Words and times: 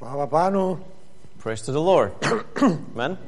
Sláva 0.00 0.26
pánu. 0.26 0.80
Praise 1.42 1.60
to 1.60 1.72
the 1.72 1.78
Lord. 1.78 2.16
Amen. 2.96 3.18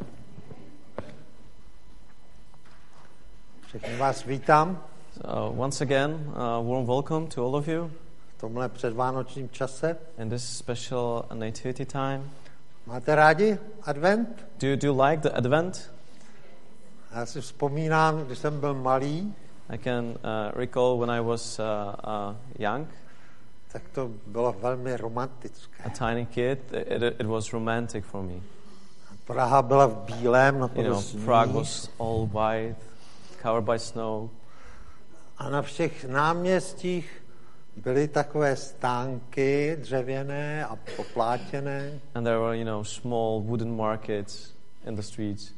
Všechny 3.67 3.97
vás 3.97 4.25
vítám 4.25 4.81
So 5.13 5.53
once 5.53 5.85
again, 5.85 6.33
uh, 6.33 6.65
warm 6.65 6.87
welcome 6.87 7.27
to 7.27 7.45
all 7.45 7.57
of 7.57 7.69
you 7.69 7.91
v 8.37 8.41
tomhle 8.41 8.69
předvánočním 8.69 9.49
čase. 9.49 9.97
in 10.19 10.31
this 10.31 10.57
special 10.57 11.25
nativity 11.35 11.85
time. 11.87 12.31
Máte 12.87 13.15
rádi 13.15 13.59
advent? 13.83 14.47
Do 14.61 14.67
you, 14.67 14.77
do 14.77 14.87
you 14.87 15.03
like 15.03 15.23
the 15.23 15.37
Advent? 15.37 15.93
Já 17.15 17.27
si 17.27 17.41
vzpomínám, 17.41 18.25
když 18.25 18.39
jsem 18.39 18.61
byl 18.61 18.75
malý, 18.75 19.35
I 19.69 19.79
can 19.79 20.05
uh, 20.05 20.15
recall 20.55 20.99
when 20.99 21.11
I 21.11 21.21
was 21.21 21.59
uh, 21.59 21.65
uh, 21.65 22.37
young, 22.59 22.89
tak 23.73 23.83
to 23.93 24.11
bylo 24.27 24.53
velmi 24.53 24.97
romantické. 24.97 25.83
a 25.85 25.89
tiny 25.91 26.27
kid. 26.27 26.59
It, 26.73 27.03
it, 27.21 27.27
was 27.27 27.53
romantic 27.53 28.05
for 28.05 28.23
me. 28.23 28.35
Praha 29.25 29.63
byla 29.63 29.87
v 29.87 29.97
bílém, 29.97 30.59
na 30.59 30.71
You 30.75 30.83
to 30.83 30.89
know, 30.91 31.03
Prague 31.25 31.53
was 31.53 31.91
all 32.01 32.27
white, 32.27 32.77
covered 33.43 33.65
by 33.65 33.79
snow, 33.79 34.31
A 35.39 35.49
na 35.51 35.63
všech 35.63 36.05
náměstích 36.05 37.23
byly 37.77 38.09
takové 38.09 38.57
stánky 38.57 39.77
dřevěné 39.81 40.67
a 40.67 40.77
poplátěné. 40.97 42.01
and 42.15 42.25
there 42.25 42.39
were 42.39 42.59
you 42.59 42.65
know 42.65 42.85
small 42.85 43.41
wooden 43.43 43.77
markets 43.77 44.53
in 44.87 44.95
the 44.97 45.03
streets, 45.03 45.53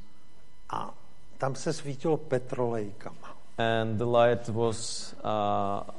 A 0.71 0.95
tam 1.39 1.55
se 1.55 1.73
svítilo 1.73 2.17
petrolejkama. 2.17 3.37
and 3.59 3.99
the 3.99 4.05
light 4.05 4.49
was 4.49 5.13
uh, 5.25 5.91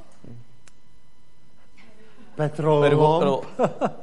Petrolom. 2.36 2.82
Petrol, 2.82 3.44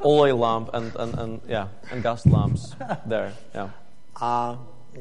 oil 0.05 0.37
lamp 0.37 0.69
and, 0.73 0.95
and, 0.95 1.19
and 1.19 1.41
yeah 1.47 1.67
and 1.91 2.03
gas 2.03 2.25
lamps 2.25 2.75
there 3.05 3.33
yeah 3.55 3.69
A 4.21 4.59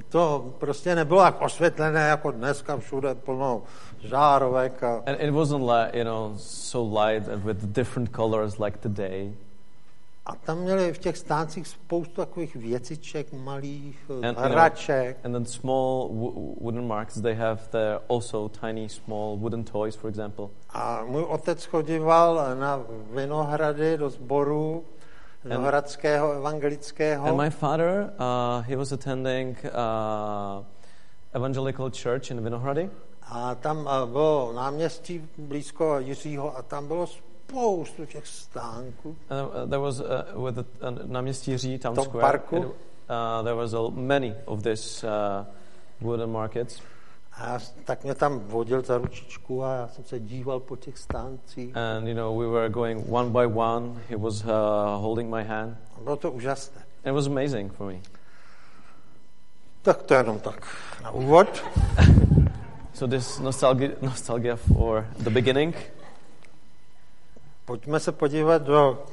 to 0.08 0.54
prostě 0.58 0.94
nebylo 0.94 1.22
jak 1.22 1.42
osvětlené 1.42 2.00
jako 2.00 2.30
dneska 2.30 2.76
všude 2.76 3.14
plno 3.14 3.62
žárovek. 4.00 4.82
A, 4.82 5.02
and 5.06 5.20
it 5.20 5.30
wasn't 5.30 5.64
like 5.64 5.98
you 5.98 6.04
know 6.04 6.32
so 6.36 7.02
light 7.04 7.28
and 7.28 7.44
with 7.44 7.72
different 7.72 8.12
colors 8.12 8.58
like 8.58 8.78
today 8.78 9.32
a 10.26 10.36
tam 10.36 10.58
měli 10.58 10.92
v 10.92 10.98
těch 10.98 11.16
stáncích 11.18 11.68
spoustu 11.68 12.14
takových 12.14 12.56
věciček 12.56 13.32
malých, 13.32 14.10
And, 14.10 14.24
you 14.24 14.32
know, 14.32 14.44
hraček. 14.52 15.16
and 15.24 15.32
then 15.32 15.44
small 15.46 16.08
wooden 16.60 16.86
markets 16.86 17.20
they 17.20 17.34
have 17.34 17.60
there 17.70 17.98
also 18.08 18.48
tiny 18.48 18.88
small 18.88 19.36
wooden 19.36 19.64
toys 19.64 19.94
for 19.96 20.10
example 20.10 20.48
A 20.70 21.02
můj 21.06 21.22
otec 21.24 21.64
chodíval 21.64 22.56
na 22.58 22.80
Vinohrady 23.10 23.96
do 23.96 24.10
sboru 24.10 24.84
Vinohradského 25.44 26.32
evangelického. 26.32 27.26
and 27.26 27.36
my 27.36 27.50
father 27.50 28.12
uh, 28.18 28.64
he 28.66 28.76
was 28.76 28.92
attending 28.92 29.58
uh, 29.64 30.64
evangelical 31.34 31.90
church 32.02 32.30
in 32.30 32.40
Vinohrady 32.44 32.90
A 33.22 33.54
tam 33.54 33.88
a, 33.88 34.06
bylo 34.06 34.52
náměstí 34.52 35.28
blízko 35.38 35.98
Jiřího 35.98 36.56
a 36.56 36.62
tam 36.62 36.86
bylo 36.88 37.06
spoustu 37.52 38.06
těch 38.06 38.26
stánků. 38.26 39.08
uh, 39.08 39.68
there 39.68 39.78
was 39.78 40.00
uh, 40.00 40.44
with 40.44 40.54
the 40.54 40.64
uh, 40.88 40.98
náměstí 41.06 41.56
Ří, 41.56 41.78
town 41.78 41.94
Tom 41.94 42.04
square 42.04 42.20
parku. 42.20 42.56
it, 42.56 42.64
uh, 42.64 43.44
there 43.44 43.54
was 43.54 43.74
a, 43.74 43.78
many 43.90 44.34
of 44.44 44.62
these 44.62 45.06
uh, 45.06 45.44
wooden 46.00 46.30
markets 46.30 46.82
A 47.32 47.46
já, 47.46 47.58
tak 47.84 48.04
mě 48.04 48.14
tam 48.14 48.38
vodil 48.38 48.82
za 48.82 48.98
ručičku 48.98 49.64
a 49.64 49.74
já 49.74 49.88
jsem 49.88 50.04
se 50.04 50.20
díval 50.20 50.60
po 50.60 50.76
těch 50.76 50.98
stáncích. 50.98 51.76
And 51.76 52.08
you 52.08 52.14
know, 52.14 52.38
we 52.38 52.46
were 52.46 52.68
going 52.68 53.12
one 53.12 53.30
by 53.30 53.46
one. 53.46 53.86
He 54.08 54.16
was 54.16 54.44
uh, 54.44 54.50
holding 55.00 55.30
my 55.34 55.44
hand. 55.44 55.76
Bylo 56.04 56.16
to 56.16 56.30
úžasné. 56.30 56.82
It 57.04 57.12
was 57.12 57.26
amazing 57.26 57.72
for 57.72 57.86
me. 57.86 57.98
Tak 59.82 60.02
to 60.02 60.14
jenom 60.14 60.38
tak 60.40 60.66
na 61.02 61.10
úvod. 61.10 61.48
So 62.94 63.06
this 63.16 63.38
nostalgia, 63.40 63.90
nostalgia 64.02 64.56
for 64.56 65.06
the 65.18 65.30
beginning. 65.30 65.74
Pojďme 67.64 68.00
se 68.00 68.12
podívat 68.12 68.62
do 68.62 69.04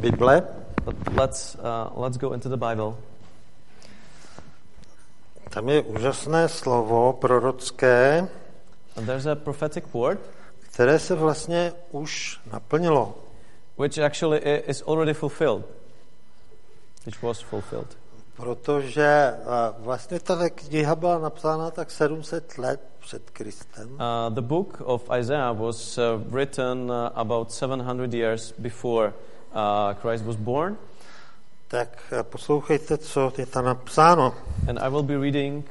Bible. 0.00 0.42
But 0.84 0.96
let's 1.16 1.54
uh, 1.54 2.00
let's 2.02 2.16
go 2.16 2.32
into 2.32 2.48
the 2.48 2.56
Bible. 2.56 2.94
Tam 5.50 5.68
je 5.68 5.82
úžasné 5.82 6.48
slovo 6.48 7.12
prorocké, 7.12 8.28
And 8.96 9.06
there's 9.06 9.26
a 9.26 9.34
prophetic 9.34 9.84
word 9.94 10.20
které 10.72 10.98
se 10.98 11.14
vlastně 11.14 11.72
už 11.90 12.40
naplnilo. 12.52 13.14
which 13.76 13.98
actually 13.98 14.38
i- 14.38 14.70
is 14.70 14.82
already 14.82 15.14
fulfilled, 15.14 15.64
which 17.06 17.22
was 17.22 17.40
fulfilled. 17.40 17.97
Protože 18.38 19.34
a, 19.46 19.74
vlastně 19.78 20.20
ta 20.20 20.50
kniha 20.50 20.94
byla 20.94 21.18
napsána 21.18 21.70
tak 21.70 21.90
700 21.90 22.58
let 22.58 22.80
před 22.98 23.30
Kristem. 23.30 23.88
Uh, 23.90 24.34
the 24.34 24.40
book 24.40 24.82
of 24.84 25.02
Isaiah 25.18 25.56
was 25.56 25.98
uh, 25.98 26.04
written 26.34 26.90
uh, 26.90 27.10
about 27.14 27.52
700 27.52 28.14
years 28.14 28.54
before 28.58 29.12
uh, 29.54 29.94
Christ 30.00 30.24
was 30.24 30.36
born. 30.36 30.76
Tak 31.68 32.12
a, 32.20 32.22
poslouchejte, 32.22 32.98
co 32.98 33.32
je 33.38 33.46
tam 33.46 33.64
napsáno. 33.64 34.34
And 34.68 34.78
I 34.78 34.88
will 34.88 35.02
be 35.02 35.18
reading. 35.18 35.70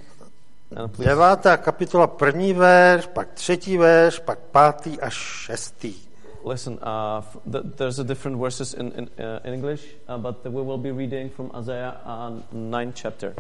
And 0.76 0.92
please, 0.92 1.10
Devátá 1.10 1.58
kapitola 1.58 2.08
první 2.08 2.54
verš, 2.54 3.08
pak 3.08 3.34
třetí 3.34 3.78
verš, 3.78 4.20
pak 4.20 4.40
pátý 4.40 5.02
až 5.02 5.14
šestý. 5.14 6.07
Listen, 6.44 6.80
uh, 6.82 7.22
th- 7.52 7.64
there's 7.78 8.00
a 8.00 8.04
different 8.04 8.38
verses 8.38 8.74
in 8.74 8.92
in, 8.92 9.10
uh, 9.20 9.40
in 9.44 9.54
English, 9.54 9.82
uh, 10.08 10.18
but 10.18 10.44
we 10.46 10.62
will 10.62 10.78
be 10.78 10.92
reading 10.92 11.30
from 11.30 11.52
Isaiah 11.56 11.98
uh, 12.06 12.32
9 12.52 12.94
chapter. 12.94 13.34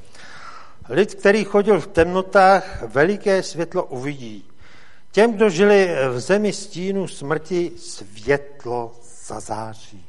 Lid, 0.90 1.16
který 1.16 1.44
chodil 1.44 1.82
v 1.82 1.88
temnotách, 1.88 2.84
veliké 2.84 3.44
světlo 3.44 3.86
uvidí. 3.86 4.44
Těm, 5.12 5.34
kdo 5.34 5.50
žili 5.50 5.90
v 6.10 6.20
zemi 6.20 6.54
stínu 6.54 7.08
smrti, 7.08 7.72
světlo 7.78 8.92
zazáří. 9.28 10.06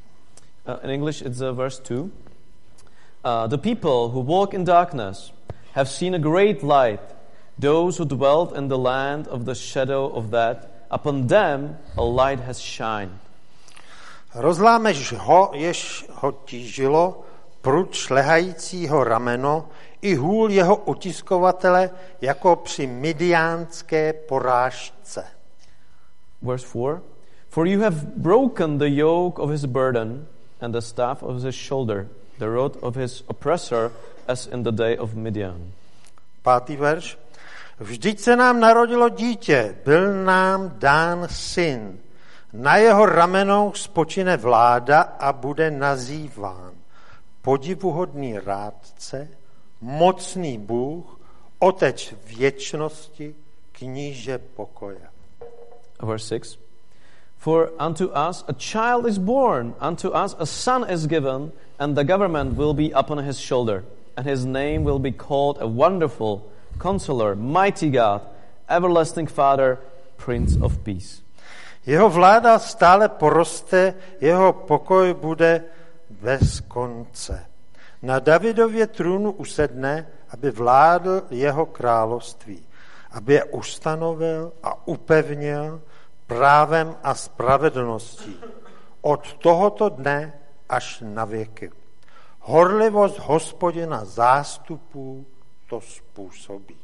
Uh, 0.68 0.74
in 0.84 0.90
English, 0.90 1.22
it's 1.22 1.40
uh, 1.40 1.52
verse 1.52 1.82
2. 1.94 2.02
Uh, 2.02 3.46
the 3.48 3.58
people 3.58 4.08
who 4.08 4.22
walk 4.22 4.54
in 4.54 4.64
darkness 4.64 5.32
have 5.72 5.90
seen 5.90 6.14
a 6.14 6.18
great 6.18 6.62
light. 6.62 7.00
Those 7.58 7.98
who 7.98 8.04
dwelt 8.04 8.56
in 8.56 8.68
the 8.68 8.78
land 8.78 9.26
of 9.28 9.44
the 9.44 9.54
shadow 9.54 10.06
of 10.06 10.30
that, 10.30 10.68
upon 10.90 11.26
them 11.26 11.78
a 11.96 12.02
light 12.02 12.40
has 12.40 12.58
shined. 12.58 13.18
Rozlámeš 14.34 15.12
ho, 15.12 15.50
jež 15.54 16.06
ho 16.12 16.32
tížilo, 16.32 17.24
pruč 17.60 18.10
lehajícího 18.10 19.04
rameno, 19.04 19.68
i 20.02 20.14
hůl 20.14 20.50
jeho 20.50 20.76
utiskovatele, 20.76 21.90
jako 22.20 22.56
při 22.56 22.86
midiánské 22.86 24.12
porážce. 24.12 25.24
Verse 26.42 26.66
4 26.66 27.00
For 27.48 27.66
you 27.66 27.80
have 27.80 27.96
broken 28.16 28.78
the 28.78 28.88
yoke 28.88 29.42
of 29.42 29.50
his 29.50 29.64
burden 29.64 30.26
and 30.60 30.72
the 30.72 30.80
staff 30.80 31.22
of 31.22 31.42
his 31.42 31.54
shoulder, 31.54 32.08
the 32.38 32.46
rod 32.46 32.76
of 32.80 32.96
his 32.96 33.24
oppressor, 33.26 33.90
as 34.28 34.46
in 34.46 34.62
the 34.62 34.70
day 34.72 34.98
of 34.98 35.14
Midian. 35.14 35.72
Pátý 36.42 36.76
verš. 36.76 37.18
Vždyť 37.80 38.20
se 38.20 38.36
nám 38.36 38.60
narodilo 38.60 39.08
dítě, 39.08 39.76
byl 39.84 40.24
nám 40.24 40.72
dán 40.78 41.26
syn. 41.30 41.98
Na 42.52 42.76
jeho 42.76 43.06
ramenou 43.06 43.72
spočine 43.72 44.36
vláda 44.36 45.00
a 45.00 45.32
bude 45.32 45.70
nazýván 45.70 46.72
podivuhodný 47.42 48.38
rádce, 48.38 49.28
mocný 49.80 50.58
Bůh, 50.58 51.20
otec 51.58 52.14
věčnosti, 52.26 53.34
kníže 53.72 54.38
pokoje. 54.38 55.00
Verse 56.02 56.28
6 56.28 56.58
For 57.36 57.70
unto 57.86 58.08
us 58.08 58.44
a 58.48 58.52
child 58.52 59.06
is 59.06 59.18
born, 59.18 59.74
unto 59.88 60.10
us 60.24 60.36
a 60.38 60.46
son 60.46 60.90
is 60.90 61.06
given, 61.06 61.52
and 61.78 61.94
the 61.94 62.04
government 62.04 62.56
will 62.56 62.74
be 62.74 62.90
upon 63.00 63.18
his 63.18 63.38
shoulder, 63.38 63.84
and 64.16 64.26
his 64.26 64.44
name 64.44 64.78
will 64.84 64.98
be 64.98 65.12
called 65.12 65.56
a 65.60 65.66
wonderful 65.66 66.42
counselor, 66.78 67.36
mighty 67.36 67.90
God, 67.90 68.22
everlasting 68.68 69.30
Father, 69.30 69.78
Prince 70.16 70.58
of 70.62 70.78
Peace. 70.78 71.22
Jeho 71.86 72.08
vláda 72.08 72.58
stále 72.58 73.08
poroste, 73.08 73.94
jeho 74.20 74.52
pokoj 74.52 75.14
bude 75.14 75.64
bez 76.10 76.60
konce. 76.60 77.46
Na 78.02 78.18
Davidově 78.18 78.86
trůnu 78.86 79.32
usedne, 79.32 80.06
aby 80.30 80.50
vládl 80.50 81.22
jeho 81.30 81.66
království, 81.66 82.66
aby 83.10 83.34
je 83.34 83.44
ustanovil 83.44 84.52
a 84.62 84.88
upevnil 84.88 85.82
právem 86.26 86.96
a 87.02 87.14
spravedlností 87.14 88.36
od 89.00 89.32
tohoto 89.32 89.88
dne 89.88 90.32
až 90.68 91.02
na 91.06 91.24
věky. 91.24 91.70
Horlivost 92.40 93.18
hospodina 93.18 94.04
zástupů 94.04 95.26
to 95.68 95.80
způsobí. 95.80 96.76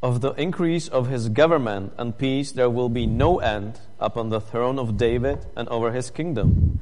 Of 0.00 0.20
the 0.20 0.32
increase 0.36 0.90
of 0.90 1.08
his 1.08 1.28
government 1.28 1.92
and 1.96 2.16
peace 2.16 2.52
there 2.52 2.68
will 2.68 2.88
be 2.88 3.06
no 3.06 3.38
end 3.38 3.80
upon 4.00 4.30
the 4.30 4.40
throne 4.40 4.80
of 4.80 4.96
David 4.96 5.46
and 5.56 5.68
over 5.68 5.92
his 5.92 6.10
kingdom, 6.10 6.80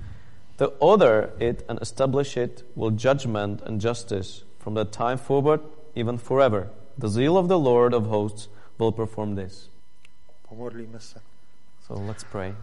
to 0.56 0.72
order 0.78 1.30
it 1.38 1.64
and 1.68 1.78
establish 1.82 2.36
it 2.36 2.64
will 2.74 2.90
judgment 2.90 3.62
and 3.62 3.80
justice 3.80 4.44
from 4.58 4.74
that 4.74 4.92
time 4.92 5.18
forward, 5.18 5.60
even 5.94 6.18
forever. 6.18 6.70
The 6.98 7.08
zeal 7.08 7.36
of 7.36 7.48
the 7.48 7.58
Lord 7.58 7.94
of 7.94 8.06
hosts 8.06 8.48
will 8.78 8.92
perform 8.92 9.34
this. 9.34 9.68
Pomodlíme 10.48 11.00
se. 11.00 11.20
So 11.86 11.94
let's 11.94 12.24
pray. 12.24 12.54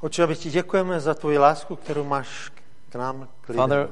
Oče, 0.00 0.34
ti 0.34 0.50
děkujeme 0.50 1.00
za 1.00 1.14
tvoji 1.14 1.38
lásku, 1.38 1.76
kterou 1.76 2.04
máš 2.04 2.52
k 2.88 2.94
nám, 2.94 3.28
k 3.40 3.48
lidem. 3.48 3.62
Father, 3.62 3.88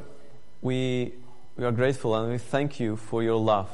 we, 0.62 1.10
we 1.56 1.64
are 1.64 1.72
grateful 1.72 2.14
and 2.14 2.30
we 2.30 2.38
thank 2.38 2.80
you 2.80 2.96
for 2.96 3.22
your 3.22 3.40
love. 3.40 3.68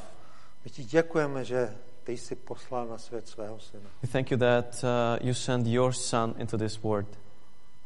My 0.65 0.71
ti 0.71 0.83
děkujeme, 0.83 1.45
že 1.45 1.75
ty 2.03 2.17
jsi 2.17 2.35
poslal 2.35 2.87
na 2.87 2.97
svět 2.97 3.27
svého 3.27 3.59
syna, 3.59 3.89
We 4.03 4.07
thank 4.07 4.31
you 4.31 4.37
that 4.37 4.83
uh, 4.83 5.27
you 5.27 5.33
sent 5.33 5.67
your 5.67 5.93
Son 5.93 6.35
into 6.37 6.57
this 6.57 6.83
world, 6.83 7.19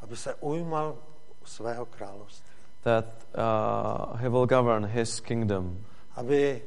aby 0.02 0.16
se 0.16 0.36
ujímal 0.36 0.98
svého 1.46 1.86
království, 1.86 2.48
that 2.84 3.06
uh, 3.06 4.18
he 4.18 4.30
will 4.30 4.46
govern 4.46 4.86
his 4.86 5.20
kingdom, 5.20 5.86
aby 6.16 6.62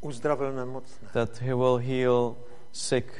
uzdravil 0.00 0.52
nemocné, 0.52 1.08
that 1.12 1.38
he 1.38 1.54
will 1.54 1.76
heal 1.76 2.36
sick, 2.72 3.12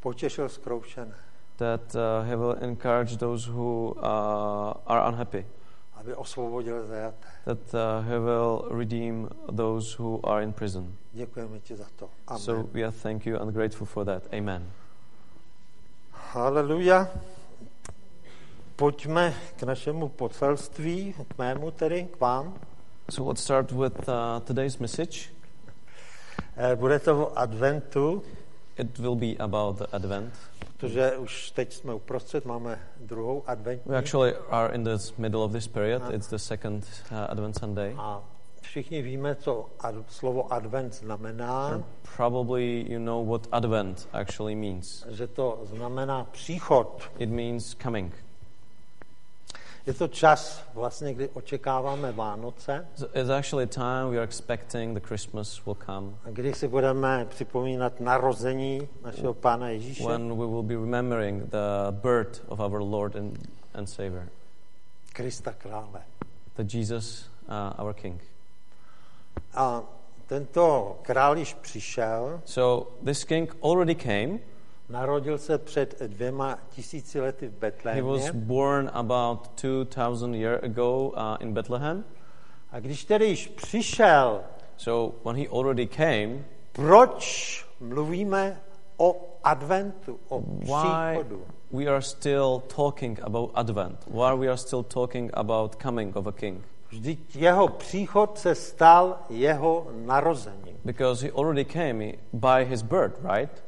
potěšil 0.00 0.48
zkroušené, 0.48 1.14
that 1.56 1.94
uh, 1.94 2.28
he 2.28 2.36
will 2.36 2.56
encourage 2.60 3.16
those 3.16 3.50
who 3.50 3.94
uh, 3.96 4.74
are 4.86 5.08
unhappy, 5.08 5.46
aby 6.00 6.14
osvobodil 6.14 6.86
zajaté. 6.86 7.28
that 7.44 7.74
uh, 7.74 8.02
he 8.08 8.18
will 8.18 8.68
redeem 8.70 9.28
those 9.52 9.98
who 9.98 10.20
are 10.24 10.42
in 10.42 10.52
prison. 10.52 10.96
Děkujeme 11.12 11.60
ti 11.60 11.76
za 11.76 11.86
to. 11.96 12.08
Amen. 12.26 12.40
So 12.40 12.68
we 12.72 12.82
are 12.84 12.92
thank 12.92 13.26
you 13.26 13.38
and 13.38 13.52
grateful 13.52 13.86
for 13.86 14.04
that. 14.04 14.22
Amen. 14.32 14.70
Haleluja. 16.32 17.08
Pojďme 18.76 19.34
k 19.56 19.62
našemu 19.62 20.08
poselství, 20.08 21.14
k 21.28 21.38
mému 21.38 21.70
tedy, 21.70 22.04
k 22.04 22.20
vám. 22.20 22.54
So 23.10 23.24
let's 23.28 23.42
start 23.42 23.72
with 23.72 24.08
uh, 24.08 24.40
today's 24.44 24.78
message. 24.78 25.28
Eh, 26.56 26.76
Bude 26.76 26.98
to 26.98 27.26
o 27.26 27.38
adventu, 27.38 28.22
It 28.80 28.98
will 28.98 29.14
be 29.14 29.36
about 29.38 29.78
the 29.78 29.84
Advent. 29.92 30.34
protože 30.76 31.16
už 31.16 31.50
teď 31.50 31.72
jsme 31.72 31.94
uprostřed, 31.94 32.44
máme 32.44 32.78
druhou 33.00 33.42
adventní. 33.46 33.90
We 33.92 33.98
actually 33.98 34.34
are 34.50 34.74
in 34.74 34.84
the 34.84 34.96
middle 35.18 35.40
of 35.40 35.52
this 35.52 35.68
period. 35.68 36.02
It's 36.10 36.28
the 36.28 36.36
second 36.38 36.86
uh, 37.12 37.18
Advent 37.28 37.58
Sunday. 37.58 37.94
A 37.98 38.22
všichni 38.60 39.02
víme, 39.02 39.34
co 39.34 39.66
ad, 39.80 39.94
slovo 40.08 40.52
advent 40.52 40.94
znamená, 40.94 41.66
And 41.66 41.84
probably 42.16 42.86
you 42.92 42.98
know 42.98 43.26
what 43.26 43.48
Advent 43.52 44.08
actually 44.12 44.54
means. 44.56 45.06
že 45.10 45.26
to 45.26 45.60
znamená 45.64 46.24
příchod. 46.24 47.10
It 47.18 47.30
means 47.30 47.74
coming. 47.82 48.14
Je 49.86 49.94
to 49.94 50.08
čas, 50.08 50.64
vlastně, 50.74 51.14
kdy 51.14 51.28
očekáváme 51.28 52.12
Vánoce, 52.12 52.86
So 52.94 53.20
It's 53.20 53.30
actually 53.30 53.64
a 53.64 53.66
time 53.66 54.10
we 54.10 54.16
are 54.16 54.24
expecting 54.24 54.94
the 54.94 55.06
Christmas 55.06 55.64
will 55.66 55.76
come 55.86 56.12
kdy 56.24 56.54
si 56.54 56.68
budeme 56.68 57.24
připomínat 57.24 58.00
narození 58.00 58.88
našeho 59.04 59.34
Pána 59.34 59.68
Ježíše. 59.68 60.04
when 60.06 60.28
we 60.38 60.46
will 60.46 60.62
be 60.62 60.74
remembering 60.76 61.50
the 61.50 61.90
birth 61.90 62.40
of 62.48 62.60
our 62.60 62.82
Lord 62.82 63.16
and, 63.16 63.48
and 63.74 63.86
Savior, 63.88 64.28
Krista 65.12 65.52
krále. 65.52 66.02
the 66.56 66.76
Jesus, 66.78 67.30
uh, 67.48 67.84
our 67.84 67.94
King. 67.94 68.20
A 69.54 69.82
tento 70.26 70.98
král 71.02 71.38
již 71.38 71.54
přišel, 71.54 72.40
So 72.44 72.90
this 73.04 73.24
King 73.24 73.56
already 73.62 73.94
came. 73.94 74.38
Narodil 74.90 75.38
se 75.38 75.58
před 75.58 76.00
dvěma 76.02 76.58
tisíci 76.70 77.20
lety 77.20 77.48
v 77.48 77.50
He 77.52 78.02
was 78.02 78.20
Betlémě. 78.24 78.32
born 78.32 78.90
about 78.94 79.48
2,000 79.62 80.34
years 80.34 80.62
ago 80.64 81.08
uh, 81.08 81.36
in 81.40 81.52
Bethlehem. 81.52 82.04
A 82.72 82.80
když 82.80 83.04
tedy 83.04 83.26
již 83.26 83.48
přišel, 83.48 84.40
So 84.76 85.16
when 85.24 85.36
he 85.36 85.48
already 85.48 85.86
came, 85.86 86.44
proč 86.72 87.66
mluvíme 87.80 88.60
o 88.96 89.16
adventu, 89.44 90.18
o 90.28 90.40
why 90.40 90.64
příchodu? 90.66 91.42
we 91.70 91.86
are 91.86 92.02
still 92.02 92.62
talking 92.76 93.20
about 93.22 93.50
Advent? 93.54 94.06
Why 94.06 94.36
we 94.36 94.48
are 94.48 94.56
still 94.56 94.82
talking 94.82 95.30
about 95.34 95.76
coming 95.82 96.16
of 96.16 96.26
a 96.26 96.32
king? 96.32 96.64
Vždyť 96.88 97.36
jeho 97.36 97.68
příchod 97.68 98.38
se 98.38 98.54
stal 98.54 99.18
jeho 99.30 99.86
narozením. 100.06 100.76
Because 100.84 101.26
he 101.26 101.32
already 101.32 101.64
came 101.64 102.12
by 102.32 102.64
his 102.64 102.82
birth, 102.82 103.18
right? 103.34 103.62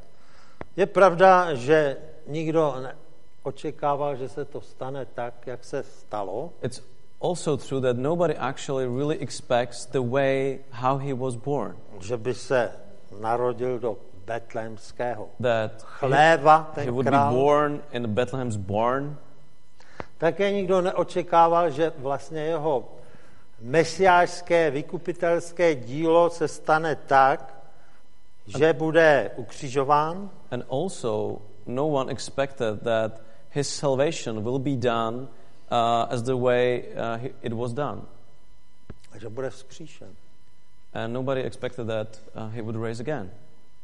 Je 0.77 0.87
pravda, 0.87 1.55
že 1.55 1.97
nikdo 2.27 2.75
neočekával, 2.81 4.17
že 4.17 4.29
se 4.29 4.45
to 4.45 4.61
stane 4.61 5.07
tak, 5.07 5.47
jak 5.47 5.65
se 5.65 5.83
stalo, 5.83 6.53
It's 6.63 6.83
also 7.21 7.57
true 7.57 7.81
that 7.81 7.97
nobody 7.97 8.35
actually 8.37 8.87
really 8.87 9.17
expects 9.21 9.87
the 9.87 10.01
way 10.01 10.59
how 10.71 10.97
he 10.99 11.13
was 11.15 11.37
born. 11.37 11.77
že 12.01 12.17
by 12.17 12.35
se 12.35 12.73
narodil 13.21 13.79
do 13.79 13.97
betlémského 14.27 15.29
That 15.43 15.83
chléva, 15.83 16.71
he 16.77 16.85
ten 16.85 16.95
would 16.95 17.05
be 17.05 17.11
král. 17.11 17.35
born 17.35 17.81
in 17.93 18.07
Bethlehem's 18.15 18.57
barn. 18.57 19.17
Také 20.19 20.51
nikdo 20.53 20.81
neočekával, 20.81 21.71
že 21.71 21.93
vlastně 21.99 22.41
jeho 22.41 22.89
mesiářské, 23.61 24.71
vykupitelské 24.71 25.75
dílo 25.75 26.31
se 26.31 26.49
stane 26.49 26.97
tak, 26.97 27.52
že 28.47 28.73
bude 28.73 29.31
ukřižován, 29.37 30.31
And 30.51 30.65
also, 30.69 31.39
no 31.67 31.89
one 31.89 32.13
expected 32.13 32.83
that 32.83 33.21
his 33.51 33.69
salvation 33.69 34.43
will 34.45 34.59
be 34.59 34.77
done 34.77 35.17
uh, 35.71 36.07
as 36.11 36.23
the 36.23 36.35
way 36.37 36.83
uh, 36.97 37.25
it 37.43 37.53
was 37.53 37.73
done. 37.73 38.03
a 39.13 39.19
že 39.19 39.29
bude 39.29 39.51
vzkříšen. 39.51 40.09
And 40.95 41.13
nobody 41.13 41.41
expected 41.43 41.87
that 41.87 42.21
uh, 42.35 42.49
he 42.49 42.63
would 42.63 42.77
raise 42.77 43.03
again. 43.03 43.31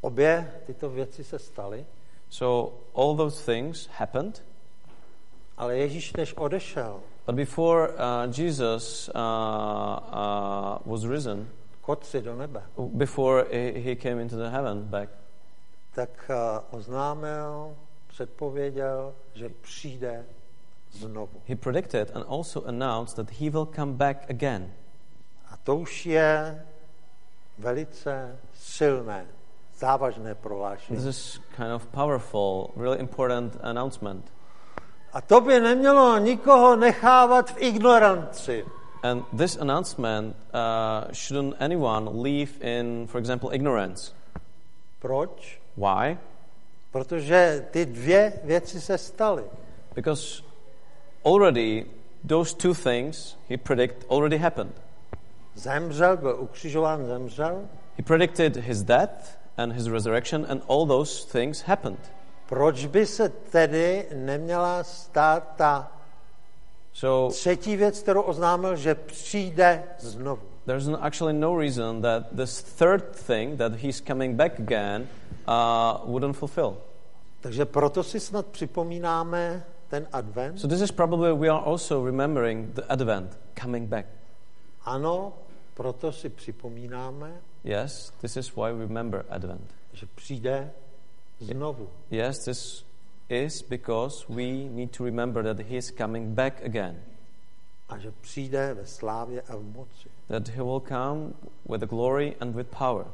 Obě 0.01 0.53
tyto 0.67 0.91
věci 0.91 1.25
se 1.25 1.39
staly, 1.39 1.87
So 2.31 2.77
all 2.95 3.17
those 3.17 3.45
things 3.53 3.89
happened. 3.99 4.43
ale 5.57 5.77
Ježíš 5.77 6.13
než 6.17 6.35
odešel, 6.37 7.01
But 7.27 7.35
before 7.35 7.89
uh, 7.89 7.95
Jesus 8.39 9.09
uh, 9.09 9.15
uh, 9.15 10.79
was 10.93 11.05
risen, 11.05 11.49
k 11.89 11.91
otci 11.91 12.23
do 12.23 12.37
nebe, 12.37 12.63
before 12.77 13.47
he, 13.51 13.81
he 13.81 13.97
came 13.97 14.23
into 14.23 14.37
the 14.37 14.51
heaven 14.51 14.83
back, 14.83 15.09
tak 15.95 16.31
eh, 16.31 16.61
oznámil, 16.71 17.77
předpověděl, 18.07 19.15
že 19.35 19.49
přijde 19.49 20.27
znovu. 20.91 21.43
he 21.49 21.57
predicted 21.57 22.11
and 22.17 22.25
also 22.29 22.65
announced 22.67 23.17
that 23.17 23.31
he 23.41 23.51
will 23.51 23.67
come 23.67 23.93
back 23.93 24.31
again. 24.31 24.73
A 25.51 25.57
to 25.57 25.77
už 25.77 26.07
je 26.07 26.65
velice 27.59 28.39
silné, 28.55 29.27
závažné 29.79 30.35
prohlášení. 30.35 30.99
This 30.99 31.07
is 31.07 31.41
kind 31.57 31.73
of 31.75 31.87
powerful, 31.87 32.71
really 32.77 32.99
important 32.99 33.57
announcement. 33.63 34.33
A 35.13 35.21
to 35.21 35.41
by 35.41 35.61
nemělo 35.61 36.19
nikoho 36.19 36.77
nechávat 36.77 37.51
v 37.51 37.63
ignoranci. 37.63 38.65
And 39.03 39.23
this 39.33 39.57
announcement 39.57 40.35
uh, 40.53 41.13
shouldn't 41.13 41.55
anyone 41.61 42.23
leave 42.23 42.61
in, 42.61 43.07
for 43.07 43.19
example, 43.19 43.51
ignorance. 43.53 44.13
Proč? 45.01 45.61
Why? 45.77 46.19
Protože 46.91 47.67
ty 47.71 47.87
dvě 47.87 48.33
věci 48.45 48.81
se 48.81 48.99
staly. 48.99 49.45
Because 49.95 50.43
already 51.25 51.87
those 52.29 52.57
two 52.57 52.75
things 52.75 53.37
he 53.49 53.57
predicted 53.57 54.05
already 54.11 54.39
happened. 54.39 54.73
Zemřel, 55.55 56.17
byl 56.17 56.37
ukřižován, 56.41 57.07
zemřel. 57.07 57.69
He 57.97 58.03
predicted 58.03 58.57
his 58.57 58.83
death 58.83 59.39
and 59.57 59.73
his 59.73 59.87
resurrection, 59.87 60.47
and 60.49 60.63
all 60.69 60.87
those 60.87 61.27
things 61.33 61.63
happened. 61.63 61.99
Proč 62.49 62.87
by 62.87 63.07
se 63.07 63.29
tedy 63.29 64.07
neměla 64.15 64.85
stát 64.85 65.57
ta 65.57 65.98
So 66.99 67.35
třetí 67.35 67.77
věc, 67.77 68.03
kterou 68.03 68.23
oznámil, 68.23 68.77
že 68.77 68.95
přijde 68.95 69.83
znovu? 69.99 70.43
there's 70.67 70.89
actually 71.01 71.33
no 71.33 71.57
reason 71.57 72.03
that 72.03 72.37
this 72.37 72.63
third 72.63 73.17
thing, 73.17 73.57
that 73.59 73.73
he's 73.75 74.01
coming 74.01 74.37
back 74.37 74.61
again, 74.61 75.09
uh, 75.49 76.01
wouldn't 76.05 76.37
fulfill. 76.37 76.77
Takže 77.41 77.65
proto 77.65 78.03
si 78.03 78.21
snad 78.21 78.47
připomínáme 78.47 79.65
ten 79.89 80.07
advent. 80.13 80.61
So 80.61 80.75
this 80.75 80.81
is 80.81 80.91
probably 80.91 81.33
we 81.33 81.49
are 81.49 81.65
also 81.65 82.05
remembering 82.05 82.75
the 82.75 82.83
Advent 82.89 83.39
coming 83.61 83.89
back. 83.89 84.07
Ano, 84.85 85.33
proto 85.75 86.13
si 86.13 86.29
připomínáme, 86.29 87.41
Yes, 87.65 88.13
this 88.21 88.37
is 88.37 88.57
why 88.57 88.73
we 88.73 88.79
remember 88.79 89.25
Advent. 89.29 89.75
že 89.93 90.07
přijde 90.15 90.73
znovu. 91.41 91.89
Yes, 92.11 92.45
this 92.45 92.85
is 93.29 93.63
because 93.63 94.29
we 94.29 94.69
need 94.69 94.91
to 94.91 95.05
remember 95.05 95.43
that 95.43 95.67
he 95.67 95.77
is 95.77 95.91
coming 95.91 96.35
back 96.35 96.65
again. 96.65 97.03
A 97.89 97.99
že 97.99 98.13
přijde 98.21 98.75
ve 98.75 98.87
slávě 98.87 99.43
a 99.43 99.57
v 99.57 99.63
moci. 99.63 100.09
That 100.29 100.49
he 100.49 100.63
will 100.63 100.81
come 100.81 101.33
with 101.69 101.81
the 101.81 101.87
glory 101.87 102.37
and 102.41 102.55
with 102.55 102.69
power. 102.79 103.07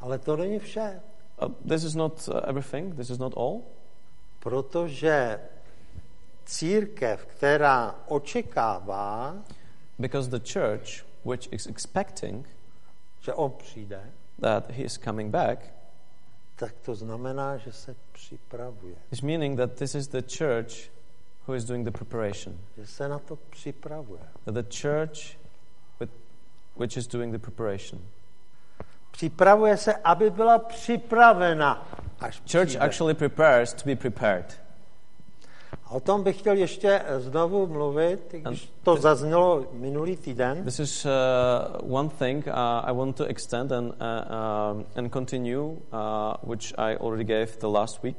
Ale 0.00 0.18
to 0.18 0.36
není 0.36 0.58
vše, 0.58 1.00
Uh, 1.38 1.48
this 1.64 1.84
is 1.84 1.94
not 1.94 2.28
uh, 2.28 2.40
everything. 2.48 2.96
This 2.96 3.10
is 3.10 3.18
not 3.18 3.34
all. 3.36 3.62
protože 4.40 5.40
církev, 6.44 7.26
která 7.26 7.94
očekává, 8.08 9.36
because 9.98 10.30
the 10.30 10.52
church, 10.52 11.04
which 11.24 11.48
is 11.52 11.66
expecting 11.66 12.48
že 13.20 13.34
on 13.34 13.50
přijde, 13.50 14.00
that 14.40 14.70
he 14.70 14.82
is 14.82 14.98
coming 14.98 15.30
back, 15.30 15.58
tak 16.56 16.72
to 16.72 16.94
znamená, 16.94 17.56
že 17.56 17.72
se 17.72 17.96
připravuje. 18.12 18.94
is 19.10 19.22
meaning 19.22 19.58
that 19.58 19.72
this 19.74 19.94
is 19.94 20.08
the 20.08 20.22
church 20.38 20.90
who 21.48 21.54
is 21.54 21.64
doing 21.64 21.84
the 21.84 21.90
preparation. 21.90 22.58
Že 22.76 22.86
se 22.86 23.08
na 23.08 23.18
to 23.18 23.36
připravuje. 23.36 24.22
That 24.44 24.54
the 24.54 24.76
church 24.80 25.38
with, 26.00 26.10
which 26.76 26.96
is 26.96 27.06
doing 27.06 27.32
the 27.32 27.38
preparation. 27.38 28.02
Připravuje 29.10 29.76
se, 29.76 29.94
aby 29.94 30.30
byla 30.30 30.58
připravena, 30.58 31.88
až 32.20 32.36
Church 32.52 32.66
přijde. 32.66 32.78
actually 32.84 33.14
prepares 33.14 33.74
to 33.74 33.82
be 33.84 33.96
prepared. 33.96 34.60
A 35.86 35.90
o 35.90 36.00
tom 36.00 36.22
bych 36.22 36.38
chtěl 36.38 36.56
ještě 36.56 37.02
znovu 37.18 37.66
mluvit, 37.66 38.20
když 38.32 38.72
to 38.82 38.96
zaznělo 38.96 39.64
minulý 39.72 40.16
týden. 40.16 40.64
This 40.64 40.78
is 40.78 41.06
uh, 41.06 41.10
one 41.96 42.08
thing 42.08 42.46
uh, 42.46 42.52
I 42.84 42.92
want 42.92 43.16
to 43.16 43.24
extend 43.24 43.72
and, 43.72 43.86
uh, 43.86 43.92
um, 43.92 44.84
and 44.96 45.12
continue, 45.12 45.62
uh, 45.62 45.78
which 46.42 46.74
I 46.78 46.96
already 46.96 47.24
gave 47.24 47.46
the 47.46 47.66
last 47.66 48.02
week. 48.02 48.16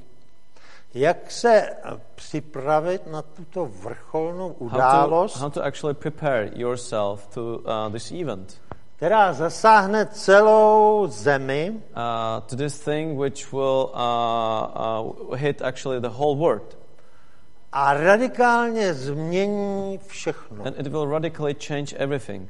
Jak 0.94 1.32
se 1.32 1.70
připravit 2.16 3.08
na 3.08 3.22
tuto 3.22 3.66
vrcholnou 3.66 4.48
How 4.48 4.70
to, 4.70 4.76
událost, 4.76 5.38
how 5.38 5.50
to 5.50 5.64
actually 5.64 5.94
prepare 5.94 6.52
yourself 6.56 7.28
to 7.28 7.42
uh, 7.42 7.92
this 7.92 8.12
event, 8.12 8.62
která 8.96 9.34
zasáhne 9.34 10.06
celou 10.06 11.08
zemi 11.08 11.72
uh, 11.72 12.42
to 12.50 12.56
this 12.56 12.80
thing 12.80 13.20
which 13.20 13.52
will 13.54 13.92
uh, 13.94 14.00
uh, 15.30 15.36
hit 15.36 15.62
actually 15.62 16.02
the 16.02 16.10
whole 16.10 16.36
world. 16.36 16.78
A 17.72 17.94
radikálně 17.94 18.94
změní 18.94 20.00
všechno. 20.08 20.66
And 20.66 20.80
it 20.80 20.88
will 20.88 21.10
radically 21.10 21.56
change 21.68 21.96
everything. 21.98 22.50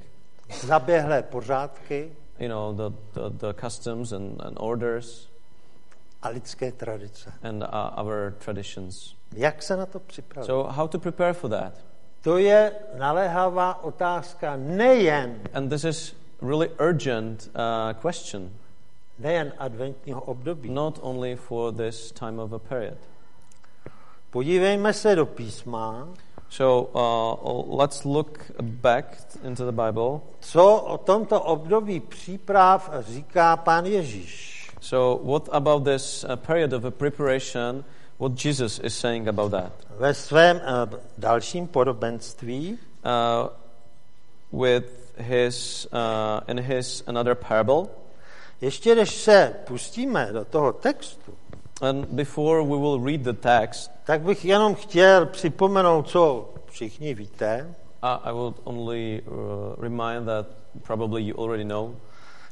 Zaběhlé 0.62 1.24
pořádky 1.24 2.12
You 2.40 2.50
know, 2.50 2.74
the, 2.76 2.96
the, 3.14 3.38
the 3.38 3.54
customs 3.68 4.12
and, 4.12 4.42
and 4.42 4.58
orders 4.60 5.28
a 6.22 6.30
lidské 6.30 6.72
tradice. 6.72 7.34
and 7.44 7.64
uh, 7.64 7.70
our 8.06 8.34
traditions. 8.46 9.16
Jak 9.36 9.64
se 9.64 9.78
na 9.78 9.86
to 9.86 10.00
připravit? 10.00 10.46
So, 10.46 10.72
how 10.74 10.88
to 10.88 11.00
prepare 11.00 11.34
for 11.34 11.50
that? 11.50 11.74
To 12.22 12.38
je 12.38 12.72
naléhavá 12.98 13.84
otázka 13.84 14.56
nejen, 14.56 15.40
And 15.54 15.70
this 15.70 15.84
is 15.84 16.16
really 16.42 16.70
urgent 16.80 17.50
uh, 17.56 18.02
question, 18.02 18.52
nejen 19.20 19.54
adventního 19.58 20.22
období. 20.22 20.70
not 20.70 21.00
only 21.02 21.36
for 21.36 21.74
this 21.74 22.12
time 22.12 22.40
of 22.40 22.54
a 22.54 22.60
period. 22.60 22.98
Podívejme 24.30 24.94
se 24.94 25.16
do 25.16 25.26
písma, 25.26 26.08
So 26.50 26.90
uh, 26.94 27.78
let's 27.80 28.06
look 28.06 28.40
back 28.62 29.06
into 29.44 29.66
the 29.66 29.72
Bible. 29.72 30.20
co 30.40 30.76
o 30.76 30.98
tomto 30.98 31.42
období 31.42 32.00
příprav 32.00 32.90
říká 33.00 33.58
pán 33.58 33.86
Ježíš. 33.86 34.58
So, 34.82 35.32
what 35.32 35.50
about 35.52 35.84
this 35.84 36.24
uh, 36.24 36.36
period 36.36 36.74
of 36.74 36.94
preparation? 36.94 37.84
What 38.20 38.46
Jesus 38.46 38.80
is 38.84 38.98
saying 39.00 39.28
about 39.28 39.52
that? 39.52 39.72
Ve 39.90 40.14
svém 40.14 40.58
uh, 40.58 41.00
dalším 41.18 41.68
podobenství 41.68 42.78
Uh, 43.06 43.50
with 44.52 45.14
his 45.18 45.88
uh, 45.94 46.42
in 46.48 46.60
his 46.60 47.04
another 47.08 47.36
parable. 47.36 47.88
Ještě 48.62 48.96
než 48.96 49.16
se 49.16 49.56
pustíme 49.68 50.30
do 50.32 50.46
toho 50.46 50.74
textu, 50.74 51.34
And 51.82 52.06
before 52.08 52.64
we 52.64 52.78
will 52.78 53.00
read 53.06 53.22
the 53.22 53.34
text, 53.34 53.92
tak 54.06 54.22
bych 54.22 54.46
jenom 54.46 54.76
chtěl 54.76 55.26
připomenout, 55.26 56.10
co 56.10 56.50
všichni 56.66 57.14
víte, 57.14 57.76
uh, 58.04 58.10
I 58.28 58.34
will 58.34 58.54
only 58.64 59.22
uh, 59.26 59.36
remind 59.84 60.26
that 60.26 60.46
probably 60.88 61.22
you 61.28 61.44
already 61.44 61.64
know. 61.66 61.96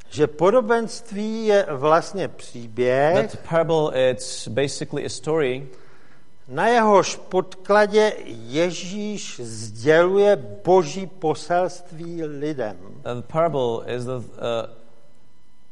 Že 0.10 0.28
podobenství 0.28 1.46
je 1.46 1.66
vlastně 1.70 2.28
příběh, 2.28 3.32
that 3.32 3.40
parable 3.50 4.10
it's 4.12 4.48
basically 4.48 5.06
a 5.06 5.10
story. 5.10 5.68
na 6.48 6.68
jehož 6.68 7.16
podkladě 7.16 8.14
Ježíš 8.26 9.40
sděluje 9.44 10.36
boží 10.66 11.08
poselství 11.08 12.24
lidem. 12.24 12.78
Uh, 12.82 13.22
the 13.22 13.28
parable 13.34 13.96
is 13.96 14.06
the, 14.06 14.12
uh, 14.12 14.22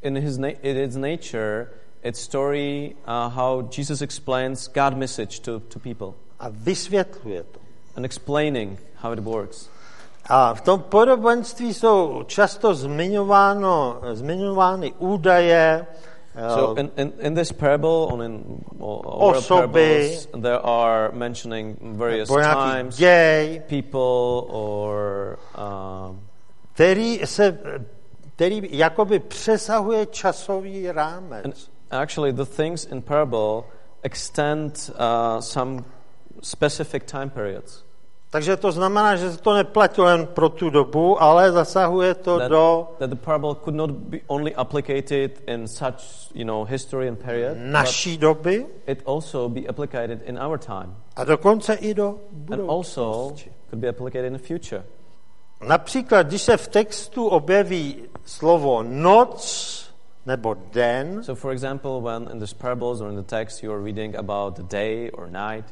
in 0.01 0.17
his 0.17 0.37
na- 0.37 0.57
in 0.61 0.77
its 0.77 0.95
nature, 0.95 1.67
it's 2.03 2.19
story 2.21 2.95
uh, 3.07 3.29
how 3.29 3.61
Jesus 3.77 4.01
explains 4.01 4.67
God 4.67 4.97
message 4.97 5.39
to, 5.39 5.59
to 5.59 5.79
people 5.79 6.13
A 6.39 6.49
vysvětluje 6.49 7.43
to. 7.43 7.59
and 7.95 8.05
explaining 8.05 8.77
how 8.95 9.11
it 9.13 9.19
works. 9.19 9.69
A 10.25 10.53
v 10.53 10.61
tom 10.61 10.79
podobenství 10.79 11.73
jsou 11.73 12.23
často 12.27 12.73
zmiňováno, 12.75 14.01
zmiňovány 14.13 14.93
údaje, 14.99 15.85
So 16.55 16.73
eh, 16.77 16.79
in, 16.81 16.91
in, 16.97 17.13
in 17.19 17.33
this 17.35 17.51
parable, 17.51 18.07
on 18.09 18.21
in 18.21 18.43
all, 18.81 19.35
Osoby. 19.37 19.67
parables, 19.73 20.27
there 20.41 20.59
are 20.63 21.11
mentioning 21.13 21.77
various 21.81 22.29
times, 22.29 22.97
děj, 22.97 23.61
people, 23.69 24.41
or 24.49 25.37
um, 25.57 26.19
který, 26.73 27.19
se, 27.25 27.57
který 28.35 28.61
jakoby 28.71 29.19
přesahuje 29.19 30.05
časový 30.05 30.91
rámec. 30.91 31.45
and 31.45 31.55
actually 31.93 32.31
the 32.31 32.45
things 32.45 32.85
in 32.85 33.01
parable 33.01 33.65
extend 34.03 34.89
uh, 34.97 35.41
some 35.41 35.85
specific 36.41 37.05
time 37.05 37.29
periods. 37.29 37.83
Takže 38.33 38.57
to 38.57 38.71
znamená, 38.71 39.15
že 39.15 39.31
se 39.31 39.37
to 39.37 39.53
neplatilo 39.53 40.09
jen 40.09 40.25
pro 40.25 40.49
tu 40.49 40.69
dobu, 40.69 41.21
ale 41.23 41.51
zasahuje 41.51 42.13
to 42.13 42.39
that, 42.39 42.49
do 42.49 42.87
that 42.99 43.09
the 43.09 43.15
parable 43.15 43.55
could 43.55 43.75
not 43.75 43.91
be 43.91 44.19
only 44.27 44.55
applicated 44.55 45.31
in 45.47 45.67
such 45.67 46.29
you 46.33 46.45
know 46.45 46.65
history 46.65 47.07
and 47.07 47.19
period, 47.19 47.57
naší 47.57 48.17
doby 48.17 48.65
it 48.87 49.01
also 49.05 49.49
be 49.49 49.61
applicated 49.69 50.21
in 50.25 50.39
our 50.39 50.57
time, 50.57 50.95
a 51.15 51.25
dokonce 51.25 51.75
i 51.75 51.93
do 51.93 52.19
and 52.51 52.61
also 52.69 53.01
budoucnosti. 53.01 53.51
could 53.69 53.81
be 53.81 53.89
applicated 53.89 54.25
in 54.25 54.33
the 54.33 54.47
future. 54.47 54.83
Například, 55.67 56.27
když 56.27 56.41
se 56.41 56.57
v 56.57 56.67
textu 56.67 57.27
objeví 57.27 58.03
slovo 58.25 58.83
noc 58.83 59.82
nebo 60.25 60.55
den, 60.73 61.23
So, 61.23 61.35
for 61.35 61.51
example, 61.51 62.01
when 62.01 62.27
in 62.31 62.39
these 62.39 62.55
parables 62.55 63.01
or 63.01 63.09
in 63.09 63.15
the 63.15 63.23
text 63.37 63.63
you 63.63 63.71
are 63.73 63.83
reading 63.83 64.15
about 64.15 64.55
the 64.55 64.63
day 64.63 65.09
or 65.11 65.27
night, 65.27 65.65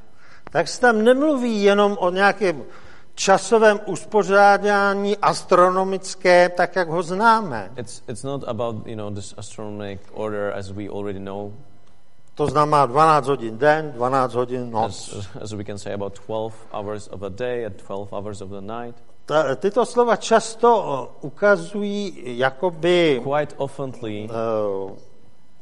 tak 0.52 0.68
se 0.68 0.82
tam 0.82 1.02
nemluví 1.04 1.64
jenom 1.64 1.98
o 2.00 2.10
nějakém 2.10 2.64
časovém 3.16 3.80
uspořádání 3.86 5.18
astronomické, 5.18 6.50
tak 6.50 6.76
jak 6.76 6.90
ho 6.90 7.04
známe. 7.04 7.72
it's 7.78 8.04
it's 8.08 8.24
not 8.24 8.44
about 8.48 8.88
you 8.88 8.96
know 8.96 9.12
this 9.14 9.34
astronomic 9.38 10.00
order 10.14 10.54
as 10.58 10.72
we 10.72 10.88
already 10.90 11.20
know, 11.20 11.52
To 12.36 12.48
znamená 12.48 12.86
12 12.86 13.28
hodin 13.28 13.58
den, 13.58 13.92
12 13.92 14.34
hodin 14.34 14.72
noc. 14.72 15.14
as, 15.18 15.28
as 15.42 15.54
we 15.54 15.64
can 15.64 15.78
say 15.78 15.94
about 15.94 16.14
12 16.28 16.54
hours 16.74 17.08
of 17.08 17.24
a 17.24 17.30
day 17.30 17.66
and 17.66 17.76
12 17.78 18.14
hours 18.14 18.42
of 18.42 18.50
the 18.50 18.62
night. 18.62 18.96
Ta, 19.26 19.56
tyto 19.56 19.86
slova 19.86 20.16
často 20.16 20.70
eh, 21.22 21.26
ukazují 21.26 22.24
jakoby 22.40 23.22
Quite 23.24 23.56
oftenly, 23.58 24.30
eh, 24.30 24.96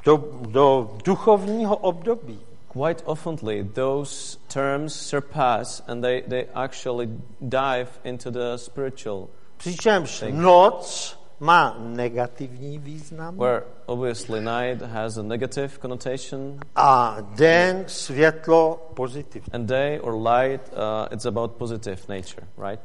do, 0.06 0.24
do 0.48 0.90
duchovního 1.06 1.78
období. 1.78 2.40
quite 2.74 3.04
oftenly, 3.06 3.64
those 3.64 4.38
terms 4.48 4.94
surpass 4.94 5.82
and 5.88 6.04
they, 6.04 6.22
they 6.28 6.46
actually 6.54 7.10
dive 7.42 7.88
into 8.04 8.32
the 8.32 8.58
spiritual, 8.58 9.28
Přičemž 9.58 10.22
you. 10.22 10.32
noc 10.36 11.16
má 11.40 11.76
negativní 11.80 12.78
význam 12.80 13.38
where 13.38 13.64
obviously 13.86 14.42
night 14.42 14.82
has 14.82 15.18
a 15.18 15.24
negative 15.24 15.70
connotation, 15.82 16.60
a 16.76 17.18
den 17.36 17.84
světlo 17.88 18.80
pozitivní. 18.94 19.54
and 19.54 19.68
day 19.68 20.00
or 20.00 20.14
light, 20.14 20.62
uh, 20.74 21.08
it's 21.12 21.26
about 21.26 21.52
positive 21.52 22.02
nature, 22.10 22.48
right? 22.58 22.80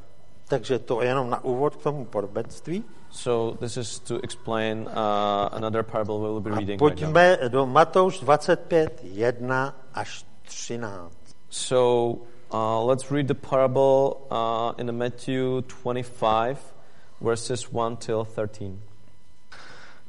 Takže 0.48 0.78
to 0.78 1.02
je 1.02 1.08
jenom 1.08 1.30
na 1.30 1.44
úvod 1.44 1.76
k 1.76 1.82
tomu 1.82 2.04
podobenství. 2.04 2.84
So 3.10 3.56
this 3.60 3.76
is 3.76 3.98
to 3.98 4.20
explain 4.22 4.88
uh, 4.88 5.48
another 5.52 5.82
parable 5.82 6.18
we'll 6.18 6.40
be 6.40 6.50
A 6.50 6.58
reading 6.58 6.82
right 6.82 7.00
now. 7.00 7.12
pojďme 7.12 7.38
do 7.48 7.66
Matouš 7.66 8.20
25, 8.20 9.00
1 9.04 9.74
až 9.94 10.24
13. 10.44 11.12
So 11.50 11.78
uh, 12.52 12.84
let's 12.86 13.10
read 13.10 13.26
the 13.26 13.34
parable 13.34 14.26
uh, 14.30 14.80
in 14.80 14.92
Matthew 14.92 15.62
25, 15.82 16.58
verses 17.20 17.72
1 17.72 17.96
till 17.96 18.24
13. 18.24 18.78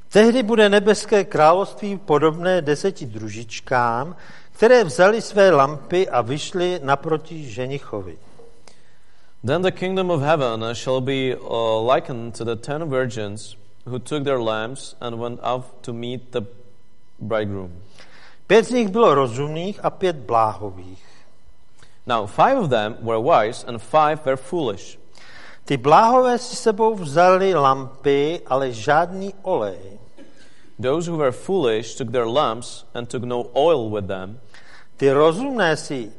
Tehdy 0.09 0.43
bude 0.43 0.69
nebeské 0.69 1.23
království 1.23 1.97
podobné 1.97 2.61
deseti 2.61 3.05
družičkám, 3.05 4.15
které 4.51 4.83
vzali 4.83 5.21
své 5.21 5.51
lampy 5.51 6.09
a 6.09 6.21
vyšly 6.21 6.79
naproti 6.83 7.43
ženichovi. 7.43 8.17
Then 9.45 9.61
the 9.61 9.71
kingdom 9.71 10.09
of 10.09 10.23
heaven 10.23 10.73
shall 10.73 11.01
be 11.01 11.35
uh, 11.35 11.79
likened 11.79 12.33
to 12.33 12.43
the 12.43 12.55
ten 12.55 12.89
virgins 12.89 13.55
who 13.85 13.99
took 13.99 14.23
their 14.23 14.41
lamps 14.41 14.95
and 14.99 15.19
went 15.19 15.39
out 15.43 15.83
to 15.83 15.93
meet 15.93 16.31
the 16.31 16.41
bridegroom. 17.19 17.69
Pět 18.49 18.65
z 18.65 18.71
nich 18.71 18.89
bylo 18.89 19.15
rozumných 19.15 19.85
a 19.85 19.89
pět 19.89 20.15
bláhových. 20.15 21.05
Now, 22.07 22.25
five 22.25 22.57
of 22.57 22.69
them 22.69 22.97
were 23.01 23.19
wise 23.19 23.63
and 23.67 23.81
five 23.81 24.25
were 24.25 24.37
foolish. 24.37 24.97
Ty 25.65 25.77
bláhové 25.77 26.37
si 26.37 26.55
sebou 26.55 26.95
vzali 26.95 27.53
lampy, 27.53 28.41
ale 28.47 28.71
žádný 28.71 29.33
olej. 29.43 29.77
Those 30.81 31.11
who 31.11 31.17
were 31.17 31.31
foolish 31.31 31.95
took 31.95 32.11
their 32.11 32.25
lamps 32.25 32.85
and 32.95 33.07
took 33.09 33.23
no 33.23 33.45
oil 33.53 33.89
with 33.89 34.07
them. 34.07 34.39
Ty 34.97 35.13
rozumné 35.13 35.77
si 35.77 36.11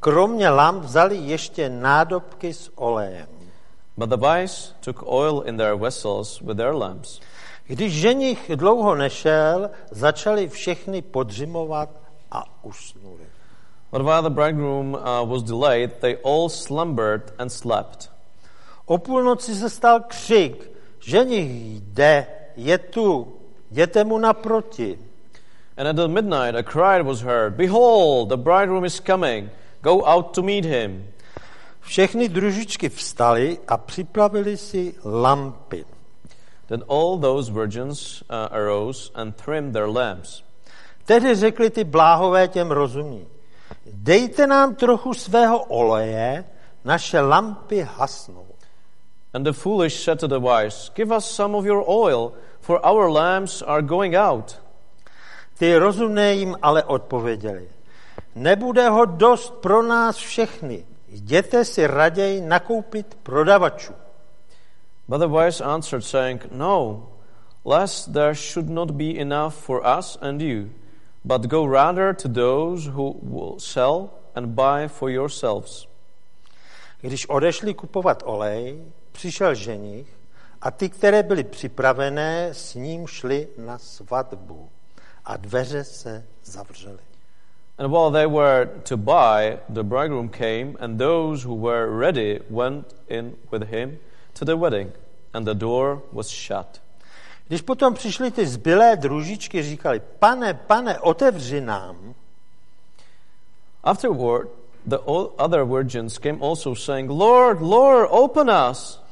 kromě 0.00 0.48
lamp 0.48 0.84
vzali 0.84 1.16
ještě 1.16 1.68
nádobky 1.68 2.54
s 2.54 2.70
olejem. 2.74 3.26
But 3.96 4.08
the 4.10 4.16
wise 4.16 4.74
took 4.80 5.02
oil 5.06 5.42
in 5.46 5.56
their 5.56 5.74
vessels 5.74 6.40
with 6.40 6.56
their 6.56 6.74
lamps. 6.74 7.20
Když 7.66 7.92
ženich 7.92 8.50
dlouho 8.54 8.94
nešel, 8.94 9.70
začali 9.90 10.48
všechny 10.48 11.02
podřimovat 11.02 11.90
a 12.30 12.64
usnuli. 12.64 13.24
But 13.92 14.02
while 14.02 14.22
the 14.22 14.30
bridegroom 14.30 14.94
uh, 14.94 15.24
was 15.24 15.42
delayed, 15.42 16.00
they 16.00 16.16
all 16.24 16.48
slumbered 16.48 17.32
and 17.38 17.50
slept. 17.50 18.10
O 18.86 18.98
půlnoci 18.98 19.54
se 19.54 19.70
stal 19.70 20.00
křik, 20.00 20.70
ženich 21.00 21.50
jde, 21.80 22.26
je 22.56 22.78
tu, 22.78 23.34
jděte 23.70 24.04
mu 24.04 24.18
naproti. 24.18 24.98
And 25.76 25.88
at 25.88 25.96
the 25.96 26.08
midnight 26.08 26.54
a 26.56 26.62
cry 26.62 27.02
was 27.02 27.22
heard, 27.22 27.54
Behold, 27.54 28.28
the 28.28 28.36
bridegroom 28.36 28.84
is 28.84 29.00
coming. 29.00 29.50
Go 29.82 30.06
out 30.06 30.34
to 30.34 30.42
meet 30.42 30.64
him. 30.64 31.06
Všechny 31.80 32.28
družičky 32.28 32.88
vstali 32.88 33.58
a 33.68 33.76
připravili 33.76 34.56
si 34.56 34.94
lampy. 35.04 35.84
Then 36.68 36.84
all 36.88 37.18
those 37.18 37.52
virgins 37.52 38.22
uh, 38.22 38.52
arose 38.52 39.10
and 39.14 39.36
trimmed 39.36 39.72
their 39.72 39.88
lamps. 39.88 40.42
Tehdy 41.04 41.34
řekli 41.34 41.70
ty 41.70 41.84
bláhové 41.84 42.48
těm 42.48 42.70
rozumí, 42.70 43.26
dejte 43.86 44.46
nám 44.46 44.74
trochu 44.74 45.14
svého 45.14 45.64
oleje, 45.64 46.44
naše 46.84 47.20
lampy 47.20 47.88
hasnou. 47.96 48.46
And 49.34 49.44
the 49.44 49.52
foolish 49.52 50.04
said 50.04 50.20
to 50.20 50.26
the 50.26 50.38
wise, 50.38 50.90
Give 50.94 51.16
us 51.16 51.24
some 51.24 51.56
of 51.56 51.64
your 51.64 51.84
oil, 51.86 52.32
for 52.60 52.80
our 52.84 53.10
lamps 53.10 53.62
are 53.62 53.82
going 53.82 54.14
out. 54.14 54.60
Ty 55.58 55.76
rozumné 55.76 56.34
jim 56.34 56.56
ale 56.62 56.82
odpověděli, 56.82 57.68
nebude 58.38 58.88
ho 58.88 59.04
dost 59.04 59.54
pro 59.54 59.82
nás 59.82 60.16
všechny, 60.16 60.86
jděte 61.08 61.64
si 61.64 61.86
raději 61.86 62.40
nakoupit 62.40 63.18
prodavačů. 63.22 63.92
But 65.08 65.20
the 65.20 65.26
wise 65.26 65.64
answered, 65.64 66.04
saying, 66.04 66.46
No, 66.50 67.08
lest 67.64 68.12
there 68.12 68.34
should 68.34 68.68
not 68.68 68.90
be 68.90 69.18
enough 69.18 69.54
for 69.54 69.82
us 69.98 70.18
and 70.20 70.42
you, 70.42 70.68
but 71.24 71.42
go 71.42 71.66
rather 71.66 72.14
to 72.14 72.28
those 72.28 72.90
who 72.90 73.14
will 73.22 73.58
sell 73.58 74.10
and 74.34 74.46
buy 74.46 74.88
for 74.88 75.10
yourselves. 75.10 75.86
Když 77.00 77.28
odešli 77.28 77.74
kupovat 77.74 78.22
olej, 78.26 78.84
přišel 79.12 79.54
ženich 79.54 80.18
a 80.60 80.70
ty, 80.70 80.88
které 80.88 81.22
byly 81.22 81.44
připravené, 81.44 82.48
s 82.52 82.74
ním 82.74 83.06
šli 83.06 83.48
na 83.58 83.78
svatbu 83.78 84.68
a 85.24 85.36
dveře 85.36 85.84
se 85.84 86.24
zavřely. 86.44 87.07
And 87.78 87.92
while 87.92 88.10
they 88.10 88.26
were 88.26 88.68
to 88.84 88.96
buy, 88.96 89.60
the 89.68 89.84
bridegroom 89.84 90.30
came, 90.30 90.76
and 90.80 90.98
those 90.98 91.44
who 91.44 91.54
were 91.54 91.86
ready 91.86 92.40
went 92.50 92.92
in 93.08 93.36
with 93.50 93.68
him 93.68 94.00
to 94.34 94.44
the 94.44 94.56
wedding, 94.56 94.92
and 95.32 95.46
the 95.46 95.54
door 95.54 96.02
was 96.12 96.28
shut. 96.28 96.80
Když 97.48 97.62
potom 97.62 97.94
přišly 97.94 98.30
ty 98.30 98.46
zbylé 98.46 98.96
družičky, 98.96 99.62
říkali, 99.62 100.00
pane, 100.18 100.54
pane, 100.54 100.98
otevři 100.98 101.60
nám. 101.60 102.14
Afterward, 103.84 104.48
the 104.86 104.98
other 105.36 105.64
virgins 105.64 106.18
came 106.18 106.38
also, 106.40 106.74
saying, 106.74 107.10
Lord, 107.10 107.60
Lord, 107.60 108.08
open 108.10 108.50
us. 108.70 109.02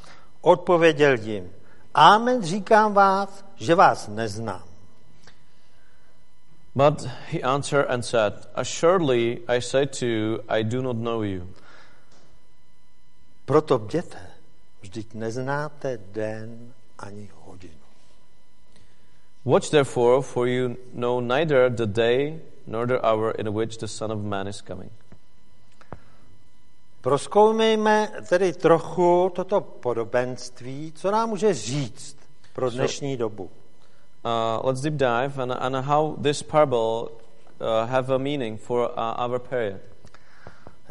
Odpověděl 0.41 1.15
jim, 1.15 1.51
amen, 1.95 2.43
říkám 2.43 2.95
vás, 2.95 3.45
že 3.57 3.75
vás 3.75 4.09
neznám. 4.09 4.66
But 6.77 7.09
he 7.29 7.43
answered 7.43 7.87
and 7.89 8.05
said, 8.05 8.33
Assuredly, 8.55 9.43
I 9.49 9.61
say 9.61 9.87
to 9.87 10.07
you, 10.07 10.45
I 10.47 10.63
do 10.63 10.83
not 10.83 10.97
know 10.97 11.23
you. 11.23 11.49
Proto 13.47 13.79
bděte, 13.79 14.19
vždyť 14.81 15.15
neznáte 15.15 15.99
den 16.13 16.73
ani 16.99 17.31
hodinu. 17.35 17.81
Watch 19.45 19.71
therefore, 19.71 20.23
for 20.23 20.49
you 20.49 20.77
know 20.93 21.21
neither 21.21 21.71
the 21.71 21.87
day 21.87 22.41
nor 22.67 22.87
the 22.87 23.01
hour 23.01 23.31
in 23.41 23.55
which 23.55 23.79
the 23.79 23.89
Son 23.89 24.13
of 24.13 24.19
Man 24.19 24.49
is 24.49 24.61
coming. 24.61 24.93
Proskoumejme 27.01 28.13
tedy 28.29 28.53
trochu 28.53 29.33
toto 29.35 29.61
podobenství, 29.61 30.93
co 30.93 31.11
nám 31.11 31.29
může 31.29 31.55
říct 31.55 32.17
pro 32.53 32.71
dnešní 32.71 33.17
dobu. 33.17 33.51
Uh, 34.27 34.61
let's 34.65 34.81
deep 34.81 34.97
dive 34.97 35.39
and, 35.39 35.53
and 35.53 35.77
how 35.87 36.17
this 36.19 36.43
parable 36.43 37.13
uh, 37.61 37.87
have 37.87 38.11
a 38.11 38.19
meaning 38.19 38.59
for 38.59 38.91
uh, 38.99 39.15
our 39.23 39.39
period. 39.39 39.81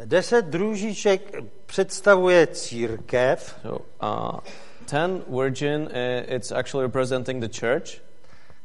Deset 0.04 0.44
družiček 0.44 1.36
představuje 1.66 2.46
církev, 2.46 3.54
So, 3.62 3.84
uh, 4.02 4.40
ten 4.84 5.22
virgin, 5.28 5.82
uh, 5.82 6.34
it's 6.34 6.52
actually 6.52 6.86
representing 6.86 7.40
the 7.40 7.48
church. 7.60 8.00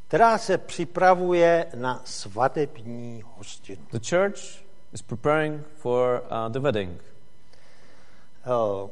která 0.08 0.38
se 0.38 0.58
připravuje 0.58 1.66
na 1.74 2.00
svatební 2.04 3.22
hostinu. 3.36 3.82
The 3.92 4.00
church 4.10 4.62
is 4.92 5.02
preparing 5.02 5.64
for 5.76 6.22
uh, 6.30 6.52
the 6.52 6.60
wedding. 6.60 7.00
Eh, 8.46 8.90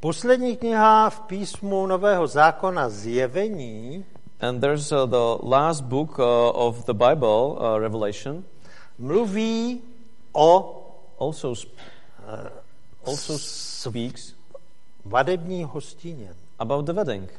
Poslední 0.00 0.56
kniha 0.56 1.10
v 1.10 1.20
písmu 1.20 1.86
Nového 1.86 2.26
zákona 2.26 2.88
Zjevení 2.88 4.04
And 4.42 4.60
there's 4.60 4.90
uh, 4.92 5.06
the 5.06 5.36
last 5.46 5.88
book 5.88 6.18
uh, 6.18 6.50
of 6.50 6.84
the 6.86 6.94
Bible, 6.94 7.58
uh, 7.60 7.78
Revelation, 7.78 8.44
mluví 8.98 9.80
o 10.32 10.78
also 11.18 11.54
also 13.04 13.38
speaks 13.38 14.34
vadební 15.04 15.64
hostině, 15.64 16.34
about 16.58 16.86
the 16.86 16.92
wedding. 16.92 17.30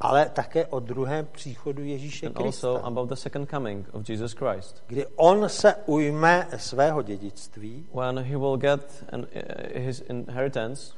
Ale 0.00 0.28
také 0.28 0.66
o 0.66 0.80
druhém 0.80 1.26
příchodu 1.32 1.84
Ježíše 1.84 2.26
and 2.26 2.40
also 2.40 2.84
about 2.86 3.08
the 3.08 3.14
second 3.14 3.50
coming 3.50 3.86
of 3.92 4.08
Jesus 4.08 4.32
Christ, 4.32 4.82
kdy 4.86 5.06
on 5.16 5.48
se 5.48 5.74
ujme 5.86 6.48
svého 6.56 7.02
dědictví, 7.02 7.86
when 7.94 8.18
he 8.18 8.36
will 8.36 8.56
get 8.56 9.04
an, 9.12 9.26
his 9.74 10.00
inheritance, 10.08 10.92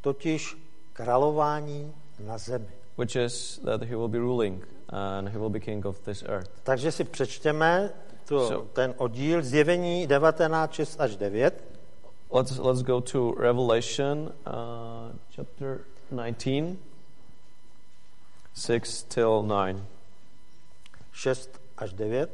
totiž 0.00 0.58
králování 0.92 1.94
na 2.20 2.38
zemi. 2.38 2.78
Which 2.98 3.16
is 3.16 3.60
that 3.64 3.82
he 3.82 3.94
will 3.94 4.08
be 4.08 4.18
ruling 4.18 4.62
and 4.88 5.28
he 5.28 5.38
will 5.38 5.50
be 5.50 5.60
king 5.60 5.86
of 5.86 6.00
this 6.00 6.24
earth. 6.26 6.50
Takže 6.62 6.92
si 6.92 7.04
přečteme 7.04 7.90
to, 8.24 8.48
So- 8.48 8.66
ten 8.72 8.94
oddíl 8.96 9.42
Zjevení 9.42 10.06
19, 10.06 10.72
6 10.72 11.00
až 11.00 11.16
9. 11.16 11.64
Let's 12.32 12.58
let's 12.58 12.82
go 12.82 13.00
to 13.00 13.34
Revelation 13.38 14.32
uh, 14.46 15.16
chapter 15.36 15.80
19, 16.10 16.76
six 18.54 19.02
till 19.02 19.42
nine. 19.42 19.86
6 21.12 21.50
až 21.76 21.92
9. 21.92 22.30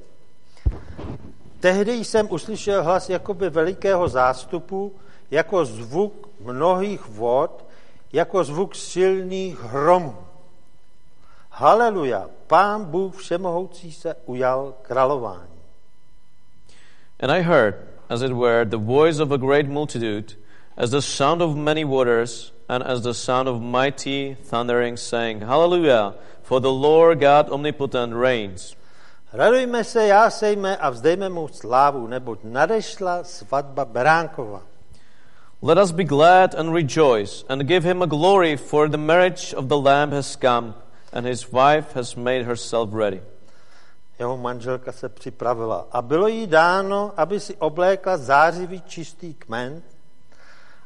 Tehdy 1.60 1.92
jsem 1.92 2.28
uslyšel 2.30 2.84
hlas 2.84 3.10
jakoby 3.10 3.50
velikého 3.50 4.08
zástupu, 4.08 4.92
jako 5.30 5.64
zvuk 5.64 6.28
mnohých 6.40 7.08
vod, 7.08 7.64
jako 8.12 8.44
zvuk 8.44 8.74
silných 8.74 9.60
hromů. 9.60 10.23
Haleluja, 11.56 12.26
pán 12.46 12.84
Bůh 12.84 13.16
všemohoucí 13.16 13.92
se 13.92 14.14
ujal 14.26 14.74
králování. 14.82 15.54
And 17.20 17.30
I 17.30 17.42
heard, 17.42 17.74
as 18.08 18.22
it 18.22 18.32
were, 18.32 18.64
the 18.64 18.76
voice 18.76 19.22
of 19.22 19.30
a 19.30 19.38
great 19.38 19.68
multitude, 19.68 20.34
as 20.76 20.90
the 20.90 21.00
sound 21.00 21.42
of 21.42 21.56
many 21.56 21.84
waters, 21.84 22.52
and 22.68 22.82
as 22.82 23.02
the 23.02 23.14
sound 23.14 23.48
of 23.48 23.62
mighty 23.62 24.36
thundering, 24.50 24.96
saying, 24.96 25.40
Hallelujah, 25.42 26.14
for 26.42 26.60
the 26.60 26.72
Lord 26.72 27.20
God 27.20 27.48
omnipotent 27.50 28.14
reigns. 28.14 28.74
Radujme 29.32 29.84
se, 29.84 30.06
jásejme 30.06 30.76
a 30.76 30.90
vzdejme 30.90 31.28
mu 31.28 31.48
slávu, 31.48 32.06
neboť 32.06 32.38
nadešla 32.44 33.24
svatba 33.24 33.84
Beránkova. 33.86 34.62
Let 35.62 35.78
us 35.78 35.92
be 35.92 36.04
glad 36.04 36.54
and 36.54 36.74
rejoice, 36.74 37.44
and 37.48 37.66
give 37.66 37.84
him 37.84 38.02
a 38.02 38.06
glory, 38.06 38.56
for 38.56 38.88
the 38.88 38.98
marriage 38.98 39.54
of 39.54 39.68
the 39.68 39.78
Lamb 39.78 40.10
has 40.10 40.36
come, 40.36 40.74
and 41.14 41.26
his 41.26 41.52
wife 41.52 41.94
has 41.94 42.16
made 42.16 42.44
herself 42.44 42.90
ready. 42.92 43.22
Jeho 44.18 44.36
manželka 44.36 44.92
se 44.92 45.08
připravila 45.08 45.86
a 45.92 46.02
bylo 46.02 46.28
jí 46.28 46.46
dáno, 46.46 47.12
aby 47.16 47.40
si 47.40 47.56
oblékla 47.56 48.16
zářivý 48.16 48.82
čistý 48.86 49.34
kmen 49.34 49.82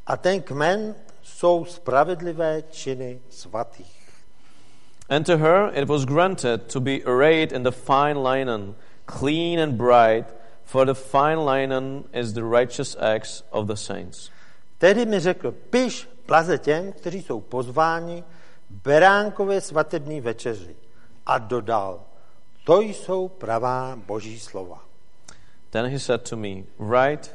a 0.07 0.17
ten 0.17 0.43
kmen 0.43 0.95
jsou 1.23 1.64
spravedlivé 1.64 2.62
činy 2.71 3.21
svatých. 3.31 3.99
And 5.09 5.27
to 5.27 5.38
her 5.38 5.71
it 5.75 5.88
was 5.88 6.05
granted 6.05 6.73
to 6.73 6.81
be 6.81 7.03
arrayed 7.05 7.53
in 7.53 7.62
the 7.62 7.71
fine 7.71 8.23
linen, 8.23 8.75
clean 9.07 9.61
and 9.61 9.77
bright, 9.77 10.38
For 10.69 10.85
the 10.85 10.95
fine 10.95 11.47
linen 11.47 12.05
is 12.12 12.35
the 12.35 12.45
righteous 12.45 12.97
acts 12.97 13.43
of 13.51 13.67
the 13.67 13.75
saints. 13.75 14.31
Tedy 14.79 15.07
mi 15.07 15.21
řekl, 15.21 15.53
piš 15.53 16.09
blaze 16.27 16.59
těm, 16.59 16.93
kteří 16.93 17.23
jsou 17.23 17.41
pozváni 17.41 18.25
beránkové 18.70 19.61
svatební 19.61 20.20
večeři. 20.20 20.76
A 21.26 21.38
dodal, 21.38 22.00
to 22.64 22.81
jsou 22.81 23.28
pravá 23.28 23.96
boží 24.07 24.38
slova. 24.38 24.85
Then 25.70 25.87
he 25.87 25.98
said 25.98 26.28
to 26.28 26.37
me, 26.37 26.64
Write, 26.78 27.31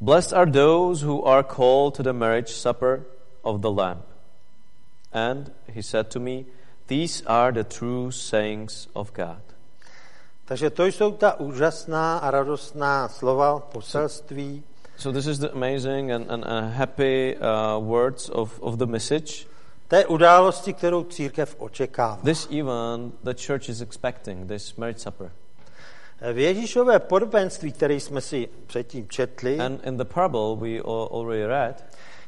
Blessed 0.00 0.32
are 0.32 0.50
those 0.50 1.06
who 1.06 1.24
are 1.24 1.42
called 1.42 1.94
to 1.96 2.02
the 2.02 2.12
marriage 2.12 2.52
supper 2.52 3.04
of 3.42 3.60
the 3.60 3.70
Lamb. 3.70 4.02
And 5.12 5.52
he 5.66 5.82
said 5.82 6.10
to 6.10 6.20
me, 6.20 6.44
These 6.86 7.22
are 7.26 7.52
the 7.52 7.64
true 7.64 8.12
sayings 8.12 8.88
of 8.94 9.12
God. 9.12 9.42
Takže 10.44 10.70
to 10.70 10.86
jsou 10.86 11.12
ta 11.12 11.40
úžasná 11.40 12.18
a 12.18 12.30
radostná 12.30 13.08
slova, 13.08 13.60
poselství, 13.60 14.62
So 14.96 15.12
this 15.12 15.26
is 15.26 15.38
the 15.38 15.50
amazing 15.50 16.12
and, 16.12 16.30
and 16.30 16.44
uh, 16.44 16.70
happy 16.70 17.36
uh, 17.36 17.78
words 17.78 18.28
of, 18.30 18.60
of 18.62 18.78
the 18.78 18.86
message. 18.86 19.46
Té 19.88 20.06
události, 20.06 20.72
kterou 20.72 21.04
církev 21.04 21.56
očekává. 21.58 22.18
This 22.24 22.48
even 22.50 23.12
the 23.24 23.34
church 23.46 23.68
is 23.68 23.80
expecting, 23.80 24.48
this 24.48 24.76
marriage 24.76 25.00
supper. 25.00 25.30
V 26.32 26.38
Ježíšové 26.38 26.98
podobenství, 26.98 27.72
které 27.72 27.94
jsme 27.94 28.20
si 28.20 28.48
předtím 28.66 29.08
četli, 29.08 29.60
And 29.60 29.86
in 29.86 29.96
the 29.96 30.04
parable 30.04 30.56
we 30.56 30.78
al- 30.78 31.08
already 31.12 31.46
read, 31.46 31.84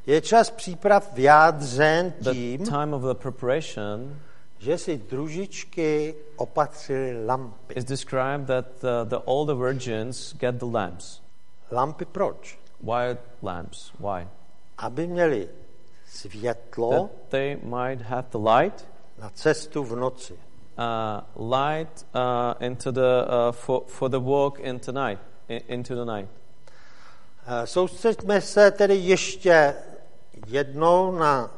je 0.07 0.21
čas 0.21 0.51
příprav 0.51 1.13
vyjádřen 1.13 2.13
the 2.21 2.31
tím, 2.31 2.65
time 2.67 2.95
of 2.95 3.03
the 3.03 3.15
preparation 3.15 4.17
že 4.59 4.79
si 4.79 4.99
družičky 4.99 6.15
opatřili 6.37 7.27
lampy. 7.27 7.75
is 7.75 7.85
described 7.85 8.47
that 8.47 8.67
uh, 8.85 9.09
the 9.09 9.17
older 9.25 9.57
virgins 9.57 10.35
get 10.35 10.55
the 10.55 10.67
lamps. 10.73 11.21
Lampy 11.71 12.05
proč? 12.05 12.59
Why 12.81 13.17
lamps? 13.43 13.93
Why? 14.01 14.29
Aby 14.79 15.07
měli 15.07 15.49
světlo 16.07 16.91
That 16.91 17.11
they 17.29 17.57
might 17.63 18.03
have 18.03 18.29
the 18.31 18.39
light, 18.39 18.87
na 19.19 19.31
cestu 19.35 19.85
v 19.85 19.97
noci. 19.97 20.35
uh, 20.35 21.51
light 21.53 22.07
uh, 22.15 22.67
into 22.67 22.93
the 22.93 23.27
uh, 23.27 23.53
for 23.53 23.83
for 23.87 24.11
the 24.11 24.19
walk 24.21 24.61
into 24.61 24.93
night, 24.93 25.19
in, 25.49 25.61
into 25.69 25.95
the 25.95 26.05
night. 26.05 26.29
Eh, 27.49 27.67
Soustřeďme 27.67 28.41
se 28.41 28.71
tedy 28.71 28.95
ještě 28.97 29.75
jednou 30.47 31.13
na 31.13 31.51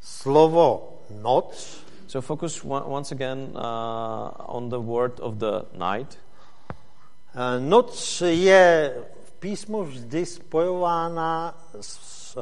slovo 0.00 0.88
noc, 1.20 1.82
So 2.08 2.26
focus 2.26 2.64
once 2.64 3.12
again 3.14 3.38
uh, 3.54 4.30
on 4.56 4.68
the 4.68 4.78
word 4.78 5.20
of 5.20 5.34
the 5.34 5.62
night. 5.72 6.18
Eh, 7.34 7.60
Noc 7.60 8.20
je 8.26 8.96
v 9.24 9.32
písmu 9.32 9.84
vždy 9.84 10.26
spojována 10.26 11.54
s 11.80 12.36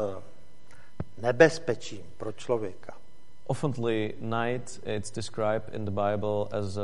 nebezpečím 1.22 2.02
pro 2.16 2.33
člověka. 2.33 2.92
Oftenly, 3.46 4.14
night 4.20 4.80
it's 4.85 5.11
described 5.11 5.74
in 5.74 5.85
the 5.85 5.90
Bible 5.90 6.46
as 6.52 6.76
uh, 6.76 6.83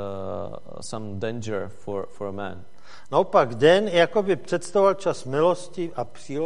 some 0.81 1.18
danger 1.18 1.68
for, 1.68 2.07
for 2.11 2.27
a 2.27 2.33
man, 2.33 2.64
Naopak 3.11 3.55
den 3.55 3.88
jakoby 3.88 4.37
představoval 4.37 4.94
čas 4.94 5.25
milosti 5.25 5.92
a 5.96 6.01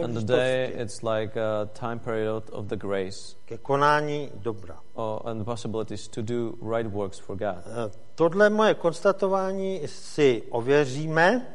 and 0.04 0.14
the 0.14 0.20
day 0.20 0.66
příležitosti 0.66 0.82
it's 0.82 1.02
like 1.02 1.40
a 1.40 1.66
time 1.72 1.98
period 1.98 2.44
of 2.52 2.66
the 2.66 2.76
grace 2.76 3.36
ke 3.44 3.58
konání 3.58 4.30
dobra. 4.34 4.76
or, 4.94 5.20
and 5.24 5.38
the 5.38 5.44
possibilities 5.44 6.08
to 6.08 6.22
do 6.22 6.52
right 6.76 6.92
works 6.92 7.18
for 7.18 7.36
God. 7.36 7.64
Eh, 7.66 7.90
Tohle 8.14 8.50
moje 8.50 8.74
konstatování 8.74 9.80
si 9.86 10.42
ověříme, 10.50 11.46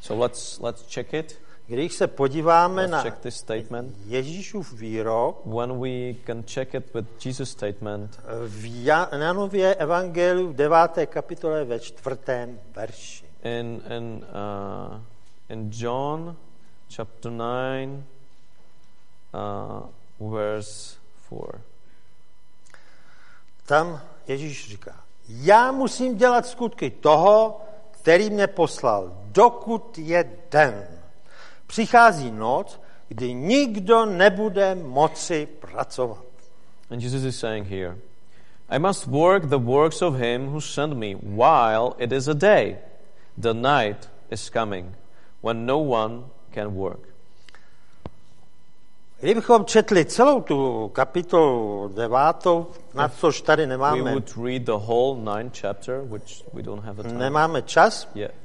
So 0.00 0.24
let's 0.24 0.60
let's 0.60 0.82
check 0.94 1.14
it. 1.14 1.38
Když 1.72 1.92
se 1.92 2.06
podíváme 2.06 2.82
Let's 2.82 2.92
na 2.92 3.02
check 3.02 3.18
this 3.18 3.36
statement. 3.36 3.96
Ježíšův 4.06 4.72
výrok 4.72 5.46
When 5.46 5.80
we 5.80 6.14
can 6.26 6.42
check 6.42 6.74
it 6.74 6.94
with 6.94 7.26
Jesus' 7.26 7.50
statement 7.50 8.20
v 8.46 8.84
Janově 8.84 9.74
evangeliu 9.74 10.48
v 10.48 10.56
9. 10.56 10.78
kapitole 11.06 11.64
ve 11.64 11.80
čtvrtém 11.80 12.60
verši. 12.76 13.24
in 13.42 13.82
in 13.96 14.24
uh, 14.92 15.00
in 15.48 15.70
John 15.72 16.36
chapter 16.96 17.32
nine, 17.32 18.04
uh, 19.34 20.32
verse 20.32 20.96
four. 21.28 21.60
Tam 23.66 24.00
Ježíš 24.28 24.68
říká, 24.68 24.96
já 25.28 25.72
musím 25.72 26.16
dělat 26.16 26.46
skutky 26.46 26.90
toho, 26.90 27.60
který 27.90 28.30
mě 28.30 28.46
poslal, 28.46 29.12
dokud 29.26 29.98
je 29.98 30.30
den. 30.50 31.01
Přichází 31.72 32.30
noc, 32.30 32.80
kdy 33.08 33.34
nikdo 33.34 34.04
nebude 34.04 34.74
moci 34.74 35.48
pracovat. 35.60 36.24
And 36.90 37.02
Jesus 37.02 37.24
is 37.24 37.38
saying 37.38 37.66
here, 37.66 37.96
I 38.68 38.78
must 38.78 39.06
work 39.06 39.48
the 39.48 39.56
works 39.56 40.02
of 40.02 40.14
him 40.14 40.48
who 40.48 40.60
sent 40.60 40.94
me 40.94 41.14
while 41.22 41.94
it 41.98 42.12
is 42.12 42.28
a 42.28 42.34
day. 42.34 42.76
The 43.38 43.54
night 43.54 44.10
is 44.30 44.50
coming 44.50 44.94
when 45.42 45.66
no 45.66 45.78
one 45.78 46.24
can 46.54 46.74
work. 46.76 47.00
Kdybychom 49.20 49.64
četli 49.64 50.04
celou 50.04 50.40
tu 50.40 50.88
kapitolu 50.88 51.88
devátou, 51.94 52.66
na 52.94 53.08
což 53.08 53.40
tady 53.40 53.62
We 53.62 53.66
nemáme, 53.66 54.10
would 54.10 54.36
read 54.36 54.64
the 54.64 54.72
whole 54.72 55.50
chapter, 55.52 56.00
which 56.00 56.44
we 56.52 56.62
don't 56.62 56.84
have 56.84 57.02
the 57.02 57.08
time 57.08 57.18
nemáme 57.18 57.62
čas, 57.62 58.08
yet. 58.14 58.41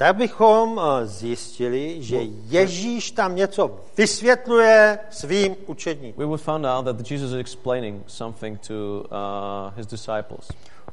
Tak 0.00 0.16
bychom 0.16 0.80
eh, 0.80 1.06
zjistili, 1.06 2.02
že 2.02 2.16
Ježíš 2.48 3.10
tam 3.10 3.36
něco 3.36 3.80
vysvětluje 3.96 4.98
svým 5.10 5.56
učedníkům. 5.66 6.18
We 6.18 6.26
would 6.26 6.40
find 6.40 6.66
out 6.66 6.84
that 6.84 7.10
Jesus 7.10 7.30
is 7.30 7.36
explaining 7.36 8.02
something 8.06 8.60
to 8.68 8.74
uh, 8.74 9.76
his 9.76 9.86
disciples 9.86 10.48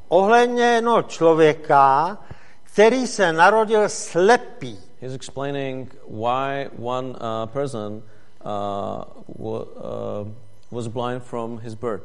Ohledně 0.08 0.62
jednoho 0.64 1.02
člověka, 1.02 2.18
který 2.62 3.06
se 3.06 3.32
narodil 3.32 3.88
slepý. 3.88 4.78
He's 5.00 5.14
explaining 5.14 5.96
why 6.10 6.68
one 6.82 7.08
uh, 7.08 7.46
person 7.46 7.92
uh, 7.92 8.00
wa- 9.38 9.66
uh, 9.76 10.28
was 10.70 10.86
blind 10.86 11.22
from 11.22 11.58
his 11.58 11.74
birth. 11.74 12.04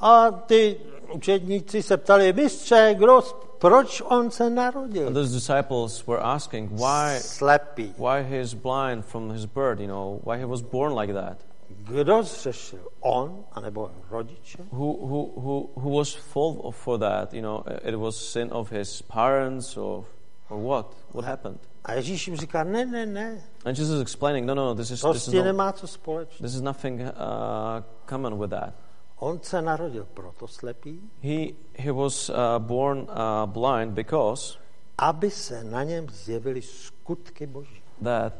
A 0.00 0.30
ty 0.30 0.76
učedníci 1.12 1.82
se 1.82 1.96
ptali, 1.96 2.32
mistře, 2.32 2.94
kdo, 2.98 3.22
proč 3.62 4.02
on 4.04 4.30
se 4.30 4.44
And 4.44 5.14
those 5.14 5.32
disciples 5.32 6.06
were 6.06 6.20
asking 6.20 6.68
why, 6.70 7.18
slepý? 7.20 7.94
why 7.96 8.22
he 8.22 8.36
is 8.36 8.54
blind 8.54 9.04
from 9.04 9.30
his 9.30 9.46
birth, 9.46 9.80
you 9.80 9.86
know, 9.86 10.20
why 10.24 10.38
he 10.38 10.44
was 10.44 10.62
born 10.62 10.94
like 10.94 11.12
that. 11.14 11.38
Kdo 11.84 12.22
zřešil? 12.22 12.78
On, 13.00 13.44
anebo 13.52 13.90
rodiče? 14.10 14.58
Who, 14.70 15.06
who, 15.06 15.32
who, 15.40 15.70
who 15.80 15.90
was 15.90 16.14
fault 16.14 16.74
for 16.74 16.98
that? 16.98 17.34
You 17.34 17.42
know, 17.42 17.64
it 17.84 17.94
was 17.94 18.32
sin 18.32 18.50
of 18.52 18.70
his 18.70 19.02
parents 19.02 19.76
or, 19.76 20.04
or 20.50 20.58
what? 20.58 20.86
What 21.12 21.24
happened? 21.24 21.58
A 21.84 21.94
Ježíš 21.94 22.28
jim 22.28 22.36
říká, 22.36 22.64
ne, 22.64 22.84
ne, 22.84 23.06
ne, 23.06 23.42
And 23.64 23.78
Jesus 23.78 23.94
is 23.94 24.02
explaining, 24.02 24.46
no, 24.46 24.54
no, 24.54 24.64
no, 24.66 24.74
this 24.74 24.90
is, 24.90 25.00
to 25.00 25.12
this 25.12 25.28
is, 25.28 25.34
no, 25.34 25.44
nemá 25.44 25.72
co 25.72 25.86
společného. 25.86 26.42
this 26.42 26.54
is 26.54 26.60
nothing 26.60 27.00
uh, 27.02 27.82
common 28.06 28.38
with 28.38 28.50
that. 28.50 28.74
On 29.22 29.38
se 29.42 29.62
narodil 29.62 30.06
proto 30.14 30.46
slepý, 30.48 31.00
He, 31.22 31.54
he 31.78 31.92
was 31.92 32.28
uh, 32.28 32.58
born 32.58 32.98
uh, 32.98 33.46
blind 33.46 33.92
because 33.94 34.58
aby 34.98 35.30
se 35.30 35.64
na 35.64 35.82
něm 35.82 36.06
zjevily 36.10 36.62
skutky 36.62 37.46
Boží. 37.46 37.82
that 38.02 38.32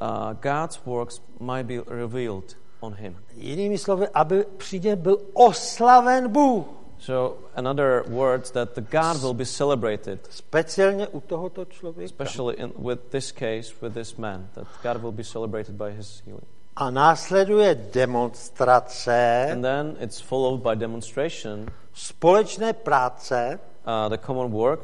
uh, 0.00 0.32
God's 0.40 0.80
works 0.86 1.20
might 1.40 1.66
be 1.66 1.82
revealed 1.86 2.56
on 2.80 2.94
him. 2.94 3.16
Jinými 3.34 3.78
slovy, 3.78 4.08
aby 4.14 4.44
při 4.56 4.80
něm 4.80 4.98
byl 4.98 5.18
oslaven 5.32 6.28
Bůh. 6.32 6.64
So, 6.98 7.38
another 7.54 8.04
words 8.08 8.50
that 8.50 8.74
the 8.74 8.80
God 8.80 9.22
will 9.22 9.34
be 9.34 9.44
celebrated, 9.46 10.26
Speciálně 10.30 11.08
u 11.08 11.20
tohoto 11.20 11.64
člověka. 11.64 12.04
especially 12.04 12.54
in, 12.56 12.72
with 12.78 13.00
this 13.10 13.32
case, 13.32 13.74
with 13.82 13.94
this 13.94 14.16
man, 14.16 14.48
that 14.54 14.66
God 14.82 15.02
will 15.02 15.12
be 15.12 15.24
celebrated 15.24 15.74
by 15.74 15.90
his 15.90 16.22
healing. 16.26 16.46
A 16.78 16.90
následuje 16.90 17.74
demonstrace 17.74 19.48
And 19.52 19.62
then 19.62 19.96
it's 20.00 20.20
followed 20.20 20.62
by 20.62 20.76
demonstration, 20.76 21.66
společné 21.94 22.72
práce 22.72 23.58
uh, 23.58 24.08
the 24.08 24.18
common 24.26 24.52
work, 24.52 24.80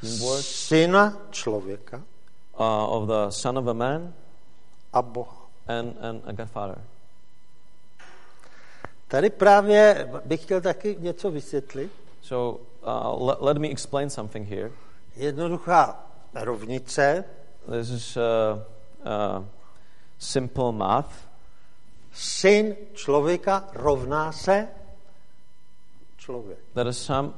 teamwork 0.00 0.44
syna 0.44 1.16
člověka 1.30 1.96
uh, 1.96 2.04
of 2.88 3.08
the 3.08 3.30
Son 3.30 3.58
of 3.58 3.66
a 3.66 3.72
Man 3.72 4.12
a 4.92 5.02
Boha. 5.02 5.48
and, 5.68 5.96
and 6.00 6.22
a 6.26 6.32
Godfather. 6.32 6.78
Tady 9.08 9.30
právě 9.30 10.10
bych 10.24 10.42
chtěl 10.42 10.60
taky 10.60 10.96
něco 11.00 11.30
vysvětlit. 11.30 11.92
So, 12.22 12.60
uh, 12.82 13.26
let, 13.28 13.38
let 13.40 13.58
me 13.58 13.68
explain 13.68 14.10
something 14.10 14.48
here. 14.48 14.70
Jednoduchá 15.16 16.06
rovnice. 16.34 17.24
This 17.70 17.90
is 17.90 18.16
uh, 18.16 18.22
uh, 19.04 19.44
simple 20.22 20.72
math. 20.72 21.28
Syn 22.12 22.76
člověka 22.94 23.68
rovná 23.72 24.32
se 24.32 24.68
člověk. 26.16 26.58
That 26.74 26.86
is 26.86 26.98
some 26.98 27.32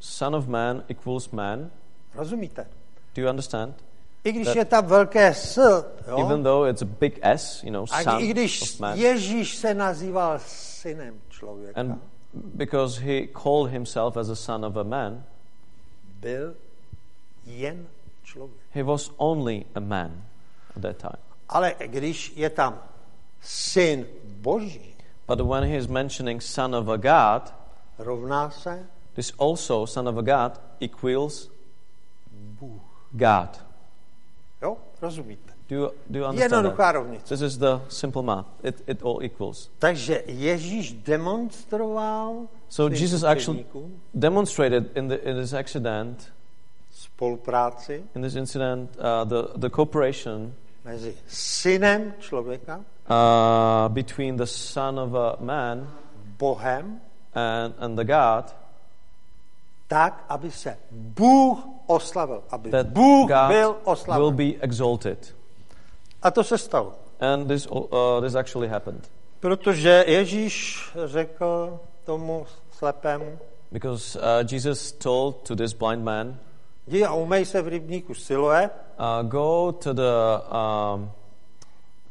son 0.00 0.34
of 0.34 0.46
man 0.46 0.84
equals 0.88 1.30
man. 1.30 1.70
Rozumíte? 2.14 2.66
Do 3.14 3.22
you 3.22 3.28
understand? 3.28 3.74
I 4.24 4.32
když 4.32 4.54
je 4.54 4.64
tam 4.64 4.86
velké 4.86 5.34
S, 5.34 5.56
jo? 6.08 6.18
Even 6.18 6.42
though 6.42 6.68
it's 6.68 6.82
a 6.82 6.84
big 6.84 7.18
S, 7.22 7.62
you 7.62 7.70
know, 7.70 7.86
a 7.90 8.02
son 8.02 8.22
i 8.22 8.26
když 8.26 8.62
of 8.62 8.80
man. 8.80 8.98
Ježíš 8.98 9.56
se 9.56 9.74
nazýval 9.74 10.38
synem 10.46 11.20
člověka, 11.28 11.80
And 11.80 12.00
because 12.32 13.00
he 13.00 13.26
called 13.26 13.70
himself 13.70 14.16
as 14.16 14.28
a 14.28 14.34
son 14.34 14.64
of 14.64 14.76
a 14.76 14.82
man, 14.82 15.24
byl 16.20 16.54
jen 17.46 17.86
člověk. 18.24 18.60
he 18.70 18.82
was 18.82 19.10
only 19.16 19.64
a 19.74 19.80
man 19.80 20.24
at 20.76 20.82
that 20.82 20.96
time. 20.96 21.25
Ale 21.48 21.74
když 21.86 22.32
je 22.36 22.50
tam 22.50 22.78
syn 23.40 24.06
Boží, 24.24 24.96
But 25.26 25.40
when 25.40 25.64
he 25.64 25.76
is 25.76 25.86
mentioning 25.88 26.42
son 26.42 26.74
of 26.74 26.88
a 26.88 26.96
God, 26.96 27.54
rovná 27.98 28.50
se 28.50 28.86
this 29.14 29.32
also, 29.38 29.86
son 29.86 30.08
of 30.08 30.16
a 30.16 30.22
God, 30.22 30.60
equals 30.80 31.50
Bůh. 32.32 32.82
God. 33.12 33.64
Jo, 34.62 34.76
rozumíte? 35.02 35.52
Do 35.68 35.76
you, 35.76 35.90
do 36.10 36.18
you 36.18 36.24
understand 36.24 36.52
Jednoduchá 36.52 36.92
that? 36.92 36.94
rovnice. 36.94 37.28
This 37.28 37.40
is 37.40 37.58
the 37.58 37.80
simple 37.88 38.22
math. 38.22 38.46
It, 38.62 38.82
it 38.86 39.02
all 39.02 39.22
equals. 39.22 39.70
Takže 39.78 40.22
Ježíš 40.26 40.92
demonstroval 40.92 42.48
So 42.68 42.94
Jesus 42.94 43.22
actually 43.22 43.66
demonstrated 44.14 44.96
in, 44.96 45.08
the, 45.08 45.14
in 45.14 45.36
this 45.36 45.52
accident, 45.52 46.32
spolupráci 46.92 48.04
in 48.14 48.22
this 48.22 48.34
incident, 48.34 48.96
uh, 48.98 49.24
the, 49.24 49.58
the 49.58 49.68
cooperation 49.68 50.54
mezi 50.86 51.16
synem 51.26 52.14
člověka, 52.18 52.76
uh, 52.76 53.88
between 53.88 54.36
the 54.36 54.44
Son 54.44 55.00
of 55.00 55.14
a 55.14 55.36
Man 55.40 55.90
Bohem, 56.38 57.00
and, 57.34 57.74
and 57.78 57.96
the 57.96 58.04
God, 58.04 58.54
tak, 59.88 60.24
aby 60.28 60.50
se 60.50 60.78
Bůh 60.90 61.58
oslavil, 61.86 62.42
aby 62.50 62.70
that 62.70 62.86
Bůh 62.86 63.28
God 63.28 63.48
byl 63.48 63.72
will 63.72 63.76
oslaven. 63.84 64.36
be 64.36 64.52
exalted. 64.60 65.34
A 66.22 66.30
to 66.30 66.44
se 66.44 66.58
stalo. 66.58 66.94
And 67.20 67.48
this, 67.48 67.66
uh, 67.66 68.20
this 68.20 68.34
actually 68.34 68.68
happened. 68.68 69.10
Protože 69.40 70.04
Ježíš 70.06 70.82
řekl 71.06 71.80
tomu 72.04 72.46
slepému, 72.70 73.38
Because 73.72 74.18
uh, 74.18 74.24
Jesus 74.52 74.92
told 74.92 75.36
to 75.48 75.56
this 75.56 75.72
blind 75.72 76.04
man, 76.04 76.38
jdi 76.86 77.04
a 77.04 77.14
umej 77.14 77.44
se 77.44 77.62
v 77.62 77.68
rybníku 77.68 78.14
Siloé, 78.14 78.70
uh, 78.98 79.28
go 79.28 79.72
to 79.72 79.94
the, 79.94 80.12
um, 80.50 81.10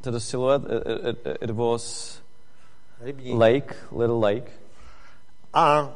to 0.01 0.11
the 0.11 0.19
silhouette. 0.19 0.63
It, 0.65 1.17
it, 1.25 1.37
it 1.41 1.51
was 1.51 2.21
rybník. 3.01 3.37
lake, 3.37 3.75
little 3.91 4.19
lake. 4.19 4.51
A 5.53 5.89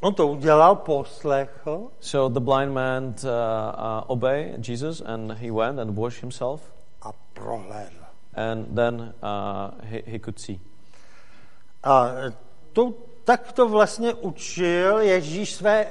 on 0.00 0.14
to 0.14 0.26
udělal, 0.26 0.76
poslechl 0.76 1.90
So 2.00 2.40
the 2.40 2.40
blind 2.40 2.72
man 2.72 3.14
uh, 3.24 3.28
uh, 3.28 4.10
obeyed 4.10 4.62
Jesus 4.62 5.00
and 5.00 5.32
he 5.32 5.50
went 5.50 5.78
and 5.78 5.96
washed 5.96 6.20
himself. 6.20 6.60
a 7.02 7.12
prohlédl. 7.34 8.04
And 8.34 8.76
then 8.76 9.14
uh, 9.22 9.70
he, 9.84 10.02
he 10.06 10.18
could 10.18 10.38
see. 10.38 10.60
A 11.84 12.10
to, 12.72 12.94
tak 13.24 13.52
to 13.52 13.68
vlastně 13.68 14.14
učil 14.14 14.98
Ježíš 14.98 15.54
své 15.54 15.86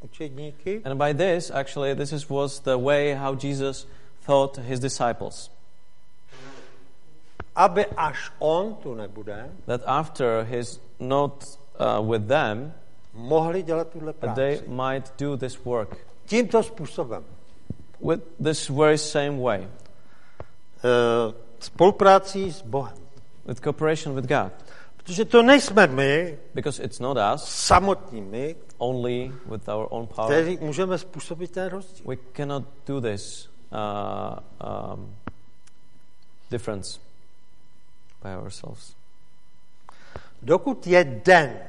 učedníky, 0.00 0.80
And 0.84 0.98
by 0.98 1.12
this, 1.14 1.50
actually, 1.50 1.94
this 1.94 2.12
is, 2.12 2.28
was 2.30 2.60
the 2.60 2.76
way 2.76 3.14
how 3.14 3.34
Jesus 3.34 3.86
taught 4.26 4.56
his 4.58 4.80
disciples. 4.80 5.50
aby 7.56 7.86
až 7.96 8.32
on 8.38 8.74
tu 8.74 8.94
nebude, 8.94 9.50
That 9.66 9.82
after 9.86 10.44
he's 10.44 10.80
not 11.00 11.44
uh, 11.78 12.00
with 12.00 12.28
them, 12.28 12.72
mohli 13.14 13.62
dělat 13.62 13.88
tuhle 13.88 14.12
that 14.12 14.34
they 14.34 14.56
práci. 14.56 14.68
might 14.68 15.12
do 15.18 15.36
this 15.36 15.64
work 15.64 15.96
Tímto 16.26 16.62
způsobem. 16.62 17.24
with 18.00 18.20
this 18.42 18.68
very 18.68 18.98
same 18.98 19.38
way, 19.42 19.68
E, 20.84 20.88
spoluprácí 21.60 22.52
s 22.52 22.62
Bohem. 22.62 22.96
with 23.44 23.60
cooperation 23.60 24.14
with 24.14 24.26
God. 24.28 24.52
Protože 24.96 25.24
to 25.24 25.42
nejsme 25.42 25.86
my, 25.86 26.38
Because 26.54 26.82
it's 26.82 26.98
not 27.00 27.16
us 27.34 27.44
samotní 27.48 28.20
my, 28.22 28.54
only 28.80 29.32
with 29.46 29.68
our 29.68 29.86
own 29.90 30.06
power. 30.06 30.26
kteří 30.30 30.58
můžeme 30.60 30.98
způsobit 30.98 31.50
ten 31.50 31.68
rozdíl. 31.68 32.06
We 32.06 32.16
cannot 32.36 32.64
do 32.86 33.00
this 33.00 33.48
uh, 33.72 34.94
um, 34.94 35.16
difference 36.50 37.00
by 38.22 38.36
ourselves. 38.36 38.94
Dokud 40.42 40.86
je 40.86 41.22
den, 41.24 41.60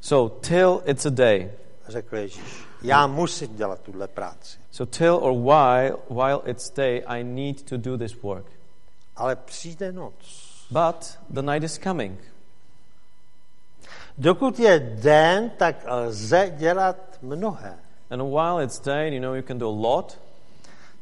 So, 0.00 0.28
till 0.40 0.82
it's 0.86 1.06
a 1.06 1.10
day. 1.10 1.50
řekl 1.88 2.16
Ježíš, 2.16 2.64
já 2.82 3.06
musím 3.06 3.56
dělat 3.56 3.80
tuhle 3.80 4.08
práci. 4.08 4.58
So, 4.70 4.98
till 4.98 5.14
or 5.14 5.32
while, 5.32 5.96
while 6.10 6.40
it's 6.50 6.70
day, 6.70 7.02
I 7.06 7.24
need 7.24 7.62
to 7.62 7.76
do 7.76 7.98
this 7.98 8.22
work. 8.22 8.46
Ale 9.16 9.36
přijde 9.36 9.92
noc. 9.92 10.14
But 10.70 11.18
the 11.30 11.42
night 11.42 11.64
is 11.64 11.78
coming. 11.78 12.20
Dokud 14.18 14.58
je 14.58 14.78
den, 15.02 15.50
tak 15.50 15.84
lze 15.88 16.52
dělat 16.56 17.18
mnohé. 17.22 17.78
And 18.10 18.22
while 18.22 18.64
it's 18.64 18.80
day, 18.80 19.14
you 19.14 19.20
know, 19.20 19.34
you 19.34 19.42
can 19.42 19.58
do 19.58 19.68
a 19.68 19.72
lot. 19.72 20.18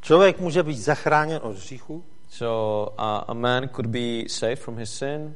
Člověk 0.01 0.39
může 0.39 0.63
být 0.63 0.77
zachráněn 0.77 1.39
od 1.43 1.55
hříchu, 1.55 2.03
So, 2.29 2.91
uh, 2.91 3.23
a 3.27 3.33
man 3.33 3.69
could 3.69 3.85
be 3.85 4.29
saved 4.29 4.59
from 4.59 4.77
his 4.77 4.93
sin. 4.93 5.35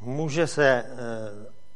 může 0.00 0.46
se 0.46 0.66
e, 0.68 0.84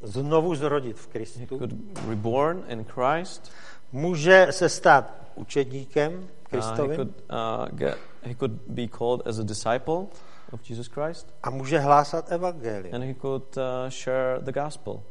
znovu 0.03 0.55
zrodit 0.55 0.97
v 0.97 1.07
He 1.07 1.13
Kristu, 1.13 1.59
could 1.59 1.73
be 1.73 2.01
reborn 2.11 2.65
in 2.69 2.85
Christ. 2.85 3.53
může 3.93 4.47
se 4.51 4.69
stát 4.69 5.13
učedníkem 5.35 6.13
Uh, 6.13 6.21
he 6.21 6.61
Kristovým 6.61 6.97
could 6.97 7.09
uh, 7.31 7.79
get. 7.79 7.99
He 8.23 8.35
could 8.35 8.53
be 8.53 8.89
called 8.89 9.27
as 9.27 9.39
a 9.39 9.43
disciple 9.43 10.07
of 10.53 10.71
Jesus 10.71 10.87
Christ, 10.87 11.35
a 11.43 11.51
může 11.51 11.79
hlásat 11.79 12.33
evangelium. 12.33 12.95
and 12.95 13.05
he 13.05 13.15
could 13.15 13.57
uh, 13.57 13.63
share 13.89 14.41
the 14.41 14.53
gospel. 14.53 15.03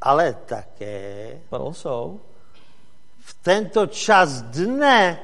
Ale 0.00 0.34
také 0.46 1.40
But 1.50 1.60
also, 1.60 2.18
v 3.20 3.34
tento 3.42 3.86
čas 3.86 4.42
dne 4.42 5.18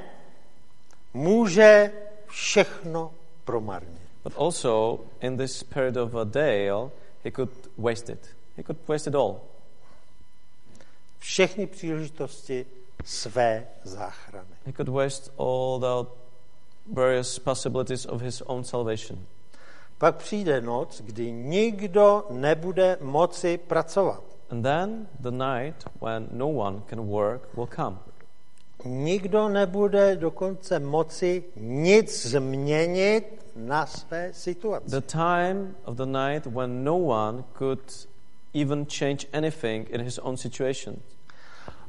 může 1.15 1.93
všechno 2.27 3.15
promarnit. 3.45 4.03
but 4.25 4.33
also 4.37 5.01
in 5.21 5.37
this 5.37 5.63
period 5.63 5.97
of 5.97 6.15
a 6.15 6.25
day, 6.25 6.71
he 7.25 7.31
could 7.31 7.51
waste 7.79 8.13
it. 8.13 8.27
He 8.57 8.63
could 8.63 8.79
waste 8.89 9.11
it 9.11 9.15
all. 9.15 9.41
Všechny 11.19 11.67
příležitosti 11.67 12.67
své 13.05 13.67
záchrany. 13.85 14.49
He 14.67 14.73
could 14.73 14.89
waste 14.89 15.31
all 15.39 15.79
the 15.81 16.11
various 16.93 17.39
possibilities 17.39 18.07
of 18.07 18.23
his 18.23 18.43
own 18.47 18.65
salvation. 18.65 19.27
Pak 19.99 20.17
přijde 20.17 20.61
noc, 20.61 21.01
kdy 21.01 21.33
nikdo 21.33 22.27
nebude 22.31 22.99
moci 23.01 23.59
pracovat. 23.59 24.23
And 24.53 24.63
then 24.63 25.09
the 25.19 25.31
night 25.31 25.83
when 25.99 26.29
no 26.31 26.47
one 26.49 26.83
can 26.87 27.09
work 27.09 27.57
will 27.57 27.67
come. 27.67 27.99
Nikdo 28.85 29.49
nebude 29.49 30.17
dokonce 30.21 30.79
moci 30.79 31.43
nic 31.57 32.09
změnit 32.09 33.25
na 33.57 33.87
své 33.87 34.33
situaci. 34.33 34.91
The 34.91 35.01
time 35.01 35.75
of 35.85 35.97
the 35.97 36.05
night 36.05 36.47
when 36.47 36.85
no 36.85 36.97
one 36.97 37.45
could 37.55 37.81
even 38.53 38.87
change 38.87 39.27
anything 39.33 39.87
in 39.89 40.01
his 40.01 40.19
own 40.19 40.37
situation. 40.37 41.01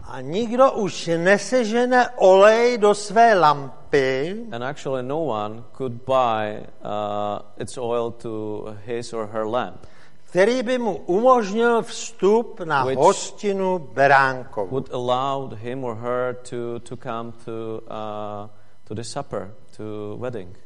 A 0.07 0.21
nikdo 0.21 0.71
už 0.71 1.07
nesežene 1.17 2.09
olej 2.15 2.77
do 2.77 2.93
své 2.93 3.35
lampy 3.35 4.47
And 4.51 4.63
actually, 4.63 5.03
no 5.03 5.19
one 5.19 5.63
could 5.73 6.05
buy 6.05 6.63
uh, 6.81 7.39
its 7.57 7.77
oil 7.77 8.11
to 8.11 8.75
his 8.85 9.13
or 9.13 9.27
her 9.27 9.45
lamp, 9.47 9.85
který 10.33 10.63
by 10.63 10.77
mu 10.77 10.95
umožnil 10.97 11.81
vstup 11.81 12.59
na 12.59 12.85
Which 12.85 12.97
hostinu 12.97 13.79
beránkovou. 13.79 14.67
would 14.71 14.89
allow 14.93 15.53
him 15.55 15.83
or 15.83 15.95
her 15.95 16.35
to, 16.49 16.79
to 16.79 16.97
come 16.97 17.31
to, 17.45 17.81
uh, 17.87 18.49
to 18.87 18.93
the 18.95 19.03
supper, 19.03 19.53
to 19.77 20.17
wedding. 20.17 20.57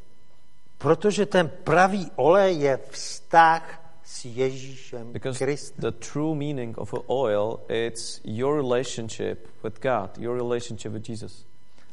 Protože 0.77 1.25
ten 1.25 1.51
pravý 1.63 2.11
olej 2.15 2.57
je 2.59 2.79
vztah 2.91 3.83
s 4.03 4.25
Ježíšem 4.25 5.11
Because 5.13 5.39
Kristem. 5.45 5.91
the 5.91 5.97
true 6.11 6.35
meaning 6.35 6.77
of 6.77 6.93
oil, 7.07 7.59
it's 7.69 8.21
your 8.23 8.55
relationship 8.55 9.47
with 9.63 9.79
God, 9.81 10.17
your 10.17 10.35
relationship 10.37 10.91
with 10.93 11.09
Jesus, 11.09 11.45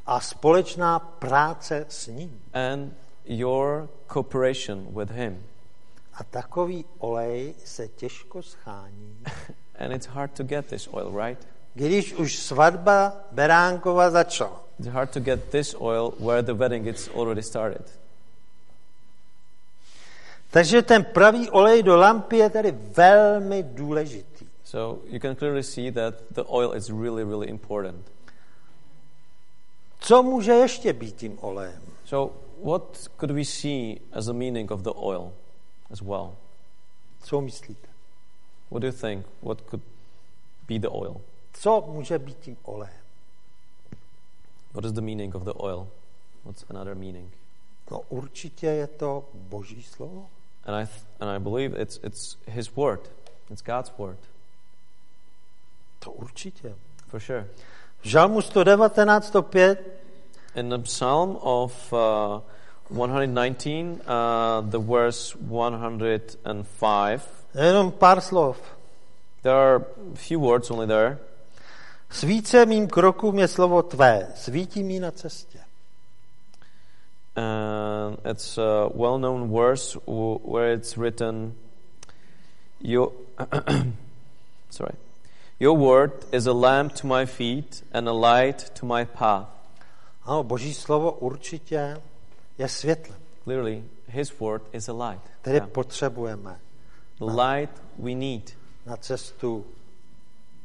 A 0.07 0.21
společná 0.21 0.99
práce 0.99 1.87
s 1.89 2.07
ním. 2.07 2.41
and 2.53 2.93
your 3.25 3.89
cooperation 4.07 4.87
with 4.95 5.11
Him. 5.11 5.43
A 6.15 6.25
takový 6.25 6.85
olej 6.99 7.55
se 7.65 7.89
těžko 7.89 8.43
schání, 8.43 9.19
And 9.79 9.93
it's 9.93 10.07
hard 10.07 10.33
to 10.33 10.45
get 10.45 10.67
this 10.67 10.89
oil, 10.93 11.13
right? 11.27 11.47
když 11.75 12.15
už 12.15 12.39
svatba 12.39 13.13
beránkova 13.33 14.11
začala. 14.11 14.65
It's 14.79 14.89
hard 14.89 15.11
to 15.11 15.21
get 15.21 15.51
this 15.51 15.75
oil 15.79 16.15
where 16.21 16.43
the 16.43 16.55
wedding 16.55 16.87
is 16.87 17.11
already 17.15 17.43
started. 17.43 17.99
Takže 20.51 20.83
ten 20.83 21.05
pravý 21.05 21.51
olej 21.51 21.83
do 21.83 21.97
lampy 21.97 22.37
je 22.37 22.51
tedy 22.51 22.71
velmi 22.97 23.63
důležitý. 23.63 24.47
So 24.65 25.03
you 25.07 25.21
can 25.21 25.37
clearly 25.37 25.63
see 25.63 25.93
that 25.93 26.15
the 26.31 26.43
oil 26.47 26.75
is 26.75 26.91
really, 26.91 27.25
really 27.25 27.47
important. 27.47 28.07
Co 30.01 30.23
může 30.23 30.53
ještě 30.53 30.93
být 30.93 31.17
tím 31.17 31.39
olejem? 31.41 31.83
So, 32.05 32.35
what 32.65 33.09
could 33.21 33.31
we 33.31 33.45
see 33.45 33.97
as 34.13 34.29
a 34.29 34.33
meaning 34.33 34.71
of 34.71 34.81
the 34.81 34.91
oil 34.95 35.33
as 35.91 36.03
well? 36.03 36.37
Co 37.23 37.41
myslíte? 37.41 37.89
What 38.71 38.81
do 38.81 38.87
you 38.87 38.93
think? 38.97 39.27
What 39.43 39.61
could 39.71 39.83
be 40.69 40.79
the 40.79 40.89
oil? 40.91 41.21
Co 41.53 41.85
může 41.89 42.19
být 42.19 42.39
tím 42.39 42.57
olejem? 42.63 43.01
What 44.73 44.85
is 44.85 44.93
the 44.93 45.01
meaning 45.01 45.35
of 45.35 45.43
the 45.43 45.53
oil? 45.57 45.89
What's 46.45 46.65
another 46.71 46.95
meaning? 46.95 47.33
No 47.91 48.01
určitě 48.09 48.67
je 48.67 48.87
to 48.87 49.25
Boží 49.35 49.83
slovo. 49.83 50.27
And 50.65 50.75
I, 50.83 50.87
th- 50.87 51.05
and 51.21 51.31
I 51.31 51.39
believe 51.39 51.83
it's, 51.83 52.01
it's 52.03 52.37
His 52.47 52.77
Word. 52.77 53.11
It's 53.51 53.63
God's 53.63 53.93
Word, 53.99 54.19
To 55.99 56.13
určitě. 56.13 56.75
for 57.09 57.21
sure. 57.21 57.49
V 58.01 58.09
Žalmu 58.09 58.43
119, 58.43 59.27
105 59.27 59.79
In 60.55 60.69
the 60.69 60.79
Psalm 60.79 61.39
of 61.41 61.93
uh, 61.93 61.99
119, 62.91 64.01
uh, 64.07 64.61
the 64.61 64.79
verse 64.79 65.35
105, 65.49 67.23
jenom 67.55 67.93
pár 67.93 68.21
slov. 68.21 68.57
there 69.43 69.55
are 69.55 69.87
few 70.15 70.41
words 70.41 70.71
only 70.71 70.87
there. 70.87 71.19
Svíce 72.11 72.67
mým 72.67 72.89
krokům 72.89 73.39
je 73.39 73.49
slovo 73.49 73.83
tvé, 73.83 74.29
svítí 74.35 74.83
mi 74.83 75.01
na 75.01 75.11
cestě. 75.11 75.61
And 77.37 78.19
it's 78.31 78.59
a 78.59 78.89
well 78.95 79.19
known 79.19 79.51
verse 79.51 79.99
where 80.45 80.73
it's 80.73 80.97
written, 80.97 81.55
Your, 82.81 83.13
sorry, 84.71 84.95
Your 85.61 85.77
word 85.77 86.27
is 86.33 86.47
a 86.47 86.53
lamp 86.53 86.93
to 86.95 87.07
my 87.07 87.27
feet 87.27 87.85
and 87.93 88.09
a 88.09 88.13
light 88.13 88.71
to 88.81 88.87
my 88.87 89.05
path. 89.05 89.49
Ano, 90.25 90.43
Boží 90.43 90.75
slovo 90.75 91.13
určitě 91.13 92.01
je 92.59 92.69
světlem, 92.69 93.19
Clearly, 93.45 93.85
His 94.07 94.39
word 94.41 94.63
is 94.73 94.89
a 94.89 94.93
light. 94.93 95.23
které 95.41 95.57
Yeah. 95.57 95.69
potřebujeme 95.69 96.61
The 97.19 97.25
light 97.25 97.83
we 97.99 98.15
need. 98.15 98.51
na 98.87 98.97
cestu 98.97 99.65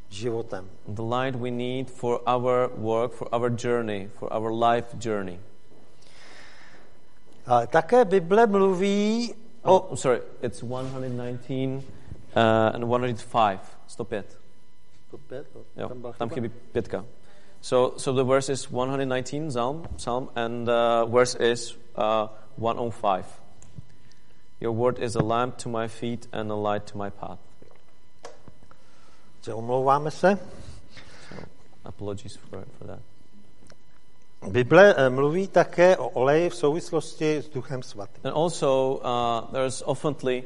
životem. 0.10 0.70
The 0.88 1.02
light 1.02 1.36
we 1.36 1.52
need 1.52 1.90
for 1.92 2.22
our 2.28 2.72
work, 2.78 3.12
for 3.14 3.28
our 3.32 3.50
journey, 3.64 4.10
for 4.20 4.34
our 4.34 4.52
life 4.70 4.88
journey. 4.98 5.40
Ale 7.46 7.68
také 7.68 8.06
Bible 8.06 8.48
mluví 8.48 9.34
Oh, 9.64 9.76
o... 9.76 9.88
I'm 9.92 9.98
sorry, 9.98 10.22
it's 10.42 10.64
119 10.64 11.84
uh, 12.36 12.76
and 12.76 12.84
105. 12.84 13.60
Stop 13.88 14.14
it. 14.14 14.38
Jo, 15.76 15.90
Tam 15.90 16.14
tam 16.18 16.30
chybí 16.30 16.50
pětka. 16.72 17.06
So, 17.62 17.94
so 17.98 18.14
the 18.14 18.24
verse 18.24 18.50
is 18.50 18.72
119, 18.72 19.52
Psalm, 19.52 19.88
Psalm 19.98 20.30
and 20.36 20.70
uh, 20.70 21.06
verse 21.06 21.36
is 21.36 21.76
uh, 21.96 22.28
105. 22.56 23.26
Your 24.60 24.72
word 24.72 25.00
is 25.00 25.16
a 25.16 25.24
lamp 25.24 25.58
to 25.60 25.70
my 25.70 25.88
feet 25.88 26.28
and 26.32 26.50
a 26.52 26.56
light 26.56 26.88
to 26.88 26.98
my 26.98 27.10
path. 27.10 27.40
že 29.42 29.54
Omlouváme 29.54 30.12
se. 30.12 30.38
So 31.30 31.36
apologies 31.86 32.36
for, 32.38 32.66
for 32.78 32.88
that. 32.88 33.00
Bible 34.52 35.10
mluví 35.10 35.48
také 35.48 35.98
o 35.98 36.10
oleji 36.10 36.50
v 36.50 36.56
souvislosti 36.56 37.36
s 37.36 37.50
Duchem 37.50 37.84
Svatým. 37.84 38.22
And 38.24 38.34
also, 38.34 39.02
uh, 39.04 39.52
there's 39.52 39.82
oftenly 39.82 40.44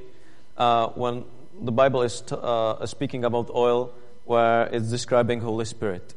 uh, 0.58 0.88
when 0.96 1.24
the 1.66 1.72
Bible 1.72 2.02
is 2.02 2.22
t- 2.22 2.36
uh, 2.36 2.86
speaking 2.86 3.26
about 3.26 3.50
oil, 3.54 3.90
where 4.26 4.70
it's 4.72 4.90
describing 4.90 5.42
Holy 5.42 5.66
Spirit. 5.66 6.16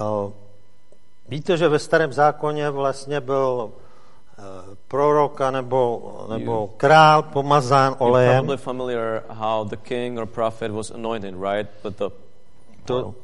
O, 0.00 0.32
Víte, 1.28 1.56
že 1.56 1.68
ve 1.68 1.78
starém 1.78 2.12
zákoně 2.12 2.70
vlastně 2.70 3.20
byl 3.20 3.70
eh, 4.38 4.42
prorok 4.88 5.40
nebo, 5.50 6.26
nebo 6.30 6.66
král 6.76 7.22
pomazán 7.22 7.92
You're 7.92 8.04
olejem. 8.04 8.44
probably 8.46 8.56
familiar 8.56 9.22
how 9.28 9.64
the 9.64 9.76
king 9.76 10.18
or 10.18 10.26
prophet 10.26 10.70
was 10.72 10.90
anointed, 10.90 11.34
right? 11.34 11.68
With 11.84 11.96
the 11.96 12.08
To 12.84 12.94
oil. 12.96 13.14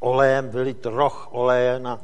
olejem 0.00 0.48
vylit 0.48 0.86
roh 0.86 1.28
oleje 1.32 1.78
na, 1.78 1.98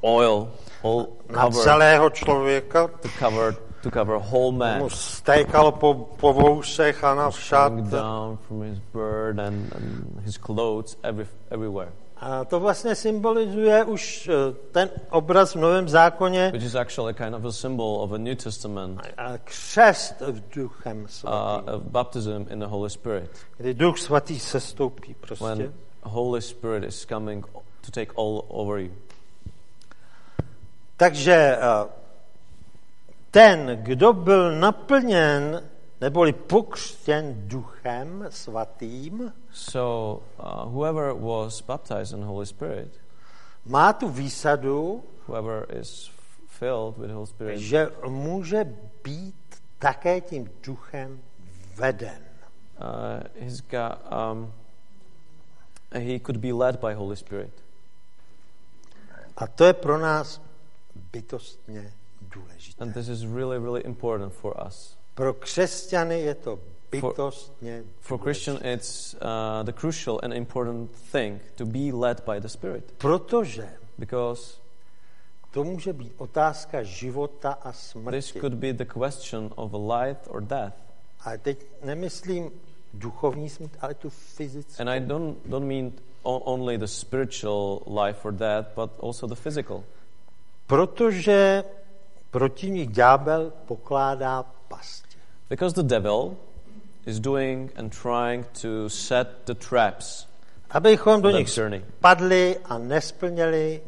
oil 0.00 0.48
all 0.84 1.06
na 1.30 1.42
covered 1.44 1.62
celého 1.64 2.10
člověka. 2.10 2.88
to 2.88 3.08
cover 3.18 3.54
to 3.82 3.90
cover 3.90 4.16
whole 4.30 4.52
man 4.52 4.78
Mu 4.78 4.90
stékalo 4.90 5.72
po, 5.72 5.94
po 5.94 6.32
vousech 6.32 7.04
a 7.04 7.14
na 7.14 7.30
coming 7.30 7.90
down 7.90 8.36
from 8.48 8.62
his 8.62 8.78
bird 8.92 9.38
and, 9.38 9.72
and 9.74 10.20
his 10.24 10.36
clothes 10.38 10.96
every, 11.02 11.26
everywhere, 11.50 11.92
A 12.22 12.44
to 12.44 12.60
vlastně 12.60 12.94
symbolizuje 12.94 13.84
už 13.84 14.28
eh, 14.28 14.54
ten 14.72 14.90
obraz 15.10 15.54
v 15.54 15.58
Novém 15.58 15.88
zákoně 15.88 16.50
which 16.52 16.64
is 16.64 16.74
actually 16.74 17.14
kind 17.14 17.34
of 17.34 17.44
a 17.44 17.52
symbol 17.52 18.00
of 18.02 18.12
a 18.12 18.18
New 18.18 18.36
Testament 18.36 19.00
a 19.16 19.38
křest 19.38 20.20
v 20.20 20.42
Duchem 20.54 21.00
uh, 21.00 21.06
Svatým. 21.06 21.68
of 21.74 21.82
baptism 21.82 22.44
in 22.50 22.58
the 22.58 22.66
Holy 22.66 22.90
Spirit, 22.90 23.30
Kdy 23.56 23.74
Duch 23.74 23.98
Svatý 23.98 24.38
se 24.38 24.60
stoupí 24.60 25.14
prostě. 25.14 25.44
when 25.44 25.72
Holy 26.02 26.42
Spirit 26.42 26.84
is 26.84 27.06
coming 27.06 27.46
to 27.80 27.90
take 27.90 28.12
all 28.16 28.44
over 28.48 28.78
you. 28.78 28.92
Takže 30.96 31.34
eh, 31.34 31.88
ten, 33.30 33.78
kdo 33.82 34.12
byl 34.12 34.58
naplněn 34.58 35.69
neboli 36.00 36.32
pokřtěn 36.32 37.48
duchem 37.48 38.26
svatým, 38.30 39.32
So 39.52 40.22
uh, 40.38 40.72
whoever 40.72 41.12
was 41.14 41.60
baptized 41.60 42.12
in 42.14 42.20
the 42.20 42.26
Holy 42.26 42.46
Spirit, 42.46 43.00
má 43.66 43.92
tu 43.92 44.08
výsadu, 44.08 45.04
whoever 45.28 45.66
is 45.80 46.10
filled 46.48 46.98
with 46.98 47.08
the 47.08 47.14
Holy 47.14 47.26
Spirit, 47.26 47.58
že 47.58 47.88
může 48.08 48.64
být 49.04 49.62
také 49.78 50.20
tím 50.20 50.50
duchem 50.62 51.20
veden. 51.76 52.22
uh, 52.80 53.20
he's 53.44 53.60
got 53.60 54.00
um, 54.12 54.52
he 55.92 56.18
could 56.18 56.36
be 56.40 56.52
led 56.52 56.80
by 56.80 56.94
Holy 56.94 57.16
Spirit. 57.16 57.52
A 59.36 59.46
to 59.46 59.64
je 59.64 59.72
pro 59.72 59.98
nás 59.98 60.40
bytostně 61.12 61.92
důležité. 62.22 62.84
And 62.84 62.92
this 62.92 63.08
is 63.08 63.22
really, 63.22 63.58
really 63.58 63.80
important 63.80 64.32
for 64.32 64.54
us. 64.66 64.96
Pro 65.20 65.34
křesťany 65.34 66.20
je 66.20 66.34
to 66.34 66.58
bytostně 66.90 67.84
For 68.00 68.18
Christian, 68.18 68.56
důležité. 68.56 68.72
it's 68.72 69.14
uh, 69.14 69.20
the 69.66 69.72
crucial 69.72 70.20
and 70.22 70.32
important 70.32 70.90
thing 71.12 71.42
to 71.54 71.66
be 71.66 71.92
led 71.92 72.22
by 72.26 72.40
the 72.40 72.48
Spirit, 72.48 72.92
Protože 72.98 73.68
because 73.98 74.56
to 75.50 75.64
může 75.64 75.92
být 75.92 76.12
otázka 76.16 76.82
života 76.82 77.50
a 77.52 77.72
this 77.72 77.80
smrti. 77.80 78.40
could 78.40 78.54
be 78.54 78.72
the 78.72 78.84
question 78.84 79.50
of 79.54 79.74
a 79.74 79.94
life 80.00 80.20
or 80.30 80.42
death. 80.42 80.74
A 81.24 81.36
teď 81.36 81.66
nemyslím 81.84 82.50
duchovní 82.94 83.48
smrt, 83.50 83.72
ale 83.80 83.94
tu 83.94 84.10
fyzickou. 84.10 84.80
And 84.82 84.88
I 84.88 85.00
don't 85.00 85.46
don't 85.46 85.66
mean 85.68 85.92
only 86.22 86.78
the 86.78 86.86
spiritual 86.86 87.82
life 88.04 88.28
or 88.28 88.32
death, 88.32 88.68
but 88.74 88.90
also 89.02 89.26
the 89.26 89.34
physical, 89.34 89.84
Protože 90.66 91.64
protivník 92.30 92.90
ďábel 92.90 93.52
pokládá 93.66 94.42
pasti. 94.68 95.09
Because 95.50 95.74
the 95.74 95.82
devil 95.82 96.38
is 97.04 97.20
doing 97.20 97.70
and 97.76 97.92
trying 97.92 98.44
to 98.62 98.88
set 98.88 99.44
the 99.46 99.54
traps 99.54 100.26
Abychom 100.70 101.22
do 101.22 101.30
nich 101.30 101.58
padli 102.00 102.56
a 102.64 102.78
nesplněli 102.78 103.82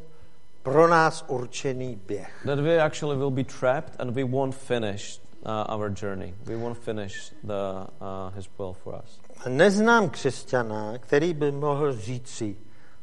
pro 0.62 0.88
nás 0.88 1.24
určený 1.28 2.00
běh. 2.06 2.42
That 2.46 2.58
we 2.58 2.82
actually 2.82 3.16
will 3.16 3.30
be 3.30 3.44
trapped 3.44 4.00
and 4.00 4.10
we 4.10 4.24
won't 4.24 4.54
finish 4.54 5.20
uh, 5.46 5.74
our 5.74 5.92
journey. 6.02 6.34
We 6.46 6.56
won't 6.56 6.78
finish 6.78 7.32
the 7.44 7.86
uh, 8.00 8.34
His 8.34 8.48
will 8.58 8.72
for 8.72 9.00
us. 9.04 9.20
Neznám 9.48 10.10
křesťana, 10.10 10.98
který 10.98 11.34
by 11.34 11.52
mohl 11.52 11.92
říci, 11.92 12.56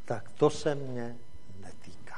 tak 0.05 0.23
to 0.37 0.49
se 0.49 0.75
mě 0.75 1.15
netýká. 1.61 2.15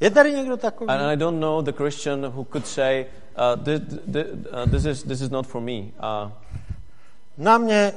Je 0.00 0.10
tady 0.10 0.32
někdo 0.32 0.56
takový? 0.56 0.90
And 0.90 1.02
I 1.02 1.16
don't 1.16 1.40
know 1.40 1.62
the 1.62 1.72
Christian 1.72 2.26
who 2.26 2.44
could 2.44 2.66
say, 2.66 3.06
uh, 3.36 3.56
this, 3.64 3.80
uh, 4.52 4.66
this, 4.70 4.84
is, 4.84 5.02
this 5.02 5.20
is 5.20 5.30
not 5.30 5.46
for 5.46 5.60
me. 5.60 5.78
Uh, 5.98 6.30
Na 7.38 7.58
mě 7.58 7.92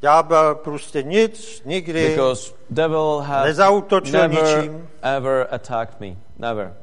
ďábel 0.00 0.54
prostě 0.54 1.02
nic, 1.02 1.62
nikdy 1.64 2.08
because 2.08 2.52
devil 2.70 3.20
has 3.26 3.44
nezautočil 3.46 4.12
never 4.28 4.56
ničím. 4.58 4.88
ever 5.02 5.46
attacked 5.50 6.00
me. 6.00 6.16
Never. 6.38 6.74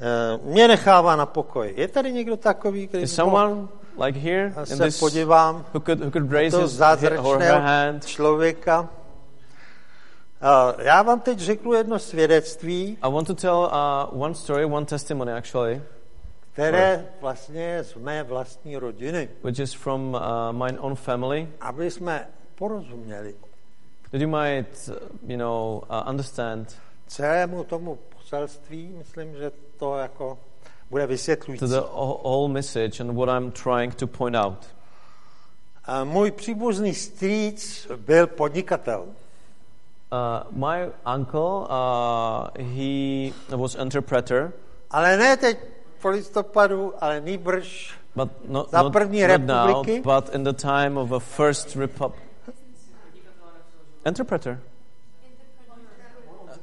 Eh, 0.00 0.38
Mě 0.42 0.68
nechává 0.68 1.16
na 1.16 1.26
pokoji. 1.26 1.74
Je 1.76 1.88
tady 1.88 2.12
někdo 2.12 2.36
takový, 2.36 2.88
který 2.88 3.06
someone 3.06 3.68
like 4.04 4.18
here 4.18 4.52
in 4.58 4.66
se 4.66 4.84
this 4.84 5.00
podívám 5.00 5.64
who 5.74 5.80
could, 5.80 6.00
who 6.00 6.10
could 6.10 6.32
raise 6.32 6.58
his, 6.62 6.78
hi- 6.80 7.18
or 7.18 7.38
her 7.40 7.60
hand? 7.60 8.06
člověka. 8.06 8.88
Eh, 10.42 10.84
Já 10.84 11.02
vám 11.02 11.20
teď 11.20 11.38
řeknu 11.38 11.72
jedno 11.72 11.98
svědectví, 11.98 12.98
I 13.02 13.12
want 13.12 13.26
to 13.26 13.34
tell 13.34 13.70
uh, 14.12 14.22
one 14.22 14.34
story, 14.34 14.64
one 14.64 14.86
testimony 14.86 15.32
actually, 15.32 15.82
které 16.54 17.06
vlastně 17.20 17.62
je 17.62 17.84
z 17.84 17.94
mé 17.94 18.22
vlastní 18.22 18.76
rodiny, 18.76 19.28
which 19.44 19.58
is 19.58 19.72
from 19.72 20.14
uh, 20.14 20.20
my 20.52 20.78
own 20.78 20.94
family, 20.94 21.48
aby 21.60 21.90
jsme 21.90 22.28
porozuměli, 22.54 23.34
That 24.10 24.20
you 24.20 24.28
might, 24.28 24.88
uh, 24.88 24.94
you 25.30 25.36
know, 25.36 25.82
uh, 25.90 26.08
understand 26.10 26.76
celému 27.06 27.64
tomu 27.64 27.98
poselství, 28.16 28.94
myslím, 28.98 29.36
že 29.36 29.52
to 29.78 29.96
jako 29.98 30.38
bude 30.90 31.06
vysvětlující. 31.06 31.60
to 31.60 31.66
the 31.66 31.80
wh- 31.80 32.22
whole 32.22 32.48
message 32.52 33.00
and 33.02 33.16
what 33.16 33.28
I'm 33.28 33.50
trying 33.50 33.94
to 33.94 34.06
point 34.06 34.36
out. 34.36 34.66
A 35.84 36.04
Můj 36.04 36.30
příbuzný 36.30 36.94
strýc 36.94 37.86
byl 37.96 38.26
podnikatel. 38.26 39.00
Uh, 39.02 39.08
my 40.50 40.90
uncle, 41.16 41.40
uh, 41.40 42.66
he 42.74 43.32
was 43.56 43.74
interpreter, 43.74 44.52
Ale 44.90 45.16
ne 45.16 45.36
teď 45.36 45.58
po 46.04 46.12
listopadu, 46.12 46.92
ale 47.00 47.20
nýbrž 47.24 47.96
but 48.12 48.28
not, 48.44 48.70
Za 48.70 48.82
not, 48.82 48.92
první 48.92 49.24
not 49.24 49.40
now, 49.40 49.66
republiky? 49.66 50.00
but 50.04 50.34
in 50.34 50.44
the 50.44 50.52
time 50.52 51.00
of 51.00 51.08
the 51.08 51.18
first 51.18 51.76
republic. 51.76 52.20
Interpreter. 54.04 54.60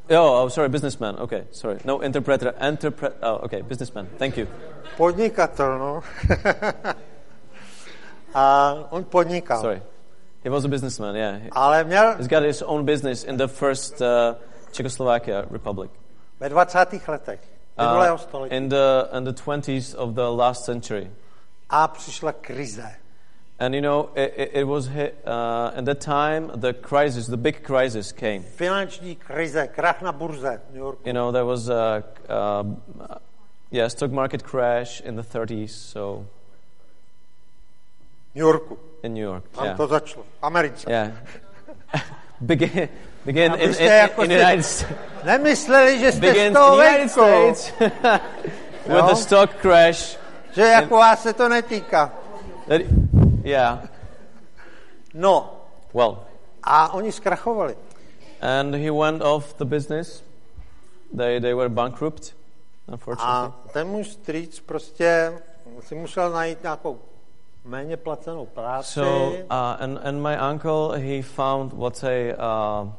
Oh, 0.10 0.44
oh, 0.44 0.50
sorry, 0.50 0.70
businessman. 0.70 1.16
Okay, 1.20 1.44
sorry. 1.52 1.80
No, 1.86 2.02
interpreter. 2.02 2.54
Interpret. 2.62 3.18
Oh, 3.24 3.46
okay, 3.46 3.62
businessman. 3.62 4.08
Thank 4.20 4.38
you. 4.38 4.48
podnikatel, 4.98 5.80
no. 5.80 6.04
A 8.36 8.76
on 8.92 9.04
podnikal. 9.04 9.62
Sorry. 9.62 9.82
He 10.44 10.50
was 10.50 10.66
a 10.66 10.70
businessman, 10.70 11.16
yeah. 11.16 11.39
Ale 11.52 11.84
měl 11.84 12.16
He's 12.18 12.28
got 12.28 12.44
his 12.44 12.62
own 12.62 12.86
business 12.86 13.24
in 13.24 13.38
the 13.38 13.48
first 13.48 14.02
uh, 14.02 14.36
Czechoslovakia 14.72 15.46
republic. 15.52 15.92
ve 16.39 16.50
20. 16.50 17.08
letech 17.08 17.51
minulého 17.78 18.17
století. 18.17 18.55
in 18.55 18.69
the 18.69 19.09
in 19.17 19.24
the 19.24 19.34
20s 19.34 19.95
of 19.95 20.13
the 20.15 20.30
last 20.30 20.65
century. 20.65 21.11
A 21.69 21.88
přišla 21.88 22.34
krize. 22.34 22.95
And 23.59 23.76
you 23.76 23.82
know, 23.82 24.09
it, 24.15 24.34
it, 24.38 24.49
it 24.53 24.63
was 24.67 24.88
hit, 24.88 25.13
uh, 25.26 25.78
at 25.78 25.86
that 25.86 26.01
time 26.01 26.51
the 26.55 26.74
crisis, 26.74 27.28
the 27.28 27.38
big 27.38 27.61
crisis 27.63 28.11
came. 28.11 28.39
Finanční 28.39 29.15
krize, 29.15 29.67
krach 29.67 30.01
na 30.01 30.11
burze 30.11 30.61
v 30.69 30.74
New 30.74 30.80
Yorku. 30.80 31.01
You 31.05 31.13
know, 31.13 31.32
there 31.32 31.45
was 31.45 31.69
a 31.69 32.03
uh, 32.30 32.63
yeah 33.72 33.88
stock 33.88 34.11
market 34.11 34.43
crash 34.43 35.01
in 35.01 35.15
the 35.15 35.22
30s, 35.22 35.69
so 35.69 36.26
New 38.36 38.41
Yorku. 38.45 38.78
in 39.03 39.13
New 39.13 39.24
York. 39.24 39.43
Tam 39.51 39.65
Yeah, 39.65 39.78
to 39.78 39.88
začalo. 39.88 40.26
Americe. 40.41 40.86
yeah. 40.89 41.11
begin 42.41 42.89
begin 43.26 43.53
in, 43.53 43.59
in, 43.59 43.65
Abyste 43.65 43.84
in, 43.84 43.91
jako 43.91 44.24
in 44.24 44.30
the 44.30 44.36
United 44.36 44.63
States. 44.63 44.93
Nemysleli, 45.24 45.99
že 45.99 46.11
jste 46.11 46.22
Begin 46.22 46.53
z 46.53 46.57
toho 46.57 46.78
venku. 46.78 47.22
With 48.88 49.05
the 49.09 49.15
stock 49.15 49.49
crash. 49.61 50.17
Že 50.51 50.61
jako 50.61 50.95
vás 50.95 51.22
se 51.22 51.34
to 51.34 51.49
netýká. 51.49 52.11
That, 52.67 52.82
yeah. 53.43 53.80
No. 55.13 55.57
Well, 55.93 56.17
A 56.63 56.93
oni 56.93 57.11
zkrachovali. 57.11 57.76
and 58.41 58.76
he 58.76 58.91
went 58.91 59.22
off 59.22 59.57
the 59.57 59.65
business. 59.65 60.24
They 61.13 61.39
they 61.39 61.53
were 61.53 61.69
bankrupt, 61.69 62.34
unfortunately. 62.88 63.34
A 63.34 63.53
ten 63.74 63.88
můj 63.88 64.03
strýc 64.03 64.59
prostě 64.59 65.34
si 65.80 65.95
musel 65.95 66.30
najít 66.30 66.63
nějakou 66.63 66.99
méně 67.65 67.97
placenou 67.97 68.45
práci. 68.45 68.93
So, 68.93 69.38
uh, 69.38 69.41
and, 69.80 69.99
and 70.03 70.22
my 70.22 70.38
uncle, 70.51 70.99
he 70.99 71.22
found 71.22 71.74
what's 71.74 72.03
a, 72.03 72.36
uh, 72.38 72.89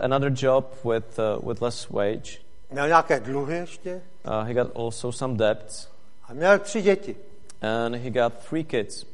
another 0.00 0.30
job 0.30 0.64
with, 0.84 1.18
uh, 1.18 1.38
with 1.48 1.62
less 1.62 1.90
wage. 1.90 2.38
Měl 2.70 2.88
nějaké 2.88 3.20
dluhy 3.20 3.56
ještě. 3.56 4.00
Uh, 4.26 4.46
he 4.46 4.54
got 4.54 4.76
also 4.76 5.12
some 5.12 5.36
debts, 5.36 5.88
A 6.28 6.32
měl 6.32 6.58
tři 6.58 6.82
děti. 6.82 7.16
and 7.62 7.94
he 7.96 8.10
got 8.10 8.32
three 8.48 8.64
kids. 8.64 9.04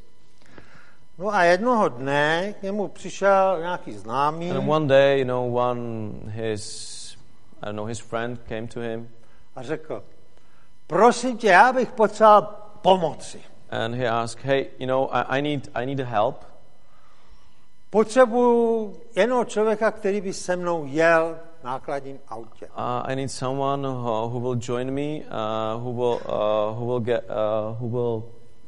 No 1.18 1.34
a 1.34 1.42
jednoho 1.44 1.88
dne 1.88 2.54
k 2.60 2.62
němu 2.62 2.88
přišel 2.88 3.56
nějaký 3.60 3.92
známý 3.92 4.50
And 4.50 4.68
one 4.68 4.86
day, 4.88 5.18
you 5.18 5.24
know, 5.24 5.56
one, 5.56 6.10
his, 6.26 7.16
I 7.62 7.66
don't 7.66 7.76
know, 7.76 7.86
his 7.86 7.98
friend 7.98 8.40
came 8.48 8.66
to 8.66 8.80
him, 8.80 9.08
a 9.56 9.62
řekl, 9.62 10.04
prosím 10.86 11.38
tě, 11.38 11.46
já 11.48 11.72
bych 11.72 11.92
potřeboval 11.92 12.42
pomoci. 12.82 13.40
and 13.70 13.94
he 13.94 14.08
asked, 14.08 14.44
hey, 14.44 14.66
you 14.78 14.86
know, 14.86 15.08
I, 15.12 15.38
I 15.38 15.42
need, 15.42 15.68
I 15.74 15.86
need 15.86 16.00
help. 16.00 16.44
Potřebuju 17.94 18.96
jednoho 19.16 19.44
člověka, 19.44 19.90
který 19.90 20.20
by 20.20 20.32
se 20.32 20.56
mnou 20.56 20.84
jel 20.86 21.36
v 21.60 21.64
nákladním 21.64 22.18
autě. 22.28 22.66
Uh, 22.66 22.82
I 23.04 23.16
need 23.16 23.30
someone 23.30 23.88
who, 23.88 24.28
who 24.28 24.40
will 24.40 24.58
join 24.60 24.90
me, 24.90 25.18
uh, 25.18 25.82
who 25.82 25.92
will, 25.92 26.20
uh, 26.26 26.78
who 26.78 26.86
will 26.86 27.00
get, 27.00 27.24
uh, 27.30 27.80
who 27.80 27.88
will 27.88 28.22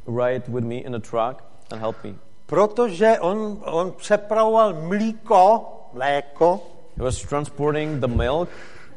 ride 0.07 0.43
with 0.49 0.65
me 0.65 0.75
in 0.75 0.95
a 0.95 0.99
truck 0.99 1.43
and 1.73 1.81
help 1.81 1.97
me. 2.05 2.15
Protože 2.47 3.19
on, 3.21 3.59
on 3.65 3.93
přepravoval 3.93 4.75
mlíko, 4.75 5.65
mléko, 5.93 6.61
He 6.97 7.05
was 7.05 7.19
transporting 7.19 8.01
the 8.01 8.09
milk 8.09 8.49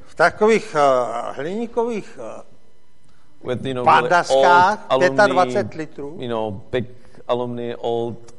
v 0.06 0.16
takových 0.16 0.76
uh, 0.76 1.36
hliníkových 1.36 2.20
uh, 2.20 3.50
with 3.50 3.66
you 3.66 3.74
know 3.74 3.86
really 3.86 4.02
old 4.02 4.10
pandaskách, 4.10 4.86
alumni, 4.90 5.34
25 5.34 5.74
litrů. 5.74 6.18
you 6.20 6.30
know, 6.30 6.52
big 6.72 6.86
alumni, 7.28 7.76
old. 7.76 8.39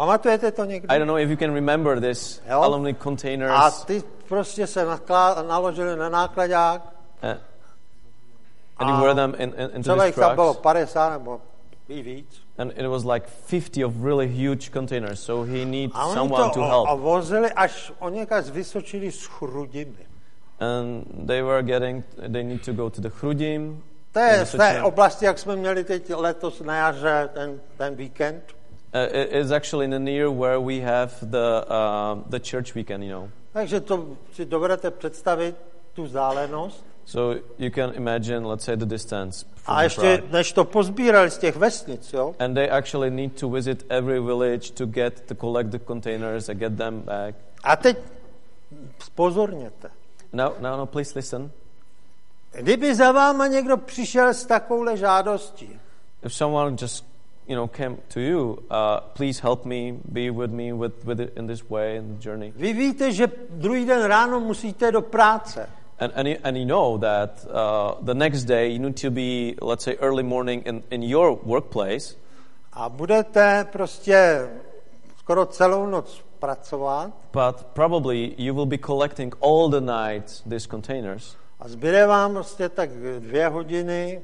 Pamatujete 0.00 0.52
to 0.52 0.64
někdy? 0.64 0.88
I 0.88 0.98
don't 0.98 1.06
know 1.06 1.18
if 1.18 1.30
you 1.30 1.36
can 1.36 1.54
remember 1.54 2.00
this 2.00 2.42
Jo. 2.50 2.60
alumni 2.62 2.90
A 2.90 3.02
containers. 3.02 3.84
ty 3.84 4.02
prostě 4.28 4.66
se 4.66 4.84
naklá, 4.84 5.42
naložili 5.42 5.96
na 5.96 6.08
nákladák. 6.08 6.82
Uh, 7.22 7.30
and 8.78 8.88
you 8.88 8.96
A 8.96 9.00
wear 9.00 9.14
them 9.14 9.34
in, 9.38 9.54
in, 9.58 9.70
into 9.74 9.96
these 9.96 10.20
tam 10.20 10.34
bylo 10.34 10.54
trucks. 10.54 10.62
50 10.62 11.10
nebo 11.10 11.40
i 11.88 12.02
víc. 12.02 12.42
And 12.58 12.72
it 12.78 12.86
was 12.86 13.04
like 13.04 13.26
50 13.46 13.84
of 13.84 13.92
really 14.04 14.26
huge 14.28 14.70
containers. 14.70 15.20
So 15.20 15.52
he 15.52 15.64
needs 15.64 15.94
A 15.94 16.06
oni 16.06 16.14
someone 16.14 16.44
to 16.44 16.50
to 16.54 16.66
help. 16.66 16.88
a 16.88 16.94
vozili 16.94 17.52
až 17.52 17.92
o 17.98 18.08
někde 18.08 18.42
z 18.42 19.26
Chrudimy. 19.26 20.06
And 20.60 21.04
they 21.26 21.42
were 21.42 21.62
getting, 21.62 22.04
they 22.32 22.44
need 22.44 22.64
to 22.64 22.72
go 22.72 22.90
to 22.90 23.00
the 23.00 23.10
Chrudim. 23.10 23.82
To 24.12 24.20
je 24.20 24.46
z 24.46 24.52
té 24.56 24.82
oblasti, 24.82 25.24
jak 25.24 25.38
jsme 25.38 25.56
měli 25.56 25.84
teď 25.84 26.10
letos 26.14 26.60
na 26.60 26.76
jaře 26.76 27.30
ten, 27.34 27.60
ten 27.76 27.94
víkend. 27.94 28.59
Uh, 28.92 29.36
is 29.40 29.52
actually 29.52 29.84
in 29.84 29.90
the 29.90 29.98
near 29.98 30.28
where 30.30 30.58
we 30.60 30.80
have 30.80 31.12
the, 31.30 31.64
uh, 31.68 32.14
the 32.28 32.40
church 32.40 32.74
weekend, 32.74 33.04
you 33.04 33.10
know. 33.10 33.28
Takže 33.52 33.80
to 33.80 34.16
si 34.32 34.44
dovedete 34.44 34.90
představit, 34.90 35.56
tu 35.94 36.04
vzdálenost. 36.04 36.84
So 37.04 37.40
you 37.58 37.70
can 37.70 37.94
imagine, 37.94 38.46
let's 38.46 38.64
say, 38.64 38.76
the 38.76 38.86
distance 38.86 39.46
from 39.54 39.76
A 39.76 39.82
ještě, 39.82 40.22
než 40.30 40.52
to 40.52 40.64
pozbírali 40.64 41.30
z 41.30 41.38
těch 41.38 41.56
vesnic, 41.56 42.12
jo, 42.12 42.34
And 42.38 42.54
they 42.54 42.70
actually 42.70 43.10
need 43.10 43.40
to 43.40 43.48
visit 43.50 43.86
every 43.88 44.20
village 44.20 44.70
to 44.70 44.86
get 44.86 45.20
to 45.26 45.34
collect 45.34 45.70
the 45.70 45.78
containers 45.78 46.48
and 46.48 46.58
get 46.58 46.76
them 46.76 47.00
back. 47.00 47.34
a 47.64 47.76
teď 47.76 47.98
pozorněte. 49.14 49.90
Now, 50.32 50.52
now, 50.60 50.76
now, 50.76 50.86
please 50.86 51.12
listen. 51.16 51.50
Kdyby 52.52 52.94
za 52.94 53.12
váma 53.12 53.46
někdo 53.46 53.76
přišel 53.76 54.28
s 54.28 54.46
takovouhle 54.46 54.96
žádostí, 54.96 55.80
If 56.22 56.34
someone 56.34 56.76
just, 56.80 57.04
you 57.50 57.56
know, 57.56 57.66
came 57.66 57.98
to 58.08 58.20
you, 58.20 58.62
uh, 58.70 59.00
please 59.14 59.40
help 59.40 59.66
me, 59.66 59.98
be 60.12 60.30
with 60.30 60.52
me 60.52 60.72
with, 60.72 61.04
with 61.04 61.20
it 61.20 61.32
in 61.36 61.46
this 61.48 61.68
way 61.70 61.96
in 61.96 62.08
the 62.14 62.22
journey. 62.22 62.52
vy 62.56 62.72
víte, 62.72 63.12
že 63.12 63.26
druhý 63.50 63.84
den 63.84 64.02
ráno 64.02 64.40
musíte 64.40 64.92
do 64.92 65.02
práce. 65.02 65.68
And, 65.98 66.12
and, 66.16 66.28
you, 66.28 66.36
and 66.44 66.56
you 66.56 66.64
know 66.64 66.98
that 66.98 67.44
uh, 67.50 67.94
the 68.02 68.14
next 68.14 68.44
day 68.44 68.68
you 68.72 68.78
need 68.78 68.96
to 68.96 69.10
be, 69.10 69.56
let's 69.60 69.84
say, 69.84 69.96
early 70.00 70.22
morning 70.22 70.62
in, 70.64 70.82
in 70.90 71.02
your 71.02 71.38
workplace, 71.44 72.16
A 72.72 72.88
budete 72.88 73.66
prostě 73.72 74.48
skoro 75.18 75.46
celou 75.46 75.86
noc 75.86 76.22
pracovat 76.38 77.12
but 77.32 77.66
probably 77.74 78.34
you 78.38 78.54
will 78.54 78.66
be 78.66 78.78
collecting 78.78 79.34
all 79.40 79.68
the 79.68 79.80
night 79.80 80.42
these 80.46 80.68
containers. 80.68 81.36
a 81.60 81.68
zbyde 81.68 82.06
vám 82.06 82.32
prostě 82.32 82.68
tak 82.68 82.90
dvě 83.18 83.48
hodiny, 83.48 84.22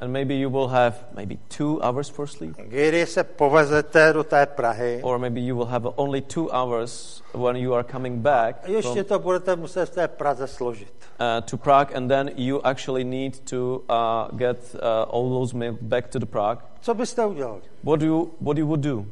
And 0.00 0.12
maybe 0.12 0.34
you 0.34 0.50
will 0.50 0.68
have 0.68 0.94
maybe 1.14 1.38
two 1.58 1.78
hours 1.82 2.08
for 2.08 2.26
sleep. 2.28 2.56
kdy 2.56 3.06
se 3.06 3.24
povezete 3.24 4.12
do 4.12 4.22
té 4.24 4.46
Prahy. 4.46 5.00
Or 5.02 5.18
maybe 5.18 5.40
you 5.40 5.56
will 5.56 5.66
have 5.66 5.88
only 5.96 6.20
two 6.20 6.48
hours 6.52 7.22
when 7.34 7.56
you 7.56 7.74
are 7.74 7.84
coming 7.84 8.22
back 8.22 8.56
A 8.64 8.70
ještě 8.70 9.04
to 9.04 9.18
budete 9.18 9.56
muset 9.56 9.88
v 9.88 9.94
té 9.94 10.08
Praze 10.08 10.46
složit. 10.46 10.92
uh, 11.20 11.40
to 11.50 11.56
Prague, 11.56 11.92
and 11.94 12.08
then 12.08 12.30
you 12.36 12.60
actually 12.64 13.04
need 13.04 13.38
to 13.50 13.84
uh, 13.88 14.28
get 14.36 14.74
uh, 14.74 15.02
all 15.10 15.28
those 15.30 15.54
milk 15.56 15.78
back 15.82 16.08
to 16.10 16.18
the 16.18 16.26
Prague. 16.26 16.58
Co 16.80 16.94
byste 16.94 17.26
udělali? 17.26 17.60
What 17.84 18.00
do 18.00 18.06
you, 18.06 18.30
what 18.40 18.58
you 18.58 18.66
would 18.66 18.80
do? 18.80 19.04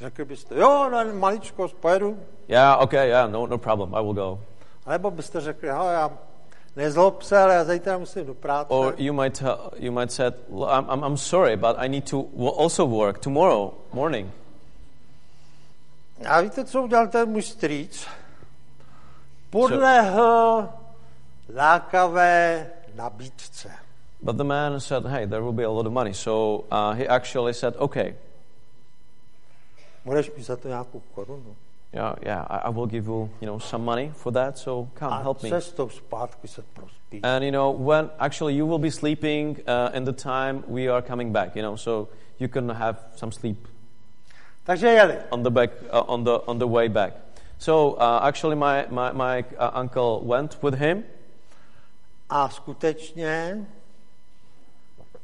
Řekli 0.00 0.24
byste, 0.24 0.54
jo, 0.58 0.88
na 0.90 1.04
maličko 1.04 1.68
pojedu. 1.68 2.18
Yeah, 2.48 2.82
okay, 2.82 3.08
yeah, 3.08 3.30
no, 3.30 3.46
no 3.46 3.58
problem, 3.58 3.94
I 3.94 4.00
will 4.02 4.14
go. 4.14 4.38
Nebo 4.86 5.10
byste 5.10 5.40
řekli, 5.40 5.68
já 5.68 6.10
nezlob 6.80 7.22
se, 7.22 7.38
ale 7.38 7.54
já 7.54 7.64
zítra 7.64 7.98
musím 7.98 8.26
do 8.26 8.34
práce. 8.34 8.68
Or 8.68 8.94
you 8.98 9.12
might 9.12 9.38
tell, 9.38 9.70
you 9.76 9.92
might 9.92 10.12
said, 10.12 10.34
"Well, 10.48 10.78
I'm, 10.78 10.90
I'm, 10.90 11.04
I'm 11.04 11.16
sorry, 11.16 11.56
but 11.56 11.76
I 11.78 11.88
need 11.88 12.10
to 12.10 12.26
also 12.58 12.86
work 12.86 13.18
tomorrow 13.18 13.74
morning. 13.92 14.32
A 16.26 16.40
víte, 16.40 16.64
co 16.64 16.82
udělal 16.82 17.08
ten 17.08 17.28
můj 17.28 17.42
strýc? 17.42 18.06
Podlehl 19.50 20.68
lákavé 21.54 22.70
nabídce. 22.94 23.70
But 24.22 24.36
the 24.36 24.44
man 24.44 24.80
said, 24.80 25.06
hey, 25.06 25.26
there 25.26 25.42
will 25.42 25.52
be 25.52 25.64
a 25.64 25.70
lot 25.70 25.86
of 25.86 25.92
money. 25.92 26.14
So 26.14 26.64
uh, 26.70 26.92
he 26.92 27.08
actually 27.08 27.54
said, 27.54 27.74
okay. 27.78 28.14
budeš 30.04 30.30
mi 30.36 30.42
za 30.42 30.56
to 30.56 30.68
nějakou 30.68 31.00
korunu. 31.14 31.56
Yeah, 31.92 32.14
yeah, 32.22 32.46
I, 32.48 32.56
I 32.56 32.68
will 32.68 32.86
give 32.86 33.06
you, 33.06 33.28
you 33.40 33.46
know, 33.46 33.58
some 33.58 33.84
money 33.84 34.12
for 34.14 34.32
that. 34.32 34.58
So 34.58 34.88
come, 34.94 35.12
A 35.12 35.22
help 35.22 35.42
me. 35.42 35.50
And 37.22 37.44
you 37.44 37.50
know, 37.50 37.70
when 37.70 38.10
actually 38.20 38.54
you 38.54 38.64
will 38.64 38.78
be 38.78 38.90
sleeping 38.90 39.60
uh, 39.66 39.90
in 39.92 40.04
the 40.04 40.12
time 40.12 40.62
we 40.68 40.86
are 40.86 41.02
coming 41.02 41.32
back, 41.32 41.56
you 41.56 41.62
know, 41.62 41.74
so 41.76 42.08
you 42.38 42.48
can 42.48 42.68
have 42.68 42.96
some 43.16 43.32
sleep 43.32 43.56
Takže 44.66 44.94
jeli. 44.94 45.16
on 45.32 45.42
the 45.42 45.50
back 45.50 45.70
uh, 45.90 46.04
on 46.06 46.24
the 46.24 46.42
on 46.46 46.58
the 46.58 46.66
way 46.66 46.88
back. 46.88 47.12
So 47.58 47.94
uh, 47.94 48.20
actually, 48.22 48.56
my 48.56 48.86
my, 48.90 49.12
my 49.12 49.44
uh, 49.58 49.70
uncle 49.74 50.22
went 50.24 50.62
with 50.62 50.78
him, 50.78 51.04
A 52.28 52.48
skutečně, 52.48 53.66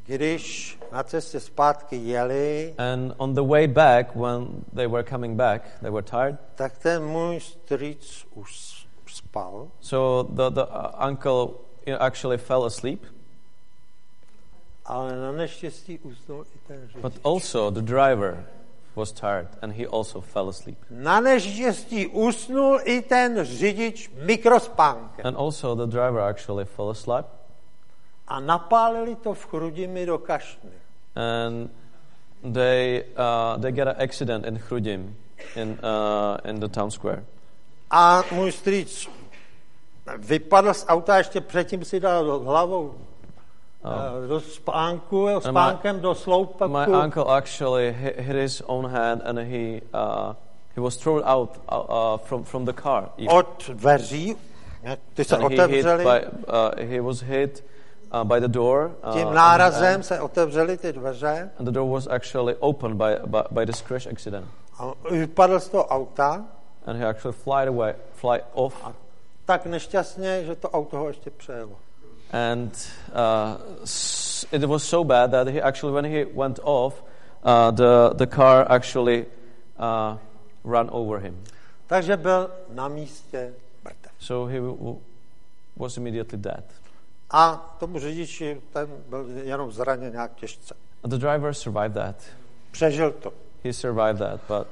když 0.07 0.79
na 0.93 1.03
cestě 1.03 1.41
zpátky 1.41 1.97
jeli, 1.97 2.75
and 2.79 3.15
on 3.17 3.35
the 3.35 3.43
way 3.43 3.67
back, 3.67 4.15
when 4.17 4.47
they 4.75 4.87
were 4.87 5.05
coming 5.05 5.37
back, 5.37 5.63
they 5.81 5.91
were 5.91 6.03
tired. 6.03 6.37
tak 6.55 6.79
ten 6.79 7.05
můj 7.05 7.41
strýc 7.41 8.27
už 8.35 8.77
spal. 9.07 9.69
So 9.81 10.29
the 10.33 10.51
the 10.51 10.63
uh, 10.65 11.09
uncle 11.09 11.55
actually 11.99 12.39
fell 12.39 12.65
asleep, 12.65 13.01
Ale 14.85 15.17
na 15.17 15.33
neštěstí 15.33 15.99
usnul 15.99 16.45
i 16.55 16.59
ten 16.69 16.89
řidič. 16.89 17.03
but 17.03 17.13
also 17.25 17.71
the 17.71 17.81
driver 17.83 18.45
was 18.97 19.13
tired, 19.13 19.49
and 19.63 19.73
he 19.73 19.87
also 19.87 20.21
fell 20.21 20.49
asleep. 20.49 20.79
Na 20.91 21.21
neštěstí 21.21 22.07
usnul 22.07 22.81
i 22.85 23.03
ten 23.03 23.45
řidič 23.45 24.11
mikrospánkem. 24.23 25.27
And 25.27 25.37
also 25.37 25.75
the 25.75 25.87
driver 25.87 26.21
actually 26.21 26.65
fell 26.65 26.91
asleep, 26.91 27.27
A 28.29 28.41
napálili 28.41 29.15
to 29.15 29.35
v 29.35 29.47
Chrudimi 29.47 30.07
do 30.07 30.19
kašny. 30.19 30.87
and 31.17 31.71
they 32.45 33.05
uh, 33.17 33.57
they 33.57 33.73
get 33.73 33.89
an 33.89 33.97
accident 33.99 34.45
in 34.45 34.59
Chrudim, 34.59 35.17
in 35.57 35.79
uh, 35.81 36.39
in 36.45 36.61
the 36.61 36.69
town 36.69 36.91
square. 36.91 37.25
A 37.91 38.23
můj 38.33 38.53
strýc 38.53 39.09
vypadl 40.19 40.75
z 40.75 40.85
auta, 40.89 41.19
ještě 41.19 41.41
předtím 41.41 41.85
si 41.85 42.01
dal 42.01 42.39
hlavou 42.39 42.95
oh. 43.83 44.29
do 44.29 44.41
spánku, 44.41 45.29
spánkem 45.41 46.01
do 46.01 46.15
sloupaku. 46.15 46.73
My 46.73 46.87
uncle 46.87 47.25
actually 47.25 47.93
hit, 47.93 48.19
hit 48.19 48.37
his 48.37 48.63
own 48.67 48.91
head, 48.91 49.21
and 49.25 49.39
he 49.39 49.81
uh, 49.95 50.35
he 50.75 50.81
was 50.83 50.97
thrown 50.97 51.23
out 51.25 51.61
uh, 51.69 51.79
uh, 51.79 52.19
from 52.19 52.45
from 52.45 52.65
the 52.65 52.73
car. 52.73 53.09
even. 53.17 53.37
od 53.37 53.71
dveří, 53.75 54.37
ty 55.15 55.25
se 55.25 55.37
And 55.37 55.53
he 55.53 55.67
hit 55.67 55.85
by 55.85 56.27
uh, 56.49 56.89
he 56.89 57.01
was 57.01 57.21
hit 57.21 57.65
uh, 58.13 58.25
by 58.25 58.41
the 58.41 58.49
door. 58.49 58.97
Uh, 59.05 59.13
tím 59.13 59.35
nárazem 59.35 60.03
se 60.03 60.21
otevřely 60.21 60.77
ty 60.79 60.93
dveře 60.93 61.51
and 61.59 61.65
the 61.67 61.73
door 61.73 61.91
was 61.91 62.07
actually 62.07 62.57
opened 62.61 62.97
by 62.97 63.19
by, 63.27 63.39
by 63.51 63.67
this 63.67 63.83
crash 63.83 64.07
accident, 64.07 64.47
a 64.79 64.93
vypadl 65.11 65.61
z 65.61 65.69
toho 65.69 65.85
auta 65.85 66.45
and 66.87 66.99
he 66.99 67.07
actually 67.07 67.37
flied 67.37 67.69
away, 67.69 67.95
fly 68.15 68.41
off, 68.55 68.75
tak 69.45 69.67
nešťastně, 69.67 70.45
že 70.45 70.55
to 70.55 70.71
auto 70.71 70.99
ho 70.99 71.09
ještě 71.09 71.31
přejelo. 71.31 71.73
and 72.33 72.89
uh, 73.15 73.57
it 74.53 74.65
was 74.65 74.83
so 74.83 75.05
bad 75.05 75.31
that 75.31 75.47
he 75.47 75.61
actually 75.63 75.93
when 75.93 76.05
he 76.05 76.25
went 76.25 76.59
off, 76.63 77.03
uh, 77.43 77.71
the 77.71 78.15
the 78.15 78.27
car 78.27 78.67
actually 78.69 79.27
uh, 79.79 80.17
ran 80.65 80.89
over 80.93 81.19
him. 81.19 81.35
Takže 81.87 82.17
byl 82.17 82.51
na 82.75 82.89
místě 82.89 83.55
mrtev. 83.85 84.13
So 84.19 84.53
he 84.53 84.61
was 85.77 85.97
immediately 85.97 86.39
dead. 86.39 86.65
A 87.31 87.77
tomu 87.81 87.99
řidiči, 87.99 88.61
ten 88.73 88.89
byl 89.09 89.27
jenom 89.43 89.73
zraněn 89.73 90.13
nějak 90.13 90.35
těžce. 90.35 90.75
And 91.05 91.11
the 91.11 91.17
driver 91.19 91.55
survived 91.55 91.95
that. 91.95 92.17
Přežil 92.71 93.11
to. 93.13 93.33
He 93.65 93.73
survived 93.73 94.19
that. 94.19 94.41
But 94.49 94.67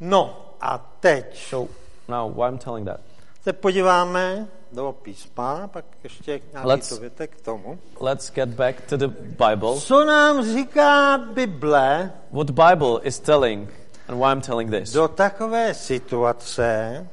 No 0.00 0.46
a 0.60 0.78
teď 1.00 1.48
so 1.48 1.72
now, 2.08 2.34
why 2.34 2.48
I'm 2.48 2.58
telling 2.58 2.86
that? 2.88 3.00
se 3.42 3.52
podíváme 3.52 4.46
do 4.72 4.92
písma, 5.02 5.68
pak 5.68 5.84
ještě 6.04 6.40
nějaký 6.52 6.68
Let's- 6.68 6.90
dovětek 6.94 7.36
k 7.36 7.40
tomu. 7.40 7.78
Let's 8.00 8.32
get 8.32 8.48
back 8.48 8.80
to 8.88 8.96
the 8.96 9.06
Bible. 9.48 9.80
Co 9.80 10.04
nám 10.04 10.44
říká 10.44 11.18
Bible 11.18 12.12
What 12.32 12.50
Bible 12.50 13.00
is 13.02 13.18
telling, 13.20 13.70
and 14.08 14.18
why 14.18 14.32
I'm 14.32 14.40
telling 14.40 14.70
this. 14.70 14.92
do 14.92 15.08
takové 15.08 15.74
situace, 15.74 17.06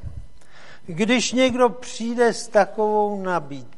když 0.86 1.32
někdo 1.32 1.70
přijde 1.70 2.34
s 2.34 2.48
takovou 2.48 3.22
nabídkou, 3.24 3.75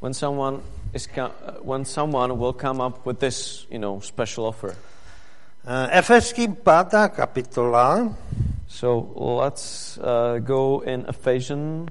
When 0.00 0.14
someone 0.14 0.60
is 0.92 1.08
uh, 1.18 1.28
when 1.62 1.84
someone 1.84 2.38
will 2.38 2.52
come 2.52 2.80
up 2.80 3.06
with 3.06 3.18
this, 3.18 3.66
you 3.70 3.78
know, 3.78 4.00
special 4.00 4.46
offer. 4.46 4.74
Eh, 5.66 5.98
Efeským 5.98 6.54
pátá 6.54 7.08
kapitola, 7.08 8.08
So 8.68 9.06
let's 9.42 9.98
uh, 9.98 10.38
go 10.38 10.80
in 10.84 11.06
Ephesians, 11.08 11.88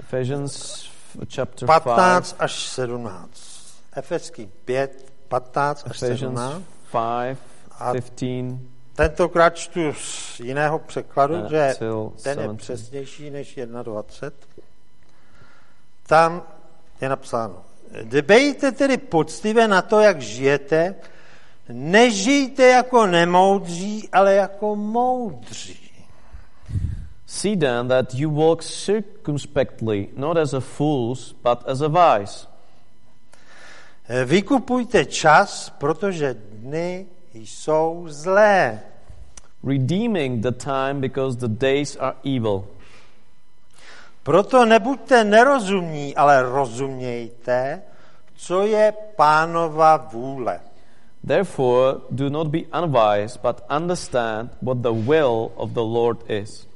Ephesians 0.00 0.84
chapter 1.28 1.66
15 1.66 2.32
five. 2.32 2.40
až 2.40 2.52
17. 2.52 3.30
Efeským 3.96 4.50
5, 4.64 5.12
15 5.28 5.82
až 5.86 5.96
Ephesians 6.02 6.38
17. 6.38 6.62
five, 6.90 7.36
A- 7.78 7.92
fifteen. 7.92 8.60
Tentokrát 8.94 9.54
čtu 9.56 9.92
z 9.92 10.40
jiného 10.40 10.78
překladu, 10.78 11.34
Uh, 11.34 11.48
že 11.50 11.74
ten 11.78 12.38
je 12.38 12.44
17. 12.44 12.56
přesnější 12.56 13.30
než 13.30 13.58
21. 13.82 14.67
Tam 16.08 16.42
je 17.00 17.08
napsáno, 17.08 17.54
dbejte 18.02 18.72
tedy 18.72 18.96
poctivě 18.96 19.68
na 19.68 19.82
to, 19.82 20.00
jak 20.00 20.20
žijete, 20.20 20.94
nežijte 21.68 22.66
jako 22.66 23.06
nemoudří, 23.06 24.08
ale 24.12 24.34
jako 24.34 24.76
moudří. 24.76 25.90
See 27.26 27.56
then 27.56 27.88
that 27.88 28.14
you 28.14 28.30
walk 28.30 28.64
circumspectly, 28.64 30.08
not 30.16 30.36
as 30.36 30.54
a 30.54 30.60
fools, 30.60 31.32
but 31.32 31.58
as 31.66 31.80
a 31.80 31.88
wise, 31.88 32.46
Vykupujte 34.24 35.04
čas, 35.04 35.70
protože 35.78 36.36
dny 36.52 37.06
jsou 37.34 38.04
zlé. 38.08 38.80
redeeming 39.64 40.42
the 40.42 40.52
time 40.52 41.00
because 41.00 41.36
the 41.38 41.48
days 41.48 41.96
are 41.96 42.16
evil. 42.24 42.64
Proto 44.28 44.64
nebuďte 44.64 45.24
nerozumní, 45.24 46.16
ale 46.16 46.42
rozumějte, 46.42 47.82
co 48.36 48.62
je 48.62 48.92
pánova 49.16 49.96
vůle. 49.96 50.60
Therefore, 51.26 51.98
do 52.10 52.28
not 52.30 52.46
be 52.46 52.58
unwise, 52.82 53.38
but 53.42 53.60
understand 53.76 54.50
what 54.62 54.78
the 54.78 54.92
will 54.92 55.50
of 55.56 55.70
the 55.70 55.80
Lord 55.80 56.30
is. 56.30 56.68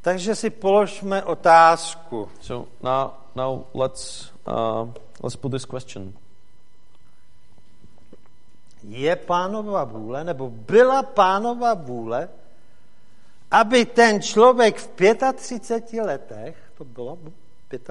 Takže 0.00 0.34
si 0.34 0.50
položme 0.50 1.22
otázku. 1.22 2.28
So 2.40 2.68
now, 2.82 3.10
now 3.34 3.64
let's 3.74 4.32
uh, 4.44 4.88
let's 5.22 5.36
put 5.36 5.52
this 5.52 5.64
question: 5.64 6.12
Je 8.88 9.16
pánova 9.16 9.84
vůle, 9.84 10.24
nebo 10.24 10.50
byla 10.50 11.02
pánova 11.02 11.74
vůle, 11.74 12.28
aby 13.52 13.84
ten 13.84 14.22
člověk 14.22 14.76
v 14.76 14.88
35 15.34 16.02
letech, 16.02 16.56
to 16.78 16.84
bylo 16.84 17.18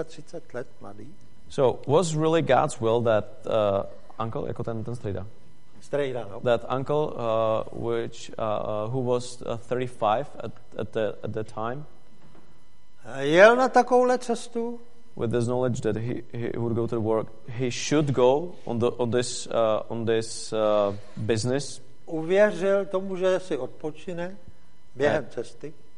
35 0.04 0.54
let 0.54 0.68
mladý, 0.82 1.14
So, 1.52 1.80
was 1.86 2.16
really 2.16 2.42
God's 2.42 2.80
will 2.80 3.02
that 3.02 3.26
uh, 3.46 3.84
uncle, 4.20 4.48
jako 4.48 4.64
ten, 4.64 4.84
ten 4.84 4.96
strejda, 4.96 5.28
strejda, 5.82 6.28
no, 6.32 6.40
that 6.40 6.66
uncle, 6.70 7.14
uh, 7.14 7.64
which 7.74 8.32
uh, 8.38 8.44
uh, 8.44 8.92
who 8.92 9.02
was 9.02 9.42
uh, 9.42 9.58
35 9.58 10.28
at, 10.40 10.52
at 10.78 10.92
the 10.92 11.16
at 11.24 11.32
the 11.32 11.44
time, 11.44 11.86
jel 13.20 13.56
na 13.56 13.70
takovouhle 13.70 14.18
cestu, 14.18 14.80
with 15.16 15.32
this 15.32 15.46
knowledge 15.46 15.82
that 15.82 15.98
he, 15.98 16.24
he 16.34 16.52
would 16.58 16.76
go 16.76 16.88
to 16.88 17.02
work, 17.02 17.28
he 17.48 17.70
should 17.70 18.12
go 18.12 18.56
on 18.66 18.80
the 18.80 18.88
on 18.98 19.12
this 19.12 19.48
uh, 19.48 19.92
on 19.92 20.06
this 20.06 20.54
uh, 20.54 20.96
business. 21.18 21.82
uvěřil 22.06 22.86
tomu, 22.86 23.16
že 23.16 23.40
si 23.40 23.58
odpočine 23.58 24.38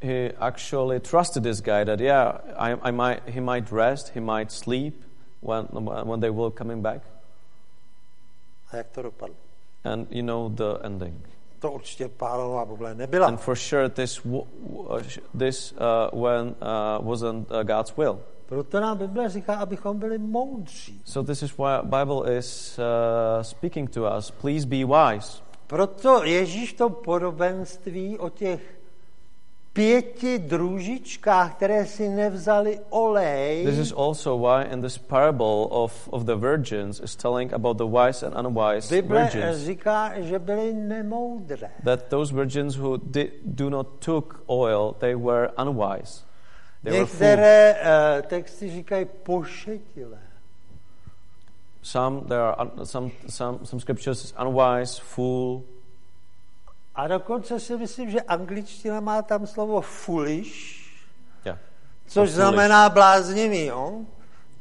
He 0.02 0.32
actually 0.39 1.00
trusted 1.00 1.44
this 1.44 1.62
guy 1.62 1.84
that 1.86 2.00
yeah, 2.00 2.38
I, 2.58 2.89
I 2.89 2.91
might 2.91 3.30
he 3.30 3.39
might 3.39 3.72
rest, 3.72 4.12
he 4.14 4.20
might 4.20 4.52
sleep 4.52 5.04
when 5.41 5.66
when 6.06 6.20
they 6.20 6.30
will 6.30 6.52
coming 6.52 6.82
back, 6.82 7.02
a 8.72 8.78
jak 8.78 8.91
to 8.91 9.02
dopadlo. 9.02 9.36
and 9.84 10.08
you 10.10 10.22
know 10.22 10.50
the 10.50 10.80
ending. 10.84 11.22
To 11.60 11.72
určitě 11.72 12.08
pánova 12.08 12.64
vůle 12.64 12.96
nebyla. 12.96 13.28
And 13.28 13.39
for 13.39 13.56
sure, 13.56 13.89
this 13.89 14.26
uh, 14.26 15.02
this 15.38 15.72
uh, 15.74 16.22
when 16.22 16.48
uh, 16.48 17.08
wasn't 17.08 17.52
uh, 17.52 17.64
God's 17.64 17.98
will. 17.98 18.20
Proto 18.46 18.80
nám 18.80 18.98
Bible 18.98 19.30
říká, 19.30 19.56
abychom 19.56 20.00
byli 20.00 20.18
moudří. 20.18 21.02
So 21.06 21.28
this 21.28 21.44
is 21.44 21.58
why 21.58 21.80
Bible 21.84 22.38
is 22.38 22.80
uh, 22.80 23.44
speaking 23.44 23.89
to 23.89 24.18
us. 24.18 24.32
Please 24.32 24.68
be 24.68 24.86
wise. 24.86 25.41
Proto 25.68 26.24
Ježíš 26.24 26.74
to 26.74 26.89
podobenství 26.89 28.20
o 28.20 28.30
těch 28.30 28.82
pěti 29.74 30.39
družičkách, 30.39 31.55
které 31.55 31.86
si 31.86 32.09
nevzali 32.09 32.80
olej, 32.89 33.65
This 33.65 33.78
is 33.80 33.93
also 33.97 34.38
why 34.38 34.74
in 34.74 34.82
this 34.82 34.97
parable 34.97 35.67
of, 35.69 36.09
of 36.11 36.24
the 36.24 36.36
virgins 36.36 36.99
is 36.99 37.15
telling 37.15 37.53
about 37.53 37.78
the 37.78 37.86
wise 37.86 38.26
and 38.26 38.45
unwise 38.45 38.95
Bible 38.95 39.19
virgins. 39.19 39.57
říká, 39.57 40.21
že 40.21 40.39
byly 40.39 40.74
nemoudré. 40.74 41.69
That 41.84 42.07
those 42.09 42.34
virgins 42.34 42.76
who 42.76 42.97
did, 42.97 43.30
do 43.43 43.69
not 43.69 43.88
took 43.99 44.43
oil, 44.49 44.95
they 44.99 45.15
were 45.15 45.49
unwise. 45.57 46.24
They 46.84 46.91
were. 46.93 46.99
Některé 46.99 47.76
uh, 47.76 48.28
texty 48.28 48.69
říkají 48.69 49.05
pošetilé. 49.24 50.19
Some 51.82 52.21
there 52.21 52.41
are 52.41 52.69
some 52.84 53.11
some 53.28 53.59
some 53.65 53.80
scriptures 53.80 54.24
is 54.24 54.34
unwise, 54.39 55.01
fool. 55.01 55.63
A 56.96 57.08
dokonce 57.08 57.60
si 57.60 57.78
myslím, 57.78 58.10
že 58.12 58.22
angličtina 58.22 59.00
má 59.00 59.22
tam 59.22 59.48
slovo 59.48 59.82
foolish, 59.82 60.84
Yeah. 61.46 61.60
což 62.06 62.14
Foolish. 62.14 62.34
znamená 62.34 62.89
bláznivý, 62.89 63.66
jo? 63.66 64.02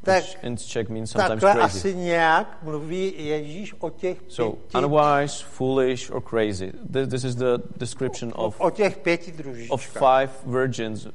Tak 0.03 0.23
which 0.23 0.43
in 0.43 0.57
Czech 0.57 0.89
means 0.89 1.11
sometimes 1.11 1.41
takhle 1.41 1.53
crazy. 1.61 1.77
asi 1.77 1.95
nějak 1.95 2.57
mluví 2.63 3.13
Ježíš 3.17 3.73
o 3.79 3.89
těch 3.89 4.17
So 4.27 4.57
pěti, 4.57 4.77
unwise, 4.85 5.43
foolish, 5.45 6.11
or 6.11 6.21
crazy. 6.29 6.71
This, 6.93 7.07
this 7.07 7.23
is 7.23 7.35
the 7.35 7.57
description 7.77 8.31
of 8.35 8.55
o 8.61 8.69
těch 8.69 8.97
pěti 8.97 9.31
of 9.31 9.37
družičkách. 9.37 9.89
five 9.93 10.29
virgins, 10.45 11.05
uh, 11.05 11.11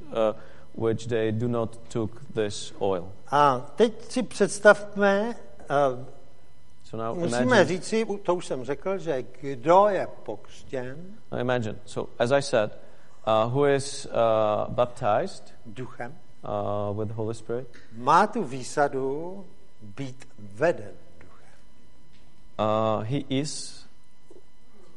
which 0.85 1.07
they 1.07 1.31
do 1.31 1.47
not 1.47 1.77
took 1.87 2.11
this 2.35 2.73
oil. 2.79 3.11
A 3.31 3.59
teď 3.75 4.11
si 4.11 4.23
představme, 4.23 5.35
uh, 5.91 6.05
So 6.89 6.97
now 6.97 7.15
musíme 7.15 7.41
imagine. 7.41 7.65
říci, 7.65 8.05
to 8.23 8.35
už 8.35 8.45
jsem 8.45 8.65
řekl, 8.65 8.97
že 8.97 9.23
kdo 9.41 9.87
je 9.89 10.07
pokřtěn 10.23 10.97
Now 11.31 11.41
imagine. 11.41 11.75
So 11.85 12.11
as 12.19 12.31
I 12.31 12.41
said, 12.41 12.71
uh, 13.27 13.53
who 13.53 13.65
is 13.67 14.05
uh, 14.05 14.11
baptized 14.73 15.53
duchem, 15.65 16.15
uh, 16.43 16.99
with 16.99 17.07
the 17.07 17.13
Holy 17.13 17.33
Spirit? 17.35 17.67
má 17.97 18.27
tu 18.27 18.43
výsadu 18.43 19.45
být 19.81 20.27
veden 20.39 20.91
duchem. 21.19 21.55
Uh, 22.59 23.03
he 23.03 23.17
is. 23.29 23.79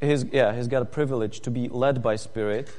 He's, 0.00 0.24
yeah, 0.32 0.54
he's 0.56 0.66
got 0.68 0.82
a 0.82 0.84
privilege 0.84 1.40
to 1.40 1.50
be 1.50 1.68
led 1.70 1.98
by 1.98 2.18
Spirit, 2.18 2.70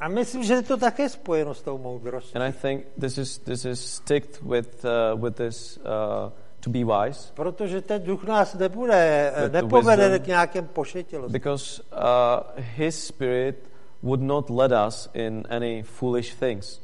A 0.00 0.08
myslím, 0.08 0.44
že 0.44 0.54
je 0.54 0.62
to 0.62 0.76
také 0.76 1.08
spojeno 1.08 1.54
s 1.54 1.62
tou 1.62 1.78
moudrostí. 1.78 2.34
and 2.34 2.44
I 2.44 2.52
think 2.52 2.84
this 3.00 3.18
is 3.18 3.38
this 3.38 3.64
is 3.64 3.80
sticked 3.80 4.42
with 4.42 4.84
uh, 4.84 5.16
with 5.16 5.34
this 5.36 5.78
uh, 5.78 6.30
to 6.60 6.70
be 6.70 6.84
wise, 6.84 7.32
Protože 7.34 7.80
ten 7.82 8.02
duch 8.02 8.24
nás 8.24 8.54
nebude, 8.54 9.32
nepovede 9.52 10.18
k 10.18 10.26
nějakém 10.26 10.66
pošetilosti. 10.66 11.32
because 11.32 11.82
uh, 11.92 11.98
His 12.76 13.06
Spirit 13.06 13.56
would 14.02 14.20
not 14.22 14.50
let 14.50 14.72
us 14.88 15.08
in 15.14 15.44
any 15.50 15.82
foolish 15.82 16.34
things. 16.34 16.80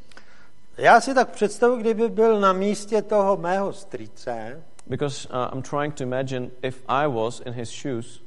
Já 0.79 1.01
si 1.01 1.15
tak 1.15 1.31
představuji, 1.31 1.81
kdyby 1.81 2.09
byl 2.09 2.41
na 2.41 2.53
místě 2.53 3.03
toho 3.03 3.37
mého 3.37 3.73
strýce, 3.73 4.63
Because 4.87 5.29
uh, 5.29 5.35
I'm 5.55 5.63
trying 5.63 5.95
to 5.95 6.03
imagine 6.03 6.51
if 6.63 6.83
I 6.89 7.07
was 7.09 7.41
in 7.47 7.53
his 7.53 7.71
shoes 7.83 8.21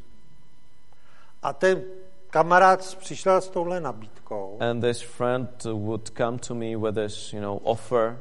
a 1.43 1.53
ten 1.53 1.81
kamarád 2.29 2.95
přišel 2.95 3.41
s 3.41 3.49
touhle 3.49 3.79
nabídkou. 3.79 4.57
and 4.59 4.81
this 4.81 5.01
friend 5.01 5.47
would 5.65 6.09
come 6.17 6.37
to 6.39 6.55
me 6.55 6.75
with 6.77 6.95
this, 6.95 7.33
you 7.33 7.41
know, 7.41 7.59
offer. 7.63 8.17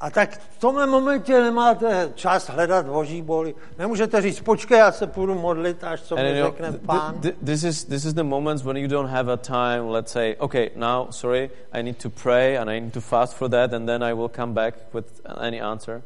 A 0.00 0.10
tak 0.10 0.38
v 0.40 0.58
tomhle 0.60 0.86
momentě 0.86 1.40
nemáte 1.42 2.12
čas 2.14 2.48
hledat 2.48 2.86
boží 2.86 3.22
boli. 3.22 3.54
Nemůžete 3.78 4.20
říct, 4.22 4.40
počkej, 4.40 4.78
já 4.78 4.92
se 4.92 5.06
půjdu 5.06 5.34
modlit, 5.34 5.84
až 5.84 6.02
co 6.02 6.16
mi 6.16 6.42
řekne 6.42 6.72
pán. 6.72 7.14
th- 7.20 7.34
this 7.44 7.62
is 7.64 7.84
this 7.84 8.04
is 8.04 8.14
the 8.14 8.22
moments 8.22 8.62
when 8.64 8.76
you 8.76 8.88
don't 8.88 9.10
have 9.10 9.32
a 9.32 9.36
time. 9.36 9.88
Let's 9.88 10.12
say, 10.12 10.36
okay, 10.38 10.70
now 10.76 11.06
sorry, 11.10 11.50
I 11.72 11.82
need 11.82 12.02
to 12.02 12.10
pray 12.10 12.58
and 12.58 12.70
I 12.70 12.80
need 12.80 12.92
to 12.92 13.00
fast 13.00 13.34
for 13.34 13.50
that, 13.50 13.72
and 13.72 13.86
then 13.86 14.02
I 14.04 14.12
will 14.14 14.28
come 14.36 14.52
back 14.54 14.74
with 14.94 15.20
any 15.40 15.60
answer 15.60 16.02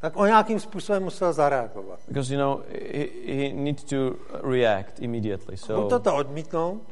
Tak 0.00 0.16
on 0.16 0.26
nějakým 0.26 0.60
způsobem 0.60 1.02
musel 1.02 1.32
zareagovat. 1.32 1.98
because 2.08 2.34
you 2.34 2.38
know 2.40 2.60
he, 2.92 3.06
he 3.34 3.52
needs 3.52 3.84
to 3.84 3.96
react 4.42 5.00
immediately. 5.00 5.56
Buď 5.56 5.60
So 5.60 5.88
toto 5.88 6.14
odmítnout, 6.16 6.82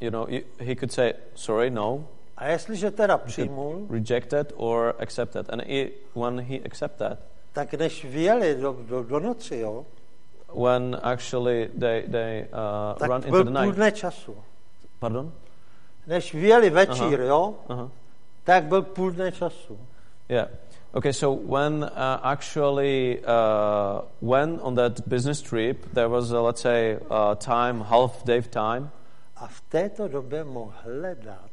you 0.00 0.10
know 0.10 0.26
he 0.58 0.74
could 0.76 0.92
say 0.92 1.14
sorry, 1.34 1.70
no, 1.70 2.04
a 2.42 2.46
jestliže 2.48 2.90
teda 2.90 3.18
přijmul, 3.18 3.86
reject 3.90 4.32
it 4.32 4.52
or 4.56 4.94
accept 4.98 5.36
it. 5.36 5.50
And 5.50 5.62
he, 5.62 5.86
when 6.14 6.38
he 6.40 6.58
accept 6.64 6.96
that, 6.98 7.18
tak 7.52 7.74
než 7.74 8.04
vyjeli 8.04 8.54
do, 8.54 8.76
do, 8.88 9.02
do 9.02 9.20
noci, 9.20 9.56
jo, 9.58 9.86
when 10.54 10.96
actually 11.02 11.68
they 11.80 12.02
they 12.10 12.46
uh, 12.52 12.98
tak 12.98 13.08
run 13.08 13.16
into 13.16 13.30
byl 13.30 13.44
the 13.44 13.50
půl 13.50 13.60
night. 13.62 13.76
dne 13.76 13.92
času. 13.92 14.36
Pardon? 14.98 15.32
Než 16.06 16.34
vyjeli 16.34 16.70
večír, 16.70 17.20
Aha. 17.20 17.28
jo, 17.28 17.54
Uh-huh. 17.68 17.90
tak 18.44 18.64
byl 18.64 18.82
půl 18.82 19.10
dne 19.10 19.32
času. 19.32 19.78
Yeah. 20.28 20.48
Okay, 20.94 21.12
so 21.12 21.42
when 21.58 21.84
uh, 21.84 21.88
actually 22.22 23.20
uh, 23.24 24.00
when 24.30 24.58
on 24.62 24.74
that 24.74 25.00
business 25.08 25.42
trip 25.42 25.86
there 25.94 26.08
was 26.08 26.32
a, 26.32 26.40
let's 26.40 26.60
say 26.60 26.98
uh, 27.10 27.34
time 27.34 27.80
half 27.82 28.24
day 28.24 28.42
time, 28.42 28.90
A 29.36 29.46
v 29.46 29.60
této 29.60 30.08
době 30.08 30.44
mohl 30.44 30.72
hledat 30.84 31.51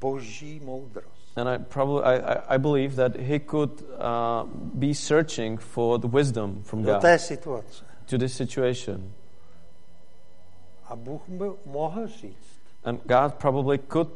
boží 0.00 0.60
moudrost. 0.64 1.36
and 1.36 1.48
I 1.48 1.58
probably 1.58 2.02
I, 2.04 2.54
I, 2.54 2.58
believe 2.58 2.96
that 2.96 3.16
he 3.16 3.38
could 3.38 3.70
uh, 3.98 4.44
be 4.74 4.92
searching 4.94 5.58
for 5.60 5.98
the 5.98 6.08
wisdom 6.08 6.62
from 6.64 6.82
Do 6.82 6.86
God 6.92 7.02
té 7.02 7.18
situace. 7.18 7.82
to 8.06 8.18
this 8.18 8.34
situation, 8.34 9.12
A 10.88 10.96
Bůh 10.96 11.20
mu 11.28 11.56
mohl 11.66 12.06
říct, 12.06 12.60
and 12.84 12.98
God 13.06 13.34
probably 13.34 13.78
could 13.78 14.08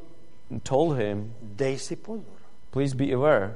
told 0.62 0.96
him, 0.98 1.32
dej 1.42 1.78
si 1.78 1.96
pozor, 1.96 2.24
please 2.70 2.94
be 2.96 3.12
aware, 3.12 3.54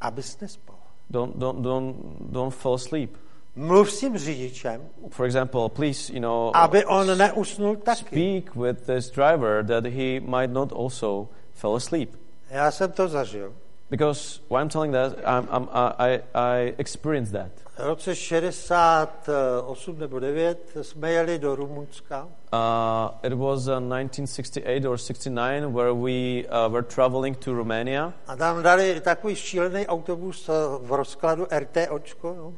abys 0.00 0.38
nespal. 0.40 0.76
don't 1.10 1.38
don't 1.38 1.62
don't 1.62 1.96
don't 2.32 2.54
fall 2.54 2.74
asleep. 2.74 3.16
Mluv 3.56 3.90
s 3.90 4.00
tím 4.00 4.18
řidičem, 4.18 4.80
For 5.10 5.26
example, 5.26 5.68
please 5.68 6.12
you 6.12 6.20
know 6.20 6.50
aby 6.56 6.84
on 6.84 7.06
neusnul 7.18 7.76
taky. 7.76 8.04
speak 8.06 8.54
with 8.56 8.86
this 8.86 9.10
driver 9.10 9.62
that 9.66 9.84
he 9.84 10.20
might 10.20 10.50
not 10.50 10.72
also 10.72 11.28
fall 11.60 11.76
asleep. 11.76 12.16
Já 12.50 12.70
jsem 12.70 12.92
to 12.92 13.08
zažil. 13.08 13.52
Because 13.90 14.40
why 14.48 14.60
I'm 14.62 14.68
telling 14.68 14.92
that, 14.92 15.12
I'm, 15.26 15.48
I'm, 15.50 15.68
I, 15.98 16.20
I 16.34 16.74
experienced 16.78 17.32
that. 17.32 17.50
V 17.76 17.82
roce 17.82 18.14
68 18.14 19.98
nebo 19.98 20.18
9 20.18 20.76
jsme 20.82 21.12
jeli 21.12 21.38
do 21.38 21.54
Rumunska 21.54 22.28
Uh, 22.52 23.10
it 23.22 23.32
was 23.32 23.68
uh, 23.68 23.78
1968 23.78 24.86
or 24.86 24.98
69 24.98 25.66
where 25.72 25.94
we 25.94 26.44
uh, 26.48 26.68
were 26.68 26.82
traveling 26.82 27.36
to 27.36 27.54
Romania. 27.54 28.12
a 28.26 28.36
tam 28.36 28.62
dali 28.62 29.00
takový 29.00 29.36
šílený 29.36 29.86
autobus 29.86 30.50
v 30.78 30.92
rozkladu 30.92 31.46
RTOčko. 31.58 32.28
Jo? 32.28 32.52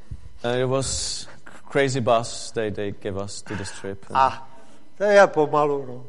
And 0.45 0.61
it 0.61 0.67
was 0.69 1.29
crazy 1.71 2.01
bus 2.01 2.51
they, 2.53 2.71
they 2.71 2.95
gave 3.03 3.25
us 3.25 3.43
to 3.43 3.57
this 3.57 3.71
trip. 3.81 4.07
A 4.15 4.49
to 4.99 5.05
je 5.05 5.27
pomalu. 5.27 5.87
No. 5.87 6.05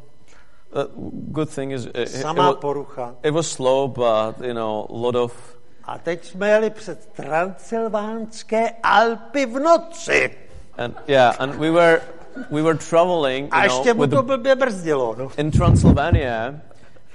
Uh, 0.76 0.86
good 1.32 1.50
thing 1.50 1.72
is 1.72 1.86
it, 1.86 1.96
it, 1.96 2.16
it, 2.16 2.26
porucha. 2.62 3.16
it 3.24 3.32
was 3.34 3.48
slow, 3.52 3.88
but 3.88 4.42
you 4.46 4.54
know, 4.54 4.86
a 4.90 4.94
lot 4.98 5.16
of 5.16 5.32
A 5.86 5.98
teď 5.98 6.26
jsme 6.26 6.50
jeli 6.50 6.70
před 6.70 7.06
transylvánské 7.06 8.70
Alpy 8.84 9.46
v 9.46 9.60
noci. 9.60 10.32
and 10.78 10.96
yeah, 11.08 11.36
and 11.40 11.56
we 11.60 11.72
were 11.72 12.02
we 12.52 12.62
were 12.62 12.78
traveling, 12.78 13.50
A 13.52 13.64
you 13.64 13.70
know, 13.70 13.78
ještě 13.78 13.94
mu 13.94 14.08
to 14.08 14.24
blbě 14.24 14.56
brzdilo. 14.56 15.16
No. 15.18 15.32
in 15.38 15.52
Transylvania, 15.52 16.56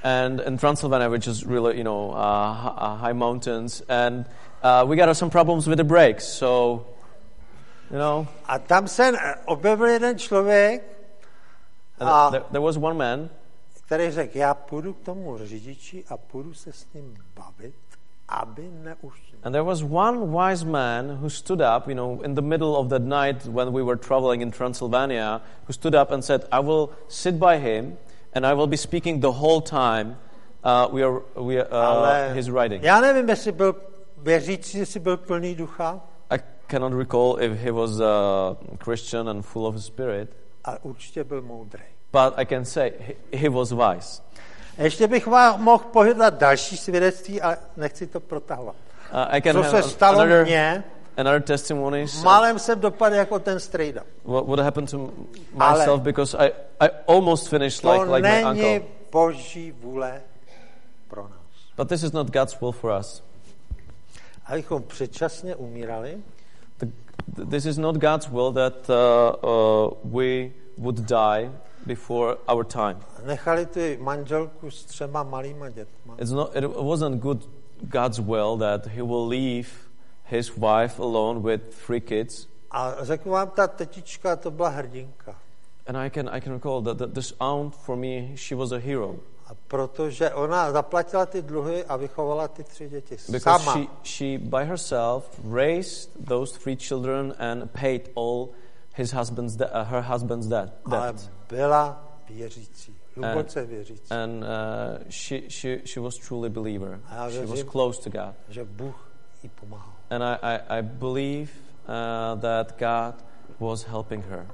and 0.05 0.41
in 0.41 0.59
Transylvania, 0.59 1.09
which 1.09 1.27
is 1.27 1.45
really 1.47 1.77
you 1.79 1.85
know 1.85 2.11
uh, 2.13 2.17
uh, 2.17 2.97
high 2.97 3.15
mountains, 3.15 3.83
and 3.89 4.27
uh, 4.63 4.85
we 4.87 4.97
got 4.97 5.17
some 5.17 5.31
problems 5.31 5.67
with 5.67 5.79
the 5.79 5.85
brakes. 5.85 6.25
So, 6.25 6.85
you 7.91 7.99
know, 7.99 8.27
A 8.49 8.59
tam 8.59 8.89
se 8.89 9.13
objevil 9.47 9.87
jeden 9.87 10.19
člověk, 10.19 10.83
A- 12.01 12.31
there, 12.31 12.45
there 12.53 12.61
was 12.63 12.77
one 12.77 12.95
man, 12.97 13.31
který 13.89 14.11
řekl, 14.11 14.39
já 14.39 14.55
půjdu 14.55 14.95
k 14.95 15.01
tomu 15.01 15.39
řidiči 15.39 16.05
a 16.09 16.17
půjdu 16.17 16.55
se 16.55 16.73
s 16.73 16.87
ním 16.95 17.15
bavit, 17.37 17.75
aby 18.29 18.71
and 19.43 19.53
there 19.53 19.63
was 19.63 19.83
one 19.83 20.27
wise 20.27 20.67
man 20.67 21.19
who 21.21 21.31
stood 21.31 21.61
up, 21.61 21.89
you 21.89 21.95
know, 21.95 22.21
in 22.25 22.35
the 22.35 22.43
middle 22.43 22.77
of 22.77 22.89
that 22.89 23.03
night 23.03 23.47
when 23.47 23.73
we 23.73 23.83
were 23.83 23.97
traveling 23.97 24.43
in 24.43 24.51
Transylvania, 24.51 25.41
who 25.67 25.73
stood 25.73 25.95
up 25.95 26.11
and 26.11 26.23
said, 26.23 26.45
"I 26.53 26.61
will 26.61 26.91
sit 27.09 27.35
by 27.35 27.57
him, 27.59 27.97
and 28.35 28.47
I 28.47 28.55
will 28.55 28.67
be 28.67 28.77
speaking 28.77 29.21
the 29.21 29.33
whole 29.33 29.61
time." 29.61 30.17
Uh, 30.65 30.89
we 30.93 31.03
are, 31.03 31.23
we 31.37 31.61
are, 31.61 32.29
uh, 32.31 32.35
his 32.35 32.49
writing. 32.49 32.83
já 32.83 33.01
nevím, 33.01 33.29
jestli 33.29 33.53
byl 33.53 33.77
věřící, 34.17 34.79
jestli 34.79 35.01
byl 35.01 35.17
plný 35.17 35.55
ducha, 35.55 36.01
I 36.31 36.39
cannot 36.67 36.93
recall 36.93 37.37
if 37.41 37.53
he 37.53 37.73
was 37.73 38.01
a 38.01 38.57
Christian 38.85 39.29
and 39.29 39.43
full 39.43 39.67
of 39.67 39.85
Spirit. 39.85 40.37
ale 40.65 40.79
určitě 40.83 41.25
byl 41.25 41.43
moudrý. 41.43 41.98
But 42.13 42.35
I 42.39 42.45
can 42.47 42.65
say 42.65 42.93
he, 43.01 43.15
he 43.39 43.49
was 43.49 43.73
wise. 43.73 44.23
Ještě 44.79 45.07
bych 45.09 45.27
vám 45.27 45.63
mohl 45.63 45.85
pohydat 45.93 46.35
další 46.35 46.77
svědectví, 46.77 47.41
ale 47.41 47.57
nechci 47.77 48.07
to 48.07 48.21
protahovat. 48.21 48.77
Uh, 49.13 49.19
I 49.37 49.43
can 49.43 49.57
Co 49.57 49.71
se 49.71 49.83
stalo 49.83 50.19
another, 50.21 50.45
mně, 50.45 50.85
Another 51.17 51.43
testimony 51.43 52.03
uh, 52.19 52.25
Málem 52.25 52.59
jsem 52.59 52.81
dopadl 52.81 53.15
jako 53.15 53.39
ten 53.39 53.61
strejda. 53.61 54.03
what, 54.25 54.47
what 54.47 54.59
happened 54.59 54.91
to 54.91 55.11
Ale- 55.59 55.79
myself 55.79 56.01
because 56.03 56.39
I, 56.39 56.53
I 56.81 56.89
almost 57.09 57.49
finished 57.49 57.83
To 57.83 57.93
like, 57.93 58.13
like 58.13 58.29
my 58.29 58.45
není 58.45 58.63
uncle. 58.63 58.89
boží 59.13 59.73
vůle 59.73 60.21
pro 61.09 61.23
nás. 61.23 61.33
But 61.77 61.89
this 61.89 62.03
is 62.03 62.13
not 62.13 62.31
God's 62.31 62.61
will 62.61 62.73
for 62.73 62.97
us. 63.01 63.23
Abychom 64.47 64.83
předčasně 64.83 65.57
umírali, 65.57 66.19
The, 66.79 66.87
th- 67.37 67.49
this 67.51 67.65
is 67.65 67.79
not 67.79 67.97
God's 67.97 68.29
will 68.29 68.53
that 68.53 68.75
uh, 68.91 69.51
uh, 69.51 69.91
we 70.21 70.51
would 70.79 70.97
die 70.99 71.51
before 71.87 72.37
our 72.49 72.65
time. 72.65 72.97
nechali 73.25 73.67
ty 73.67 73.99
manželku 74.01 74.71
s 74.71 74.85
třema 74.85 75.23
malýma 75.23 75.71
dětma. 75.71 76.15
It's 76.19 76.31
not, 76.31 76.57
it 76.57 76.65
wasn't 76.77 77.21
good 77.23 77.49
God's 77.83 78.19
will 78.19 78.57
that 78.59 78.87
He 78.87 79.03
will 79.03 79.29
leave 79.29 79.69
His 80.25 80.51
wife 80.57 81.03
alone 81.03 81.41
with 81.41 81.63
three 81.87 82.01
kids. 82.01 82.47
A 82.71 82.95
řeknu 83.05 83.33
vám, 83.33 83.51
ta 83.51 83.67
tetička 83.67 84.37
to 84.37 84.51
byla 84.51 84.69
hrdinka. 84.69 85.35
And 85.87 85.97
I 85.97 86.11
can, 86.11 86.29
I 86.29 86.41
can 86.41 86.53
recall 86.53 86.83
that, 86.83 86.99
that 86.99 87.13
this 87.15 87.35
aunt, 87.41 87.75
for 87.75 87.97
me, 87.97 88.37
she 88.37 88.57
was 88.57 88.73
a 88.73 88.77
hero. 88.79 89.17
A 89.47 89.55
protože 89.69 90.31
ona 90.31 90.73
zaplatila 90.73 91.27
ty 91.27 91.43
dluhy 91.43 91.85
a 91.85 91.97
vychovala 91.97 92.49
ty 92.49 92.65
tři 92.65 92.89
děti 92.89 93.17
Because 93.31 93.65
sama. 93.65 93.73
she, 93.73 93.87
she, 94.03 94.39
by 94.39 94.65
herself, 94.65 95.41
raised 95.53 96.11
those 96.29 96.59
three 96.59 96.77
children 96.77 97.35
and 97.39 97.71
paid 97.73 98.11
all 98.17 98.49
his 98.95 99.13
husband's 99.13 99.57
de- 99.57 99.67
uh, 99.71 99.85
her 99.89 100.03
husband's 100.03 100.47
debt. 100.47 100.73
ale. 100.93 101.15
Byla 101.49 102.05
věřící, 102.31 102.97
hluboce 103.17 103.67
věřící. 103.67 104.11
And 104.11 104.43
uh, 104.43 104.49
she, 105.11 105.41
she, 105.51 105.79
she 105.85 106.01
was 106.01 106.15
truly 106.17 106.51
believer. 106.51 107.01
Já 107.11 107.31
She 107.31 107.41
was 107.41 107.51
věřím- 107.51 107.71
close 107.71 108.03
to 108.03 108.11
God. 108.19 108.35
že 108.49 108.65
Bůh 108.65 109.09
jí 109.43 109.51
pomáhal. 109.61 109.93
And 110.11 110.23
I, 110.23 110.37
I, 110.43 110.61
I 110.79 110.83
believe 110.83 111.51
uh, 112.33 112.41
that 112.41 112.79
God 112.79 113.25
was 113.61 113.85
helping 113.85 114.25
her. 114.27 114.47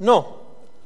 No, 0.00 0.36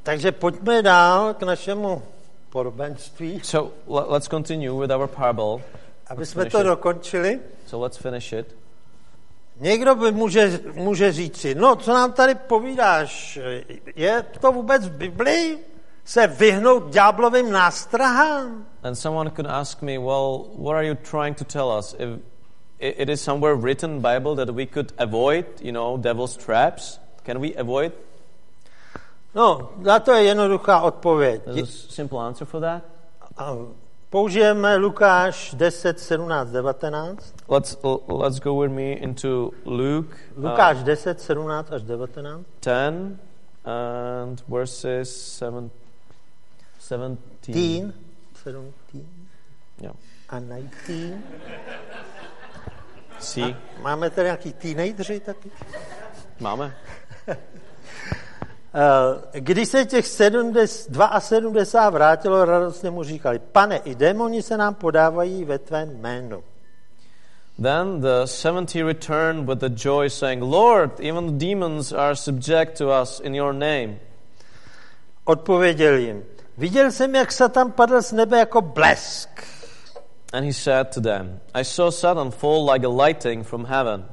takže 0.02 0.32
pojďme 0.32 0.82
dál 0.82 1.34
k 1.34 1.42
našemu 1.42 2.02
podobenství, 2.50 3.40
So 3.44 3.74
le- 3.86 4.04
let's 4.08 4.28
continue 4.28 4.70
with 4.80 4.90
our 4.90 5.06
parable. 5.08 5.64
aby 6.06 6.26
jsme 6.26 6.44
to 6.50 6.62
dokončili. 6.62 7.40
So 7.66 7.84
let's 7.84 7.96
finish 7.98 8.32
it. 8.32 8.56
Někdo 9.60 9.94
by 9.94 10.12
může, 10.12 10.60
může 10.74 11.12
říci, 11.12 11.54
no 11.54 11.76
co 11.76 11.92
nám 11.94 12.12
tady 12.12 12.34
povídáš, 12.34 13.38
je 13.96 14.24
to 14.40 14.52
vůbec 14.52 14.86
v 14.86 14.92
Biblii? 14.92 15.64
Se 16.04 16.26
vyhnout 16.26 16.88
ďáblovým 16.88 17.52
nástrahám? 17.52 18.66
And 18.82 18.94
someone 18.94 19.30
could 19.30 19.46
ask 19.46 19.82
me, 19.82 19.98
well, 19.98 20.44
what 20.58 20.76
are 20.76 20.86
you 20.86 20.94
trying 21.10 21.36
to 21.36 21.44
tell 21.44 21.76
us? 21.78 21.96
If 21.98 22.20
it 22.78 23.08
is 23.08 23.22
somewhere 23.22 23.56
written 23.56 24.00
Bible 24.00 24.36
that 24.36 24.50
we 24.50 24.66
could 24.66 24.92
avoid, 24.98 25.44
you 25.60 25.72
know, 25.72 25.96
devil's 25.96 26.36
traps. 26.36 27.00
Can 27.26 27.40
we 27.40 27.54
avoid? 27.54 27.92
No, 29.34 29.70
na 29.76 29.98
to 29.98 30.12
je 30.12 30.22
jednoduchá 30.22 30.80
odpověď. 30.80 31.42
There's 31.44 31.84
a 31.88 31.92
simple 31.92 32.18
answer 32.18 32.46
for 32.46 32.60
that. 32.60 32.82
A 33.36 33.56
Použijeme 34.10 34.76
Lukáš 34.76 35.54
10, 35.54 36.00
17, 36.00 36.48
19. 36.50 37.34
Let's 37.48 37.76
let's 38.08 38.38
go 38.40 38.60
with 38.62 38.72
me 38.72 38.92
into 38.92 39.50
Luke 39.64 40.16
uh, 40.36 40.44
Lukáš 40.44 40.82
10, 40.82 41.20
17 41.20 41.72
až 41.72 41.82
19. 41.82 42.44
10 42.62 43.18
and 43.64 44.44
verses 44.48 45.36
7, 45.38 45.70
17. 46.80 47.18
Teen, 47.40 47.92
17 48.44 48.74
Yeah. 49.80 49.96
a 50.28 50.38
19. 50.40 50.72
See, 53.20 53.56
Máme 53.82 54.10
tady 54.10 54.26
nějaký 54.26 54.52
teenageři 54.52 55.20
taky? 55.20 55.50
máme. 56.40 56.74
Eh, 58.78 59.40
Když 59.40 59.68
se 59.68 59.84
těch 59.84 60.06
70, 60.06 61.20
72 61.20 61.90
vrátilo, 61.90 62.44
radostně 62.44 62.90
mu 62.90 63.02
říkali, 63.02 63.38
pane, 63.38 63.76
i 63.76 63.94
démoni 63.94 64.42
se 64.42 64.56
nám 64.56 64.74
podávají 64.74 65.44
ve 65.44 65.58
tvém 65.58 65.90
jménu. 66.00 66.44
Then 67.62 68.00
the 68.00 68.24
70 68.24 68.86
returned 68.86 69.48
with 69.48 69.58
the 69.58 69.88
joy, 69.88 70.10
saying, 70.10 70.42
Lord, 70.42 71.00
even 71.00 71.26
the 71.26 71.46
demons 71.46 71.92
are 71.92 72.16
subject 72.16 72.78
to 72.78 73.02
us 73.02 73.20
in 73.20 73.34
your 73.34 73.52
name. 73.52 73.98
Odpověděl 75.24 75.94
jim, 75.94 76.24
viděl 76.58 76.90
jsem, 76.90 77.14
jak 77.14 77.32
Satan 77.32 77.72
padl 77.72 78.02
z 78.02 78.12
nebe 78.12 78.38
jako 78.38 78.60
blesk. 78.60 79.28
And 80.32 80.44
he 80.44 80.52
said 80.52 80.94
to 80.94 81.00
them, 81.00 81.40
I 81.54 81.64
saw 81.64 81.90
Satan 81.90 82.30
fall 82.30 82.70
like 82.72 82.86
a 82.86 83.04
lightning 83.06 83.46
from 83.46 83.64
heaven. 83.64 84.04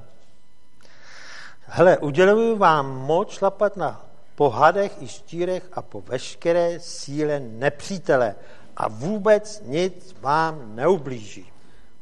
Hele, 1.65 1.97
uděluji 1.97 2.55
vám 2.55 2.85
moc 2.87 3.29
šlapat 3.29 3.77
na 3.77 4.05
po 4.35 4.49
hadech 4.49 4.91
i 5.01 5.07
štírech 5.07 5.63
a 5.73 5.81
po 5.81 6.01
veškeré 6.01 6.79
síle 6.79 7.39
nepřítele 7.39 8.35
a 8.77 8.87
vůbec 8.87 9.63
nic 9.65 10.15
vám 10.21 10.75
neublíží. 10.75 11.45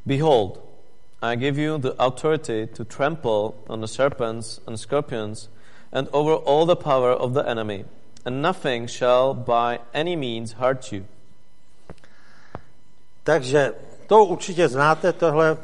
Behold, 0.05 0.59
I 1.21 1.35
give 1.35 1.61
you 1.61 1.77
the 1.77 1.93
authority 1.97 2.67
to 2.67 2.85
trample 2.85 3.51
on 3.67 3.81
the 3.81 3.87
serpents 3.87 4.59
and 4.67 4.77
scorpions 4.77 5.49
and 5.93 6.07
over 6.11 6.37
all 6.45 6.65
the 6.65 6.75
power 6.75 7.11
of 7.11 7.31
the 7.31 7.43
enemy, 7.45 7.85
and 8.25 8.41
nothing 8.41 8.89
shall 8.89 9.33
by 9.33 9.79
any 9.93 10.15
means 10.15 10.53
hurt 10.53 10.91
you. 10.91 11.05
Takže 13.23 13.73
to 14.07 14.25
určitě 14.25 14.67
znáte, 14.67 15.13
tohle 15.13 15.57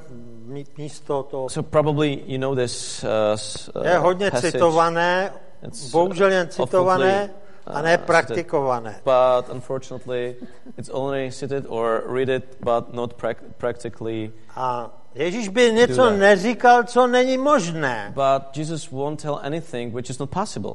mí- 0.47 0.65
místo, 0.77 1.23
to 1.23 1.49
So 1.49 1.69
probably 1.69 2.23
you 2.25 2.37
know 2.37 2.55
this 2.55 3.03
uh, 3.03 3.81
uh, 3.81 3.87
je 3.87 3.97
hodně 3.97 4.31
passage, 4.31 4.51
citované, 4.51 5.33
It's, 5.67 5.91
bohužel 5.91 6.31
jen 6.31 6.47
citované 6.49 7.29
uh, 7.67 7.75
a 7.77 7.81
ne 7.81 7.97
praktikované. 7.97 9.01
but 9.03 9.49
unfortunately 9.55 10.35
it's 10.77 10.89
only 10.89 11.31
cited 11.31 11.65
or 11.67 12.03
read 12.07 12.29
it 12.29 12.43
but 12.59 12.93
not 12.93 13.13
prac- 13.13 13.43
practically 13.57 14.31
A 14.55 14.89
Ježíš 15.15 15.47
by 15.47 15.71
něco 15.71 16.09
neříkal, 16.09 16.83
co 16.83 17.07
není 17.07 17.37
možné. 17.37 18.11
but 18.15 18.57
jesus 18.57 18.91
won't 18.91 19.21
tell 19.21 19.39
anything 19.43 19.93
which 19.95 20.09
is 20.09 20.19
not 20.19 20.29
possible 20.29 20.73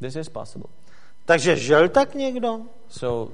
this 0.00 0.16
is 0.16 0.28
possible 0.28 0.68
Takže 1.24 1.56
žil 1.56 1.88
tak 1.88 2.14
někdo? 2.14 2.60
so 2.88 3.32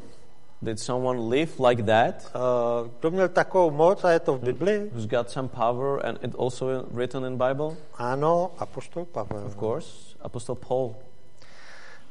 did 0.62 0.78
someone 0.80 1.28
live 1.30 1.50
like 1.68 1.82
that 1.86 2.14
Eh, 2.34 2.90
Kdo 3.00 3.10
měl 3.10 3.28
takovou 3.28 3.70
moc 3.70 4.04
a 4.04 4.10
je 4.10 4.20
to 4.20 4.34
v 4.34 4.40
Biblii? 4.40 4.90
who's 4.94 5.06
got 5.06 5.30
some 5.30 5.48
power 5.48 6.06
and 6.06 6.18
it 6.24 6.34
also 6.38 6.84
written 6.94 7.24
in 7.24 7.36
bible 7.38 7.76
Ano, 7.98 8.50
apoštol 8.58 9.04
Pavel. 9.04 9.46
of 9.46 9.56
course 9.56 10.16
apostle 10.22 10.54
paul 10.54 10.94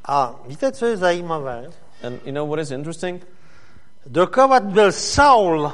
A 0.05 0.35
víte, 0.47 0.71
co 0.71 0.85
je 0.85 0.97
zajímavé? 0.97 1.69
and 2.03 2.19
you 2.25 2.31
know 2.31 2.45
what 2.49 2.59
is 2.59 2.71
interesting 2.71 3.21
Dokávat 4.05 4.63
byl 4.63 4.91
Saul 4.91 5.71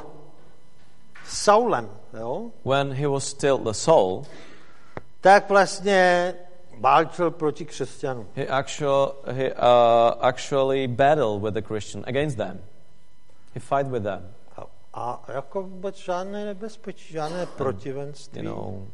Saulem, 1.25 1.89
jo? 2.19 2.51
when 2.65 2.91
he 2.91 3.07
was 3.07 3.23
still 3.23 3.57
the 3.57 3.73
soul 3.73 4.25
tak 5.21 5.49
vlastně 5.49 6.33
válčil 6.79 7.31
proti 7.31 7.65
křesťanům. 7.65 8.27
he 8.35 8.47
actual, 8.47 9.15
he 9.25 9.53
uh, 9.53 9.59
actually 10.21 10.87
battled 10.87 11.41
with 11.43 11.53
the 11.53 11.61
christian 11.61 12.03
against 12.07 12.37
them 12.37 12.59
he 13.53 13.59
fight 13.59 13.87
with 13.87 14.03
them 14.03 14.33
A, 14.57 14.61
a 14.93 15.31
jako 15.33 15.63
vůbec 15.63 15.95
žádné 15.95 16.45
nebezpečí, 16.45 17.13
žádné 17.13 17.45
protivenství. 17.45 18.41
you 18.41 18.45
know, 18.45 18.87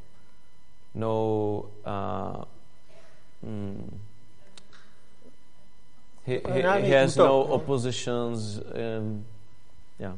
no, 0.95 1.63
uh, 1.85 2.43
mm, 3.43 3.99
he, 6.25 6.41
he, 6.49 6.81
he 6.81 7.01
has 7.01 7.15
no. 7.15 7.43
oppositions. 7.43 8.57
Um, 8.99 9.25
yeah, 9.99 10.15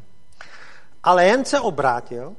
Ale 1.04 1.26
jen 1.26 1.46
se 1.46 1.60
obrátil 1.60 2.36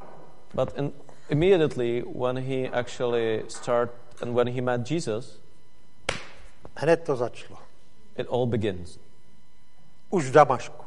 but 0.54 0.78
in, 0.78 0.92
immediately 1.28 2.04
when 2.14 2.36
he 2.36 2.68
actually 2.68 3.44
start 3.48 3.90
and 4.20 4.34
when 4.34 4.46
he 4.46 4.60
met 4.60 4.84
Jesus, 4.84 5.38
hned 6.76 7.04
to 7.04 7.16
začalo. 7.16 7.58
it 8.16 8.26
all 8.28 8.46
begins. 8.46 8.98
Už 10.10 10.28
v 10.28 10.32
Damašku. 10.32 10.84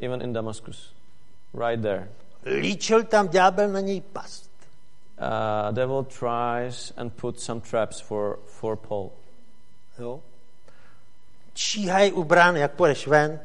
Even 0.00 0.20
in 0.22 0.32
Damascus, 0.32 0.92
right 1.54 1.80
there, 1.82 2.08
Líčil 2.44 3.04
tam 3.04 3.28
ďábel 3.28 3.68
na 3.68 3.80
něj 3.80 4.00
past. 4.00 4.50
uh, 5.18 5.72
devil 5.72 6.04
tries 6.04 6.92
and 6.96 7.10
puts 7.16 7.42
some 7.44 7.60
traps 7.60 8.00
for 8.00 8.38
for 8.46 8.76
Paul. 8.76 9.10
Jo? 9.98 10.20
Číhaj 11.54 12.12
u 12.12 12.24
brán, 12.24 12.56
jak 12.56 12.72
půjdeš 12.72 13.06
ven, 13.06 13.40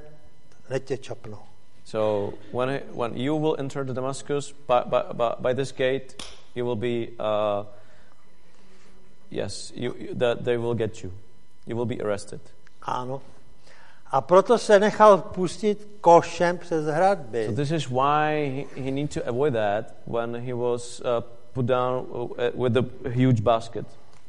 hned 0.68 0.84
tě 0.86 0.98
čapnou. 0.98 1.40
So 1.86 2.38
when 2.54 2.70
he, 2.70 2.82
when 2.94 3.18
you 3.18 3.38
will 3.40 3.56
enter 3.60 3.86
the 3.86 3.94
Damascus 3.94 4.52
by, 4.68 4.82
by, 4.86 4.98
by, 5.14 5.26
by 5.40 5.54
this 5.56 5.72
gate, 5.72 6.16
you 6.56 6.66
will 6.66 6.76
be 6.76 7.08
uh, 7.20 7.66
yes, 9.32 9.72
you, 9.76 9.96
you 10.00 10.14
that 10.16 10.44
they 10.44 10.58
will 10.58 10.74
get 10.76 11.04
you. 11.04 11.12
You 11.68 11.76
will 11.76 11.86
be 11.86 12.02
arrested. 12.02 12.40
Ano. 12.82 13.22
A 14.12 14.22
proto 14.22 14.58
se 14.58 14.80
nechal 14.80 15.18
pustit 15.18 15.88
košem 16.02 16.58
přes 16.58 16.86
hradby. 16.86 17.46
So 17.46 17.56
this 17.56 17.72
is 17.72 17.88
why 17.90 18.50
he, 18.76 18.82
he 18.82 18.92
need 18.92 19.14
to 19.14 19.28
avoid 19.30 19.54
that 19.54 19.86
when 20.08 20.36
he 20.36 20.54
was 20.54 21.02
uh, 21.02 21.22
put 21.54 21.66
down 21.66 22.06
uh, 22.12 22.28
with 22.54 22.74
the 22.74 23.10
huge 23.10 23.42
basket. 23.42 23.86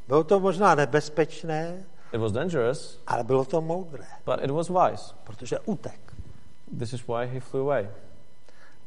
Bylo 0.08 0.24
to 0.24 0.40
možná 0.40 0.74
nebezpečné, 0.74 1.84
It 2.12 2.20
was 2.20 2.32
dangerous, 2.32 2.98
ale 3.06 3.24
bylo 3.24 3.44
to 3.44 3.60
moudré, 3.60 4.04
but 4.26 4.44
it 4.44 4.50
was 4.50 4.68
wise. 4.68 5.14
protože 5.24 5.58
utek. 5.58 6.00
This 6.78 6.92
is 6.92 7.06
why 7.08 7.26
he 7.26 7.40
flew 7.40 7.62
away. 7.62 7.88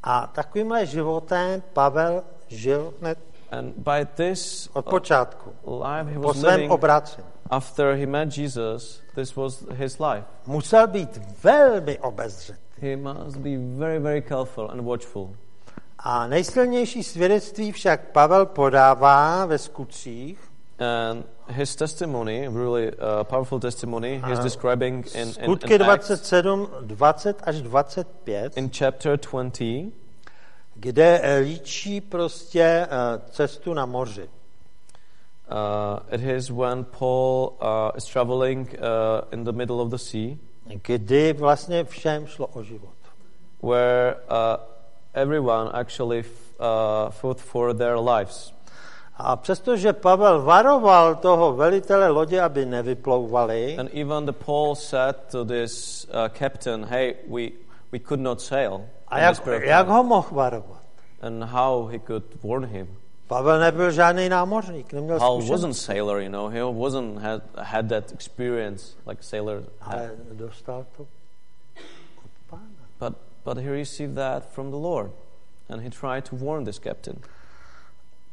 A 0.04 0.28
takovýmhle 0.28 0.86
životem 0.86 1.64
Pavel 1.74 2.24
žil 2.48 2.94
hned 3.02 3.18
And 3.60 3.74
by 3.76 4.06
this 4.16 4.70
od 4.74 4.86
počátku, 4.86 5.50
life 5.68 6.10
he 6.12 6.20
po 6.20 6.28
was 6.28 6.38
svém 6.38 6.52
living 6.54 6.72
obracení. 6.72 7.28
after 7.50 7.96
he 7.96 8.06
met 8.06 8.38
Jesus, 8.38 9.02
this 9.16 9.36
was 9.36 9.64
his 9.72 10.00
life. 10.00 10.24
Musel 10.48 10.88
být 10.88 11.22
velmi 11.44 12.00
obezřetný. 12.00 12.66
He 12.82 12.96
must 12.96 13.38
be 13.38 13.58
very, 13.78 14.00
very 14.00 14.22
careful 14.22 14.72
and 14.72 14.82
watchful. 14.82 15.36
A 16.00 16.28
nejsilnější 16.28 17.04
svědectví 17.04 17.72
však 17.72 18.12
Pavel 18.12 18.46
podává 18.46 19.46
ve 19.46 19.58
skutcích, 19.58 20.40
And 20.80 21.26
his 21.48 21.76
testimony, 21.76 22.50
really 22.50 22.92
uh, 22.92 23.24
powerful 23.24 23.60
testimony, 23.60 24.22
he's 24.26 24.40
describing 24.40 25.08
in, 25.16 25.22
in, 25.22 25.34
skutky 25.34 25.76
in, 25.76 25.82
Acts, 25.82 26.08
27, 26.08 26.68
20 26.82 27.42
až 27.44 27.62
25, 27.62 28.58
in 28.58 28.70
chapter 28.70 29.18
20, 29.18 29.92
kde 30.76 31.20
eh, 31.24 31.38
líčí 31.38 32.02
prostě 32.02 32.64
eh, 32.64 32.88
cestu 33.32 33.74
na 33.74 33.86
moři. 33.86 34.30
Uh, 35.52 36.14
it 36.14 36.22
is 36.22 36.50
when 36.50 36.84
Paul 36.84 37.54
uh, 37.62 37.98
is 37.98 38.06
traveling 38.06 38.68
uh, 38.74 39.22
in 39.32 39.44
the 39.44 39.52
middle 39.52 39.82
of 39.82 39.90
the 39.90 39.98
sea, 39.98 40.38
kdy 40.82 41.34
vlastně 41.34 41.84
všem 41.84 42.28
šlo 42.28 42.48
o 42.48 42.64
život. 42.64 42.94
where 43.62 44.16
uh, 44.30 44.58
everyone 45.14 45.70
actually 45.74 46.24
uh, 46.60 47.10
fought 47.12 47.40
for 47.42 47.74
their 47.74 47.98
lives. 47.98 48.54
A 49.18 49.36
přestože 49.36 49.94
Pavel 49.94 50.42
varoval 50.42 51.16
toho 51.16 51.54
velitele 51.54 52.10
lodě, 52.10 52.42
aby 52.42 52.66
nevyplouvali, 52.66 53.78
And 53.78 53.90
even 53.94 54.26
the 54.26 54.34
Paul 54.46 54.76
said 54.76 55.16
to 55.32 55.46
this 55.46 56.06
uh, 56.06 56.30
captain, 56.40 56.86
"Hey, 56.86 57.16
we 57.28 57.52
we 57.92 58.00
could 58.00 58.20
not 58.20 58.42
sail." 58.42 58.82
Jak, 59.12 59.48
jak 59.62 59.88
ho 59.88 60.04
mohl 60.04 60.28
varovat? 60.32 60.82
And 61.22 61.44
how 61.44 61.88
he 61.88 62.00
could 62.00 62.24
warn 62.44 62.66
him? 62.66 62.88
Pavel 63.28 63.60
nebyl 63.60 63.92
žádný 63.92 64.30
námořník, 64.30 64.94
neměl 64.94 65.20
Paul 65.20 65.42
zkušenost, 65.42 65.62
wasn't 65.62 65.78
sailor, 65.78 66.22
you 66.22 66.30
know. 66.30 66.52
He 66.52 66.64
wasn't 66.64 67.20
had 67.20 67.42
had 67.58 67.88
that 67.88 68.12
experience 68.12 68.96
like 69.08 69.24
sailor. 69.24 69.64
had. 69.80 70.00
ale 70.00 70.12
dostal 70.32 70.86
to 70.98 71.04
od 71.04 72.32
pána. 72.50 72.86
But 73.00 73.14
but 73.46 73.58
he 73.58 73.72
received 73.72 74.16
that 74.16 74.44
from 74.52 74.72
the 74.72 74.78
Lord, 74.78 75.12
and 75.70 75.82
he 75.82 75.90
tried 75.90 76.30
to 76.30 76.36
warn 76.36 76.66
this 76.66 76.80
captain. 76.80 77.16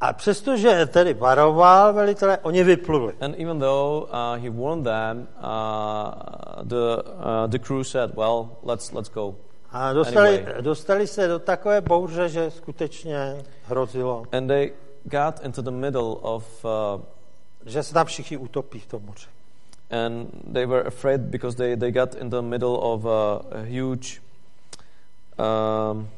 A 0.01 0.13
přestože 0.13 0.85
tedy 0.85 1.13
varoval 1.13 1.93
velitele, 1.93 2.37
oni 2.37 2.63
vypluli. 2.63 3.13
And 3.21 3.35
even 3.39 3.59
though 3.59 4.09
uh, 4.09 4.41
he 4.41 4.49
warned 4.49 4.83
them, 4.83 5.27
uh, 5.37 6.63
the 6.63 7.03
uh, 7.03 7.47
the 7.47 7.59
crew 7.59 7.83
said, 7.83 8.15
"Well, 8.15 8.49
let's 8.63 8.91
let's 8.91 9.09
go." 9.09 9.35
A 9.73 9.93
dostali, 9.93 10.37
Anyway. 10.43 10.61
dostali 10.61 11.07
se 11.07 11.27
do 11.27 11.39
takové 11.39 11.81
bouře, 11.81 12.29
že 12.29 12.51
skutečně 12.51 13.43
hrozilo, 13.65 14.23
And 14.31 14.47
they 14.47 14.71
got 15.03 15.45
into 15.45 15.61
the 15.61 15.71
middle 15.71 16.15
of, 16.21 16.65
uh, 16.65 17.01
že 17.65 17.83
se 17.83 17.93
tam 17.93 18.05
všichni 18.05 18.37
utopí 18.37 18.79
v 18.79 18.85
tom 18.87 19.03
moři. 19.05 19.27
and 19.89 20.27
they 20.53 20.65
were 20.65 20.83
afraid 20.87 21.21
because 21.21 21.57
they, 21.57 21.77
they 21.77 21.91
got 21.91 22.15
in 22.15 22.29
the 22.29 22.41
middle 22.41 22.77
of 22.77 23.05
a, 23.05 23.35
a 23.51 23.61
huge. 23.61 24.21
Um, 25.91 26.09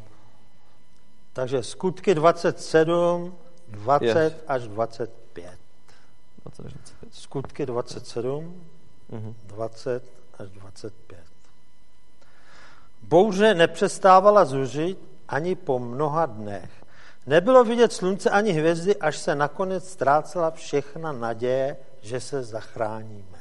Takže 1.34 1.64
skutky 1.64 2.16
27, 2.16 3.36
20 3.68 4.06
Yes. 4.06 4.34
až 4.48 4.68
25. 4.68 5.60
what's 6.46 6.60
it? 6.60 6.94
Skutky 7.12 7.66
27, 7.66 8.54
Mhm. 9.10 9.36
20 9.48 10.04
až 10.40 10.50
25. 10.50 11.25
Bouře 13.10 13.54
nepřestávala 13.54 14.46
zuřit 14.46 15.00
ani 15.28 15.56
po 15.56 15.80
mnoha 15.80 16.26
dnech. 16.26 16.72
Nebylo 17.28 17.64
vidět 17.64 17.94
slunce 17.94 18.30
ani 18.30 18.52
hvězdy, 18.52 18.96
až 18.96 19.18
se 19.18 19.36
nakonec 19.36 19.90
ztrácela 19.90 20.52
všechna 20.52 21.12
naděje, 21.12 21.78
že 22.02 22.20
se 22.20 22.44
zachráníme. 22.44 23.40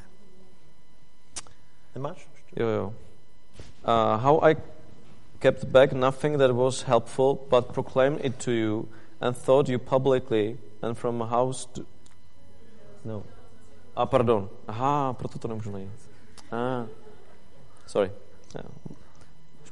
Nemáš? 1.95 2.29
Yo, 2.57 2.69
yo. 2.69 2.87
Uh, 2.87 4.21
how 4.21 4.45
I 4.45 4.57
kept 5.39 5.65
back 5.65 5.93
nothing 5.93 6.39
that 6.39 6.51
was 6.51 6.83
helpful, 6.83 7.39
but 7.51 7.67
proclaimed 7.67 8.25
it 8.25 8.45
to 8.45 8.51
you 8.51 8.89
and 9.21 9.45
taught 9.45 9.69
you 9.69 9.79
publicly 9.79 10.59
and 10.83 10.95
from 10.95 11.21
house 11.21 11.69
to. 11.73 11.81
No. 13.05 13.23
A 13.97 14.07
pardon. 14.07 14.49
Aha, 14.69 15.13
proto 15.13 15.39
to 15.39 15.49
nemůžu 15.49 15.71
najít. 15.71 15.91
Ah. 16.53 16.87
Sorry. 17.87 18.11
Yeah. 18.55 18.67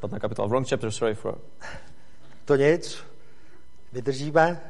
Špatná 0.02 0.18
kapitola. 0.18 0.50
Wrong 0.50 0.66
chapter, 0.66 0.90
sorry 0.90 1.14
for. 1.14 1.38
To 2.44 2.56
nic. 2.56 2.98
Vydržíme? 3.92 4.60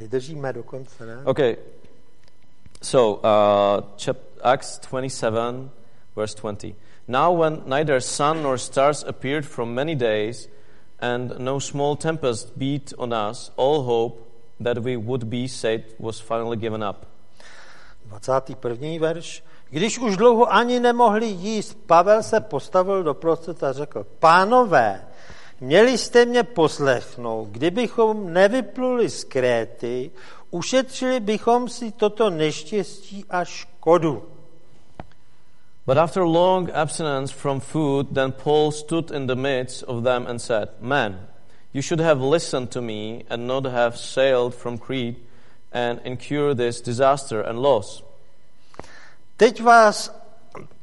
Vydržíme 0.00 0.52
dokonce, 0.52 1.06
ne? 1.06 1.22
Okay. 1.24 1.56
So, 2.82 3.22
uh, 3.22 3.94
chap- 3.96 4.42
Acts 4.42 4.78
27, 4.78 5.70
verse 6.16 6.34
20. 6.34 6.74
Now, 7.06 7.30
when 7.30 7.62
neither 7.66 8.00
sun 8.00 8.42
nor 8.42 8.58
stars 8.58 9.04
appeared 9.06 9.46
from 9.46 9.74
many 9.74 9.94
days, 9.94 10.48
and 10.98 11.38
no 11.38 11.60
small 11.60 11.96
tempest 11.96 12.58
beat 12.58 12.92
on 12.98 13.14
us, 13.14 13.52
all 13.56 13.82
hope 13.82 14.26
that 14.58 14.82
we 14.82 14.96
would 14.96 15.30
be 15.30 15.46
saved 15.46 15.94
was 16.00 16.18
finally 16.18 16.56
given 16.56 16.82
up. 16.82 17.06
21. 18.10 18.98
verš. 18.98 19.40
Když 19.70 19.98
už 19.98 20.16
dlouho 20.16 20.52
ani 20.52 20.80
nemohli 20.80 21.26
jíst, 21.26 21.78
Pavel 21.86 22.22
se 22.22 22.40
postavil 22.40 23.02
do 23.02 23.14
prostřed 23.14 23.62
a 23.62 23.72
řekl, 23.72 24.06
pánové, 24.18 25.04
měli 25.60 25.98
jste 25.98 26.24
mě 26.24 26.42
poslechnout, 26.42 27.48
kdybychom 27.48 28.32
nevypluli 28.32 29.10
z 29.10 29.24
Kréty, 29.24 30.10
ušetřili 30.50 31.20
bychom 31.20 31.68
si 31.68 31.92
toto 31.92 32.30
neštěstí 32.30 33.24
a 33.30 33.44
škodu. 33.44 34.22
But 35.86 35.98
after 35.98 36.22
long 36.22 36.70
abstinence 36.74 37.34
from 37.34 37.60
food, 37.60 38.06
then 38.12 38.32
Paul 38.32 38.72
stood 38.72 39.10
in 39.10 39.26
the 39.26 39.34
midst 39.34 39.84
of 39.86 40.04
them 40.04 40.26
and 40.26 40.38
said, 40.38 40.68
Men, 40.80 41.26
you 41.72 41.82
should 41.82 42.00
have 42.00 42.20
listened 42.20 42.70
to 42.70 42.82
me 42.82 43.24
and 43.30 43.46
not 43.46 43.64
have 43.64 43.96
sailed 43.96 44.54
from 44.54 44.78
Crete 44.78 45.16
and 45.72 46.00
incur 46.04 46.54
this 46.54 46.80
disaster 46.82 47.40
and 47.40 47.58
loss. 47.58 48.02
Teď 49.38 49.62
vás 49.62 50.18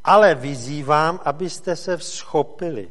ale 0.04 0.36
vyzývám, 0.36 1.20
abyste 1.26 1.76
se 1.76 1.98
vzchopili. 1.98 2.90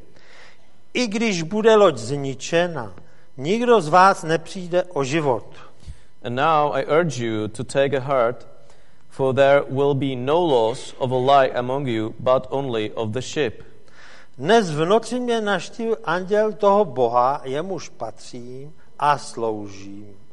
I 0.95 1.07
když 1.07 1.43
bude 1.43 1.77
loď 1.77 1.97
zničena, 1.97 2.93
nikdo 3.37 3.81
z 3.81 3.89
vás 3.89 4.23
nepřijde 4.23 4.85
o 4.85 5.05
život. 5.05 5.47
And 6.25 6.35
now 6.35 6.77
I 6.77 6.87
urge 6.87 7.25
you 7.25 7.49
to 7.49 7.65
take 7.65 7.97
a 7.97 8.01
heart, 8.01 8.47
for 9.09 9.35
there 9.35 9.62
will 9.71 9.95
be 9.95 10.17
no 10.17 10.41
loss 10.41 10.95
of 10.99 11.12
a 11.12 11.41
life 11.41 11.55
among 11.55 11.89
you, 11.89 12.15
but 12.19 12.47
only 12.51 12.93
of 12.93 13.11
the 13.11 13.21
ship. 13.21 13.62
Dnes 14.39 14.71
v 14.71 14.85
noci 14.85 15.21
mě 15.21 15.41
naštívil 15.41 15.97
anděl 16.05 16.53
toho 16.53 16.85
Boha, 16.85 17.41
jemuž 17.45 17.89
patřím 17.89 18.73
a 18.99 19.19
sloužím. 19.19 20.24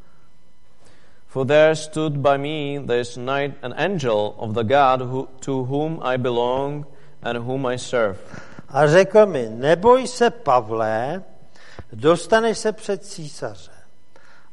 For 1.31 1.45
there 1.45 1.75
stood 1.75 2.21
by 2.21 2.35
me 2.35 2.77
this 2.77 3.15
night 3.15 3.55
an 3.61 3.73
angel 3.77 4.35
of 4.37 4.53
the 4.53 4.63
God 4.63 4.99
who, 4.99 5.29
to 5.41 5.63
whom 5.63 6.03
I 6.03 6.17
belong 6.17 6.85
and 7.23 7.37
whom 7.37 7.65
I 7.65 7.77
serve. 7.77 8.17
A 8.69 8.87
řekl 8.87 9.25
mi, 9.25 9.49
neboj 9.49 10.07
se, 10.07 10.29
Pavle, 10.29 11.23
dostaneš 11.93 12.57
se 12.57 12.71
před 12.71 13.05
císaře. 13.05 13.71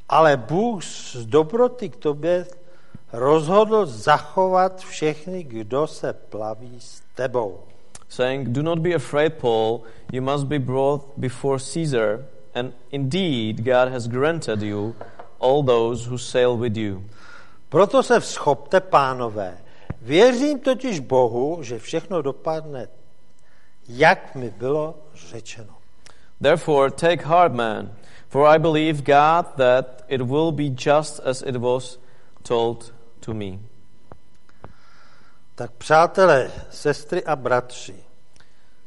Ale 0.09 0.37
Bůh 0.37 0.83
z 0.85 1.27
dobroty 1.27 1.89
k 1.89 1.97
tobě 1.97 2.47
rozhodl 3.13 3.87
zachovat 3.87 4.81
všechny, 4.81 5.43
kdo 5.43 5.87
se 5.87 6.13
plaví 6.13 6.81
s 6.81 7.03
tebou. 7.15 7.59
saying, 8.09 8.49
Do 8.49 8.63
not 8.63 8.79
be 8.79 8.95
afraid, 8.95 9.35
Paul, 9.35 9.83
you 10.13 10.23
must 10.23 10.47
be 10.47 10.59
brought 10.59 11.03
before 11.17 11.59
Caesar, 11.59 12.25
and 12.55 12.73
indeed 12.93 13.65
God 13.65 13.93
has 13.93 14.07
granted 14.07 14.63
you 14.63 14.95
all 15.41 15.63
those 15.63 16.11
who 16.11 16.19
sail 16.19 16.57
with 16.57 16.77
you. 16.77 17.05
Proto 17.69 18.03
se 18.03 18.21
vzchopte, 18.21 18.81
pánové. 18.81 19.59
Věřím 20.03 20.61
totiž 20.61 21.01
Bohu, 21.01 21.63
že 21.63 21.79
všechno 21.79 22.23
dopadne, 22.23 22.89
jak 23.89 24.35
mi 24.35 24.51
bylo 24.51 24.95
řečeno. 25.15 25.75
Therefore, 26.43 26.91
take 26.91 27.27
heart, 27.27 27.55
man, 27.55 27.93
for 28.29 28.47
I 28.47 28.59
believe 28.59 29.03
God 29.03 29.47
that 29.57 30.05
it 30.09 30.21
will 30.21 30.53
be 30.53 30.71
just 30.87 31.21
as 31.21 31.43
it 31.47 31.57
was 31.57 31.99
told 32.43 32.95
to 33.21 33.35
me. 33.35 33.59
Tak 35.55 35.71
přátelé, 35.73 36.51
sestry 36.71 37.25
a 37.25 37.37
bratři, 37.37 37.95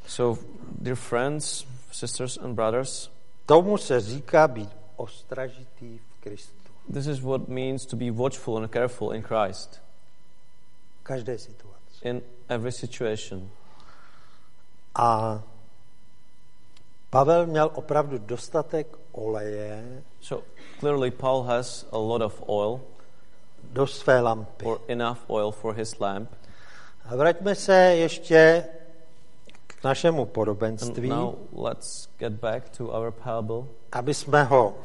So, 0.08 0.44
dear 0.82 0.96
friends, 0.96 1.66
sisters, 1.92 2.38
and 2.38 2.56
brothers, 2.56 3.10
tomu 3.46 3.78
se 3.78 4.00
říká 4.00 4.48
být 4.48 4.70
ostražitý 5.02 5.98
v 5.98 6.22
Kristu. 6.24 6.72
This 6.94 7.08
is 7.08 7.22
what 7.22 7.48
means 7.48 7.86
to 7.86 7.96
be 7.96 8.12
watchful 8.12 8.58
and 8.58 8.72
careful 8.72 9.12
in 9.16 9.22
Christ 9.22 9.82
V 11.02 11.04
každé 11.04 11.38
situaci. 11.38 12.02
in 12.02 12.22
every 12.50 12.72
situation. 12.72 13.50
A 14.96 15.42
Pavel 17.10 17.46
měl 17.48 17.72
opravdu 17.74 18.18
dostatek 18.18 18.88
oleje 19.12 20.04
So 20.22 20.46
clearly, 20.80 21.12
Paul 21.12 21.44
has 21.44 21.86
a 21.92 21.98
lot 21.98 22.22
of 22.22 22.44
oil 22.48 22.82
do 23.64 23.88
své 23.88 24.22
lampy. 24.22 24.66
or 24.66 24.82
enough 24.88 25.20
oil 25.30 25.52
for 25.52 25.74
his 25.76 26.00
lamp. 26.00 26.30
A 27.06 27.16
vraťme 27.16 27.56
se 27.56 27.74
ještě 27.76 28.66
k 29.68 29.84
našemu 29.84 30.22
And 30.22 30.32
podobenství, 30.32 31.10
now 31.10 31.34
let's 31.54 32.08
get 32.20 32.34
back 32.34 32.70
to 32.78 32.92
our 32.92 33.12
parable 33.12 33.68
aby 33.92 34.14
jsme 34.14 34.44
ho 34.44 34.76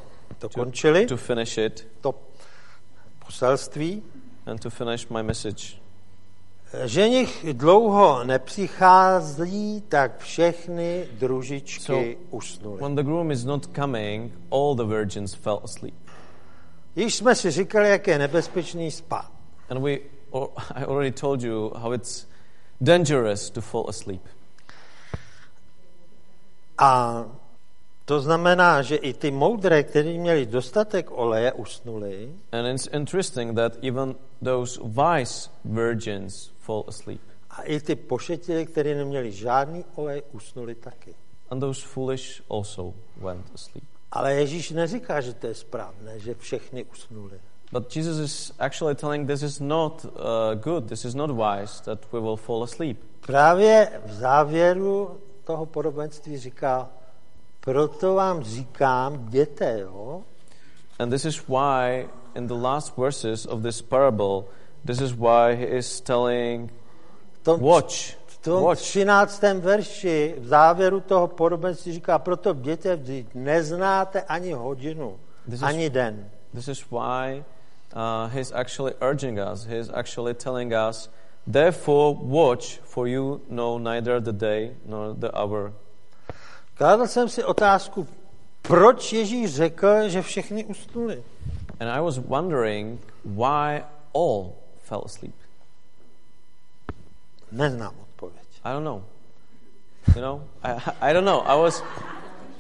dokončili, 0.41 1.07
to 1.07 1.17
finish 1.17 1.59
it 1.59 1.87
to 2.01 2.15
poselství. 3.27 4.03
and 4.47 4.61
to 4.61 4.71
finish 4.71 5.09
my 5.09 5.23
message. 5.23 5.77
Ženich 6.85 7.47
dlouho 7.53 8.25
nepřichází, 8.25 9.81
tak 9.89 10.19
všechny 10.19 11.09
družičky 11.13 11.83
So, 11.83 12.21
usnuly. 12.31 12.83
When 12.83 12.95
the 12.95 13.03
groom 13.03 13.31
is 13.31 13.45
not 13.45 13.67
coming, 13.75 14.33
all 14.53 14.75
the 14.75 14.85
virgins 14.85 15.35
fell 15.35 15.61
asleep. 15.65 15.95
Již 16.97 17.15
jsme 17.15 17.35
si 17.35 17.51
říkali, 17.51 17.89
jak 17.89 18.07
je 18.07 18.19
nebezpečný 18.19 18.91
spát. 18.91 19.31
And 19.71 19.83
we, 19.83 19.99
or, 20.31 20.49
I 20.75 20.85
already 20.85 21.13
told 21.13 21.43
you 21.43 21.73
how 21.77 21.93
it's 21.93 22.27
dangerous 22.81 23.51
to 23.51 23.61
fall 23.61 23.85
asleep. 23.89 24.23
A 26.79 27.25
to 28.07 28.21
znamená, 28.21 28.83
že 28.83 28.97
i 28.97 29.13
ty 29.15 29.31
moudré, 29.31 29.83
kteří 29.83 30.19
měli 30.19 30.47
dostatek 30.47 31.11
oleje, 31.11 31.53
usnuli. 31.53 32.31
And 32.53 32.67
it's 32.67 32.89
interesting 32.93 33.57
that 33.57 33.85
even 33.85 34.15
those 34.45 34.81
wise 34.85 35.51
virgins 35.65 36.51
fall 36.59 36.85
asleep. 36.89 37.21
A 37.51 37.63
i 37.63 37.81
ty 37.81 37.95
pošetili, 37.97 38.67
kteří 38.67 38.95
neměli 38.95 39.33
žádný 39.33 39.85
olej, 39.95 40.23
usnuli 40.33 40.75
taky. 40.75 41.15
And 41.51 41.61
those 41.61 41.87
foolish 41.87 42.43
also 42.51 42.95
went 43.17 43.47
asleep. 43.55 43.85
Ale 44.11 44.35
Ježíš 44.35 44.71
neříká, 44.71 45.21
že 45.21 45.35
to 45.35 45.47
je 45.47 45.55
správné, 45.55 46.19
že 46.19 46.35
všechny 46.35 46.85
usnuli. 46.85 47.41
But 47.73 47.97
Jesus 47.97 48.19
is 48.19 48.53
actually 48.59 48.95
telling 48.95 49.27
this 49.27 49.43
is 49.43 49.61
not 49.61 50.05
uh, 50.05 50.11
good, 50.55 50.89
this 50.89 51.05
is 51.05 51.15
not 51.15 51.31
wise, 51.31 51.83
that 51.85 52.13
we 52.13 52.21
will 52.21 52.37
fall 52.37 52.63
asleep. 52.63 52.99
Právě 53.27 54.01
v 54.07 54.13
závěru 54.13 55.21
toho 55.45 55.67
podobenství 55.67 56.39
říká, 56.39 56.91
proto 57.67 58.15
vám 58.15 58.43
říkám, 58.43 59.15
jděte, 59.15 59.81
jo? 59.81 60.23
And 60.99 61.11
this 61.11 61.25
is 61.25 61.49
why, 61.49 62.09
in 62.35 62.47
the 62.47 62.55
last 62.55 62.97
verses 62.97 63.47
of 63.47 63.63
this 63.63 63.83
parable, 63.83 64.45
this 64.85 65.01
is 65.01 65.13
why 65.13 65.55
he 65.55 65.67
is 65.67 66.01
telling, 66.01 66.73
tom, 67.43 67.61
watch, 67.61 68.17
v 68.27 68.39
tom 68.39 68.63
watch. 68.63 68.81
13. 68.81 69.43
verši 69.61 70.35
v 70.39 70.47
závěru 70.47 71.01
toho 71.01 71.29
podobenství 71.29 71.93
říká, 71.93 72.19
proto 72.19 72.55
bděte 72.55 72.97
vždyť, 72.97 73.27
neznáte 73.35 74.23
ani 74.23 74.53
hodinu, 74.53 75.19
This 75.45 75.55
is- 75.55 75.63
ani 75.63 75.91
den. 75.91 76.31
This 76.55 76.69
is 76.69 76.91
why 76.91 77.45
uh, 77.97 78.31
he's 78.33 78.53
actually 78.53 78.95
urging 79.11 79.39
us. 79.53 79.65
He's 79.65 79.91
actually 79.95 80.35
telling 80.35 80.73
us, 80.91 81.11
therefore 81.53 82.17
watch, 82.23 82.79
for 82.85 83.09
you 83.09 83.41
know 83.51 83.79
neither 83.79 84.21
the 84.21 84.33
day 84.33 84.77
nor 84.87 85.15
the 85.15 85.31
hour. 85.35 85.73
Kladl 86.77 87.07
jsem 87.07 87.29
si 87.29 87.45
otázku, 87.45 88.09
proč 88.63 89.13
Ježíš 89.13 89.55
řekl, 89.55 90.09
že 90.09 90.23
všechny 90.23 90.65
usnuli? 90.65 91.23
And 91.81 91.89
I 91.89 92.01
was 92.01 92.19
wondering 92.19 93.01
why 93.25 93.85
all 94.15 94.53
fell 94.83 95.03
asleep. 95.05 95.35
Neznám 97.53 97.95
odpověď. 98.03 98.47
I 98.65 98.73
don't 98.73 98.85
know. 98.85 99.03
You 100.15 100.23
know, 100.23 100.41
I, 100.63 101.11
I 101.11 101.13
don't 101.13 101.27
know. 101.27 101.43
I 101.47 101.57
was 101.57 101.83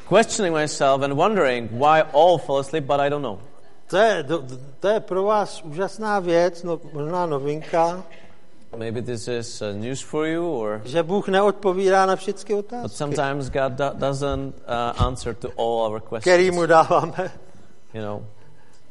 questioning 0.09 0.55
myself 0.55 1.03
and 1.03 1.15
wondering 1.15 1.71
why 1.71 2.03
all 2.13 2.39
fell 2.39 2.59
asleep, 2.59 2.85
but 2.85 3.01
I 3.01 3.09
don't 3.09 3.23
know. 3.23 3.39
To 3.87 3.97
je, 3.97 4.25
to, 4.25 4.45
to 4.81 4.89
je 4.89 5.01
pro 5.01 5.23
vás 5.25 5.63
úžasná 5.63 6.21
věc, 6.21 6.63
no, 6.63 6.81
možná 6.93 7.27
novinka, 7.27 8.03
Maybe 8.77 9.03
this 9.03 9.29
is 9.29 9.63
uh, 9.63 9.73
news 9.77 10.01
for 10.01 10.27
you, 10.27 10.53
or 10.61 10.83
že 10.85 11.03
Bůh 11.03 11.29
neodpovídá 11.29 12.07
na 12.07 12.17
všechny 12.17 12.55
but 12.55 12.65
otázky, 12.67 12.97
sometimes 12.97 13.51
God 13.51 13.73
do- 13.73 13.91
doesn't 13.95 14.55
uh, 14.55 15.03
answer 15.07 15.35
to 15.35 15.49
all 15.59 15.93
our 15.93 16.01
který 16.21 16.51
mu 16.51 16.61
questions. 16.61 16.69
dáváme. 16.69 17.31
You 17.95 18.03
know, 18.03 18.27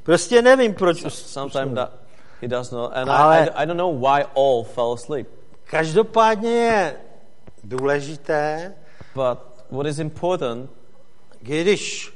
Prostě 0.04 0.42
nevím, 0.42 0.74
proč. 0.74 1.06
us- 1.06 1.26
sometimes 1.26 1.74
that 1.76 1.92
He 2.42 2.48
does 2.48 2.72
not, 2.72 2.92
and 2.94 3.10
I, 3.10 3.14
Ale- 3.14 3.50
I, 3.50 3.64
I 3.64 3.66
don't 3.66 3.78
know 3.78 4.00
why 4.00 4.24
all 4.36 4.64
fell 4.64 4.92
asleep. 4.94 5.28
Každopádně 5.64 6.50
je 6.52 6.96
důležité, 7.64 8.74
But 9.16 9.40
what 9.72 9.86
is 9.88 10.00
important 10.00 10.70
když 11.42 12.14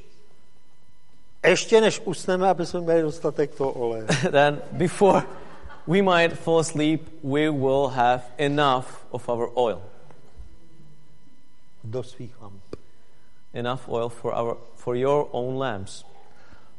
ještě 1.46 1.82
než 1.82 2.02
usneme, 2.06 2.50
aby 2.50 2.66
jsme 2.66 2.82
měli 2.82 3.02
dostatek 3.02 3.56
toho 3.56 3.72
oleje. 3.72 4.06
then 4.32 4.62
before 4.72 5.22
we 5.88 6.02
might 6.02 6.34
fall 6.38 6.60
asleep, 6.60 7.08
we 7.24 7.50
will 7.50 7.90
have 7.90 8.24
enough 8.38 9.06
of 9.12 9.28
our 9.30 9.50
oil, 9.58 9.82
do 11.84 12.00
svých 12.04 12.36
lamp. 12.42 12.62
enough 13.54 13.90
oil 13.90 14.10
for 14.10 14.32
our 14.34 14.58
for 14.76 14.96
your 14.96 15.28
own 15.34 15.56
lamps. 15.58 16.04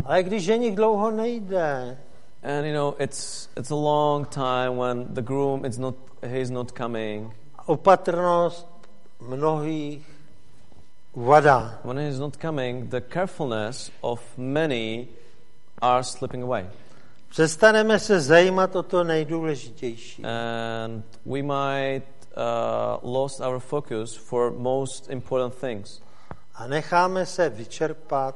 Ale 0.04 0.22
když 0.22 0.44
ženich 0.44 0.76
dlouho 0.76 1.10
nejde, 1.10 1.98
And 2.42 2.66
you 2.66 2.72
know, 2.72 2.96
it's 2.98 3.48
it's 3.56 3.70
a 3.70 3.74
long 3.76 4.24
time 4.24 4.76
when 4.78 5.12
the 5.14 5.20
groom 5.22 5.64
is 5.64 5.78
not 5.78 5.94
he's 6.22 6.50
not 6.50 6.72
coming. 6.72 7.32
opatrnost 7.66 8.66
mnohých 9.20 10.00
vadá. 11.16 11.78
When 11.84 11.98
he's 11.98 12.18
not 12.18 12.38
coming, 12.38 12.88
the 12.88 13.00
carefulness 13.00 13.90
of 14.02 14.20
many 14.38 15.08
are 15.82 16.02
slipping 16.02 16.42
away. 16.42 16.64
Přestaneme 17.30 17.98
se 17.98 18.20
zajímat 18.20 18.76
o 18.76 18.82
to 18.82 19.04
nejdůležitější. 19.04 20.22
And 20.24 21.04
we 21.26 21.42
might 21.42 22.04
uh, 22.36 23.12
lost 23.12 23.40
our 23.40 23.58
focus 23.58 24.16
for 24.16 24.52
most 24.52 25.10
important 25.10 25.54
things. 25.54 26.02
A 26.54 26.66
necháme 26.66 27.26
se 27.26 27.48
vyčerpat 27.48 28.34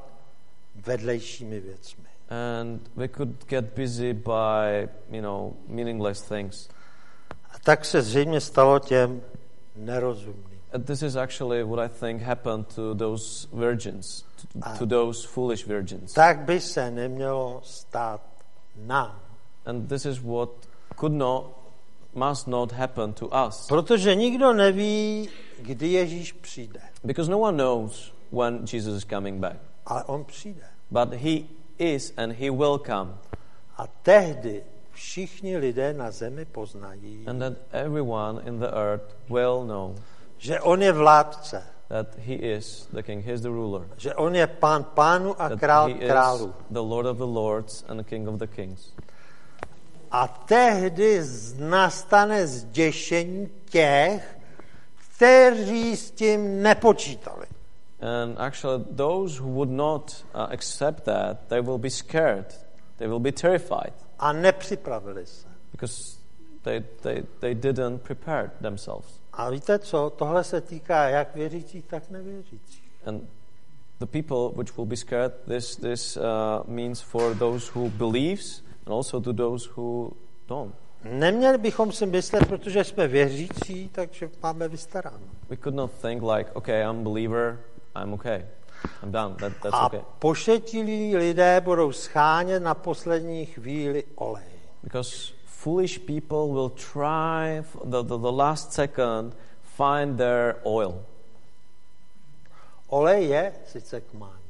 vedlejšími 0.86 1.61
věcmi. 1.61 2.05
And 2.28 2.90
we 2.97 3.09
could 3.09 3.45
get 3.49 3.64
busy 3.64 4.12
by, 4.12 4.88
you 5.11 5.22
know, 5.22 5.53
meaningless 5.68 6.22
things. 6.22 6.68
A 7.51 7.59
tak 7.64 7.84
se 7.84 8.03
zřejmě 8.03 8.40
stalo 8.40 8.78
těm 8.78 9.22
nerozumným. 9.76 10.61
And 10.72 10.86
this 10.86 11.03
is 11.03 11.16
actually 11.16 11.64
what 11.64 11.78
I 11.78 11.88
think 12.01 12.22
happened 12.22 12.74
to 12.74 12.95
those 12.95 13.49
virgins, 13.53 14.24
to, 14.53 14.78
to 14.78 14.86
those 14.86 15.28
foolish 15.28 15.66
virgins. 15.66 16.12
Tak 16.12 16.38
by 16.38 16.61
se 16.61 16.90
nemělo 16.90 17.61
stát 17.64 18.34
nám. 18.77 19.20
And 19.66 19.89
this 19.89 20.07
is 20.07 20.20
what 20.22 20.51
could 20.97 21.12
not, 21.12 21.45
must 22.14 22.47
not 22.47 22.72
happen 22.72 23.12
to 23.12 23.27
us. 23.47 23.66
Protože 23.68 24.14
nikdo 24.14 24.53
neví, 24.53 25.29
kdy 25.59 25.89
Ježíš 25.89 26.33
přijde. 26.33 26.81
Because 27.05 27.31
no 27.31 27.39
one 27.39 27.57
knows 27.57 28.12
when 28.33 28.64
Jesus 28.72 28.95
is 28.95 29.05
coming 29.05 29.41
back. 29.41 29.57
Ale 29.87 30.05
on 30.05 30.25
přijde. 30.25 30.66
But 30.91 31.12
he 31.12 31.41
is 31.79 32.12
and 32.16 32.33
he 32.33 32.51
will 32.51 32.79
come. 32.79 33.11
A 33.77 33.87
tehdy 33.87 34.62
všichni 34.93 35.57
lidé 35.57 35.93
na 35.93 36.11
zemi 36.11 36.45
poznají, 36.45 37.25
And 37.27 37.39
that 37.39 37.53
everyone 37.72 38.43
in 38.49 38.59
the 38.59 38.68
earth 38.68 39.16
will 39.29 39.64
know 39.66 39.97
že 40.45 40.61
on 40.61 40.83
je 40.83 40.93
vládce, 40.93 41.62
that 41.95 42.14
he 42.18 42.34
is 42.34 42.88
the 42.92 43.03
king, 43.03 43.22
he 43.22 43.30
is 43.32 43.40
the 43.42 43.49
ruler. 43.51 43.86
že 43.97 44.14
on 44.14 44.34
je 44.34 44.47
pán 44.47 44.84
pánu 44.84 45.34
a 45.38 45.49
That 45.49 45.59
král 45.61 45.86
he 45.88 45.95
is 45.95 46.11
králů. 46.11 46.55
the 46.70 46.82
Lord 46.82 47.07
of 47.07 47.16
the 47.18 47.26
lords 47.26 47.84
and 47.88 47.99
the 48.01 48.05
king 48.05 48.28
of 48.28 48.38
the 48.38 48.47
kings. 48.47 48.90
A 50.11 50.26
tehdy 50.28 51.20
nastane 51.59 52.47
zděšení 52.47 53.51
těch, 53.70 54.38
kteří 55.16 55.97
s 55.97 56.11
tím 56.11 56.62
nepočítali. 56.62 57.47
And 58.01 58.36
actually, 58.38 58.84
those 58.97 59.38
who 59.40 59.49
would 59.49 59.70
not 59.70 60.24
uh, 60.34 60.40
accept 60.53 61.05
that, 61.05 61.36
they 61.49 61.61
will 61.62 61.78
be 61.78 61.90
scared. 61.90 62.47
They 62.99 63.09
will 63.09 63.20
be 63.20 63.32
terrified 63.32 63.92
A 64.18 64.32
nepřipravili 64.32 65.26
se. 65.26 65.47
because 65.72 66.16
they, 66.62 66.82
they, 67.03 67.22
they 67.40 67.55
didn't 67.55 67.99
prepare 68.03 68.51
themselves. 68.61 69.20
A 69.37 69.51
víte 69.51 69.78
co? 69.78 70.11
Tohle 70.16 70.45
se 70.45 70.61
týká 70.61 71.09
jak 71.09 71.35
věřících, 71.35 71.87
tak 71.87 72.11
nevěřících. 72.11 72.82
And 73.07 73.22
the 74.01 74.07
people 74.07 74.62
which 74.62 74.76
will 74.76 74.87
be 74.87 74.97
scared, 74.97 75.32
this, 75.49 75.76
this 75.76 76.16
uh, 76.16 76.22
means 76.66 77.01
for 77.01 77.37
those 77.37 77.72
who 77.74 77.91
believes 77.91 78.62
and 78.87 78.95
also 78.95 79.20
to 79.20 79.32
those 79.32 79.70
who 79.76 80.12
don't. 80.49 80.74
Neměli 81.05 81.59
bychom 81.59 81.93
si 81.93 82.07
myslet, 82.07 82.47
protože 82.47 82.85
jsme 82.85 83.09
věřící, 83.09 83.89
takže 83.89 84.30
máme 84.43 84.68
vystaráno. 84.68 85.26
We 85.49 85.57
could 85.57 85.74
not 85.74 85.91
think 86.03 86.22
like, 86.22 86.51
okay, 86.53 86.82
I'm 86.82 87.05
believer, 87.05 87.61
I'm 88.03 88.12
okay. 88.12 88.47
I'm 89.03 89.12
done. 89.12 89.35
That, 89.35 89.53
that's 89.62 89.74
A 89.76 89.87
okay. 89.87 90.01
pošetilí 90.18 91.16
lidé 91.16 91.61
budou 91.61 91.93
schánět 91.93 92.62
na 92.62 92.74
poslední 92.74 93.47
chvíli 93.47 94.05
olej. 94.14 94.45
Because 94.82 95.32
foolish 95.65 95.99
people 96.07 96.53
will 96.53 96.69
try 96.69 97.65
the, 97.85 98.03
the, 98.03 98.19
the 98.19 98.33
last 98.33 98.73
second 98.73 99.33
find 99.77 100.19
their 100.19 100.57
oil. 100.67 101.01
Olej 102.89 103.29
je 103.29 103.53
sice 103.73 104.01
k 104.01 104.15
mání, 104.15 104.45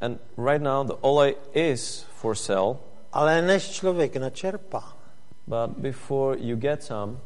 And 0.00 0.18
right 0.38 0.62
now 0.62 0.84
the 0.86 0.94
oil 1.02 1.34
is 1.54 2.06
for 2.16 2.34
sale, 2.34 2.76
ale 3.12 3.42
než 3.42 3.70
člověk 3.70 4.16
načerpá, 4.16 4.96
but 5.46 5.70
before 5.78 6.38
you 6.38 6.56
get 6.56 6.82
some 6.82 7.18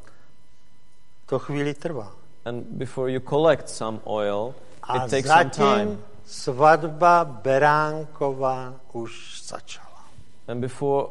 to 1.26 1.38
chvíli 1.38 1.74
trvá. 1.74 2.12
and 2.44 2.64
before 2.66 3.10
you 3.12 3.20
collect 3.20 3.68
some 3.68 4.00
oil, 4.06 4.54
A 4.82 5.04
it 5.04 5.10
takes 5.10 5.28
some 5.28 5.50
time. 5.50 5.98
svatba 6.26 7.24
Beránková 7.24 8.74
už 8.92 9.42
začala. 9.46 10.04
And 10.48 10.60
before 10.60 11.08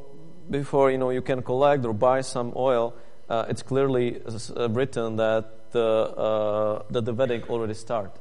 before 0.50 0.92
you 0.92 0.98
know 0.98 1.12
you 1.12 1.22
can 1.22 1.42
collect 1.42 1.86
or 1.86 1.94
buy 1.94 2.22
some 2.22 2.52
oil, 2.56 2.94
uh, 3.30 3.46
it's 3.50 3.64
clearly 3.64 4.22
uh, 4.26 4.64
uh, 4.64 4.70
written 4.70 5.16
that 5.18 5.72
the 5.72 6.14
uh, 6.18 6.84
that 6.90 7.06
the 7.06 7.14
wedding 7.14 7.44
already 7.50 7.74
start. 7.74 8.12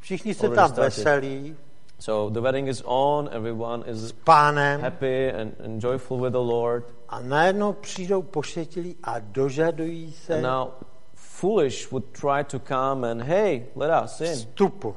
Všichni 0.00 0.34
se 0.34 0.48
tam 0.48 0.68
started. 0.68 0.92
veselí 0.92 1.56
So 1.98 2.28
the 2.30 2.40
wedding 2.40 2.68
is 2.68 2.82
on. 2.84 3.28
Everyone 3.32 3.82
is 3.88 4.12
pánem 4.12 4.80
happy 4.80 5.28
and, 5.28 5.56
and 5.64 5.80
joyful 5.80 6.18
with 6.18 6.32
the 6.32 6.42
Lord. 6.42 6.84
a 7.08 7.20
najednou 7.20 7.72
přijdou 7.72 8.22
pošetilí 8.22 8.96
a 9.02 9.18
dožadují 9.18 10.12
se 10.12 10.34
And 10.34 10.42
now, 10.42 10.68
foolish 11.14 11.90
would 11.92 12.04
try 12.12 12.44
to 12.44 12.58
come 12.58 13.10
and 13.10 13.22
hey, 13.22 13.66
let 13.76 13.90
us 14.04 14.20
in. 14.20 14.26
vstupu. 14.34 14.96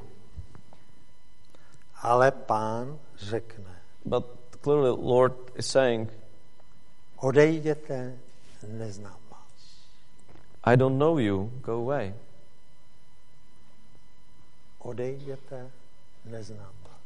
Ale 2.01 2.31
pán 2.31 2.97
řekne, 3.17 3.65
But 4.05 4.25
clearly, 4.61 4.89
Lord 4.89 5.33
is 5.55 5.65
saying, 5.67 6.09
odejděte, 7.21 8.13
neznám 8.67 9.17
vás. 9.31 9.79
I 10.63 10.77
don't 10.77 10.99
know 10.99 11.19
you. 11.19 11.51
Go 11.61 11.73
away. 11.73 12.13
Odejděte, 14.79 15.69
neznám 16.25 16.73
vás. 16.83 16.99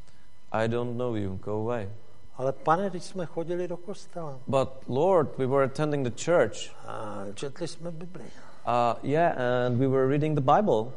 I 0.52 0.68
don't 0.68 0.98
know 0.98 1.16
you. 1.16 1.36
Go 1.44 1.52
away. 1.52 1.90
Ale 2.38 2.52
pane, 2.52 2.90
když 2.90 3.04
jsme 3.04 3.26
chodili 3.26 3.68
do 3.68 3.78
kostela 3.78 4.40
But 4.48 4.70
Lord, 4.88 5.38
we 5.38 5.48
were 5.48 5.66
attending 5.66 6.08
the 6.08 6.24
church. 6.26 6.86
a 6.88 7.26
četli 7.36 7.68
jsme 7.68 7.92
Bibli 7.92 8.24
Uh, 8.66 8.96
yeah, 9.04 9.38
and 9.66 9.78
we 9.78 9.88
were 9.88 10.08
reading 10.08 10.40
the 10.40 10.54
Bible, 10.56 10.92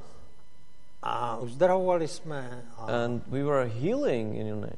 a 1.02 1.36
uzdravovali 1.36 2.08
jsme 2.08 2.64
a 2.76 3.04
and 3.04 3.26
we 3.26 3.42
were 3.44 3.68
healing 3.68 4.34
in 4.34 4.46
your 4.46 4.60
name, 4.60 4.76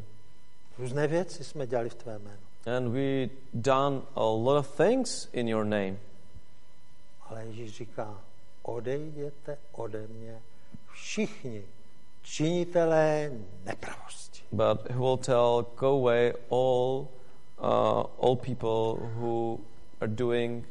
různé 0.79 1.07
věci 1.07 1.45
jsme 1.45 1.67
dělali 1.67 1.89
v 1.89 1.95
tvé 1.95 2.19
jménu. 2.19 2.48
And 2.69 2.93
we 2.93 3.31
done 3.55 4.03
a 4.17 4.25
lot 4.25 4.59
of 4.59 4.67
things 4.77 5.29
in 5.33 5.49
your 5.49 5.65
name. 5.65 5.97
Ale 7.31 7.45
Ježíš 7.47 7.77
říká, 7.77 8.21
odejděte 8.63 9.59
ode 9.73 10.07
mě 10.07 10.43
všichni 10.93 11.63
činitelé 12.23 13.31
nepravosti. 13.65 14.43
But 14.53 14.91
he 14.91 14.97
will 14.99 15.17
tell, 15.17 15.67
go 15.77 15.87
away, 15.99 16.33
all, 16.51 17.09
uh, 17.59 18.25
all 18.25 18.37
people 18.37 19.09
who 19.15 19.59
are 20.01 20.09
doing 20.09 20.65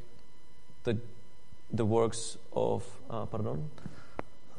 the, 0.84 0.94
the 1.74 1.84
works 1.84 2.38
of, 2.50 2.84
uh, 3.10 3.26
pardon? 3.26 3.70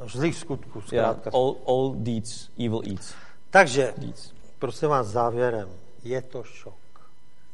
Zlých 0.07 0.37
skutků, 0.37 0.83
Yeah, 0.93 1.11
zkrátka. 1.19 1.31
all, 1.35 1.57
all 1.67 1.95
deeds, 1.95 2.51
evil 2.59 2.81
deeds. 2.81 3.15
Takže, 3.51 3.95
deeds. 3.99 4.33
prosím 4.59 4.89
vás, 4.89 5.07
závěrem, 5.07 5.69
je 6.05 6.23
to 6.23 6.43
šok. 6.43 6.75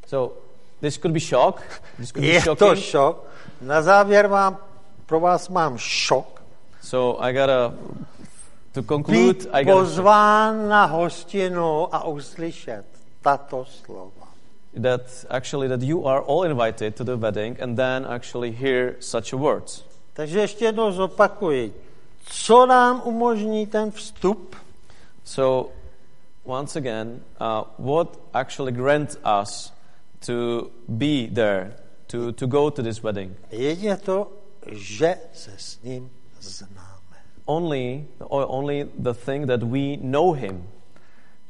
So 0.07 0.33
this 0.81 0.97
could 0.97 1.13
be 1.15 1.21
shock. 1.21 1.63
This 1.99 2.13
could 2.13 2.23
be 2.23 2.29
Je 2.29 2.41
to 2.41 2.57
shocking. 2.57 2.85
šok. 2.85 3.25
Na 3.61 3.83
závěr 3.83 4.27
vám, 4.27 4.59
pro 5.07 5.21
vás 5.21 5.49
mám 5.49 5.79
šok. 5.79 6.43
So 6.83 7.25
I 7.25 7.33
gotta 7.33 7.75
to 8.73 8.83
conclude. 8.83 9.19
Být 9.19 9.47
I 9.53 9.65
gotta 9.65 9.79
pozván 9.79 10.69
na 10.69 10.85
hostinu 10.85 11.95
a 11.95 12.05
uslyšet 12.05 12.85
tato 13.23 13.65
slova. 13.65 14.25
that 14.83 15.01
actually 15.31 15.69
that 15.69 15.83
you 15.83 16.05
are 16.07 16.21
all 16.21 16.43
invited 16.43 16.97
to 16.97 17.05
the 17.05 17.17
wedding, 17.17 17.57
and 17.61 17.77
then 17.77 18.05
actually 18.05 18.51
hear 18.53 18.97
such 19.01 19.33
words. 19.33 19.85
Takže 20.13 20.41
ještě 20.41 20.65
jednou 20.65 20.93
zopakuji. 20.93 21.75
Co 22.27 22.67
nám 22.67 23.03
umožní 23.05 23.67
ten 23.67 23.91
vstup? 23.91 24.57
So 25.25 25.71
once 26.45 26.79
again, 26.79 27.21
uh, 27.41 27.65
what 27.79 28.19
actually 28.33 28.73
grants 28.73 29.17
us 29.43 29.73
to 30.27 30.71
be 30.89 31.29
there, 31.35 31.73
to 32.07 32.33
to 32.33 32.47
go 32.47 32.71
to 32.71 32.83
this 32.83 33.03
wedding? 33.03 33.33
Jedině 33.51 33.97
to, 33.97 34.33
že 34.73 35.17
se 35.33 35.51
s 35.57 35.83
ním 35.83 36.11
známe. 36.41 37.17
Only, 37.47 38.07
or 38.19 38.47
only 38.49 38.89
the 38.99 39.13
thing 39.13 39.47
that 39.47 39.63
we 39.63 39.97
know 40.01 40.33
Him, 40.33 40.69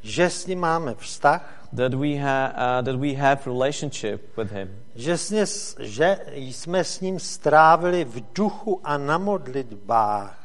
Že 0.02 0.30
s 0.30 0.46
ním 0.46 0.60
máme 0.60 0.94
vztah, 0.94 1.68
that 1.76 1.94
we 1.94 2.16
have, 2.16 2.52
uh, 2.52 2.84
that 2.84 2.96
we 2.96 3.14
have 3.14 3.46
relationship 3.46 4.36
with 4.36 4.50
Him. 4.52 4.68
že, 4.94 5.18
s 5.18 5.30
ně, 5.30 5.44
že 5.80 6.18
jsme 6.34 6.84
s 6.84 7.00
ním 7.00 7.18
strávili 7.20 8.04
v 8.04 8.22
duchu 8.34 8.80
a 8.84 8.98
na 8.98 9.18
modlitbách 9.18 10.38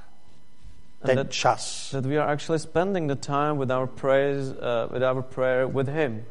ten 1.05 1.17
that- 1.17 1.29
čas. 1.29 1.89
That 1.91 2.05
we 2.05 2.17
are 2.17 2.33
actually 2.33 2.59
spending 2.59 3.07
the 3.09 3.15
time 3.15 3.57
with 3.57 3.71
our 3.71 3.87
praise, 3.87 4.51
uh, 4.51 4.93
with 4.93 5.03
our 5.03 5.21
prayer 5.21 5.67
with 5.67 5.87
Him. 5.89 6.25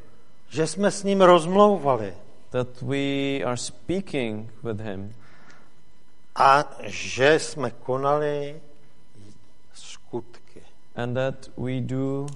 Že 0.48 0.66
jsme 0.66 0.90
s 0.90 1.04
ním 1.04 1.20
rozmlouvali 1.20 2.14
That 2.50 2.82
we 2.82 3.42
are 3.44 3.56
speaking 3.56 4.50
with 4.62 4.80
Him. 4.80 5.14
a 6.36 6.64
že 6.86 7.38
jsme 7.38 7.70
konali 7.70 8.60
skutky, 9.74 10.62
and 10.96 11.14
that 11.14 11.50
we 11.56 11.80
do 11.80 12.22
uh, 12.22 12.28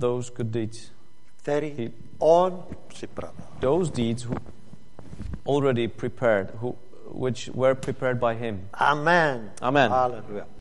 those 0.00 0.32
good 0.36 0.46
deeds, 0.46 0.92
který 1.36 1.74
He- 1.78 1.90
on 2.18 2.62
připravil. 2.88 3.34
those 3.60 3.92
deeds 3.92 4.24
who 4.24 4.34
already 5.46 5.88
prepared, 5.88 6.50
who, 6.62 6.74
which 7.14 7.48
were 7.54 7.74
prepared 7.74 8.18
by 8.20 8.34
Him. 8.34 8.68
Amen. 8.74 9.50
Amen. 9.62 9.90
Haleluja. 9.90 10.46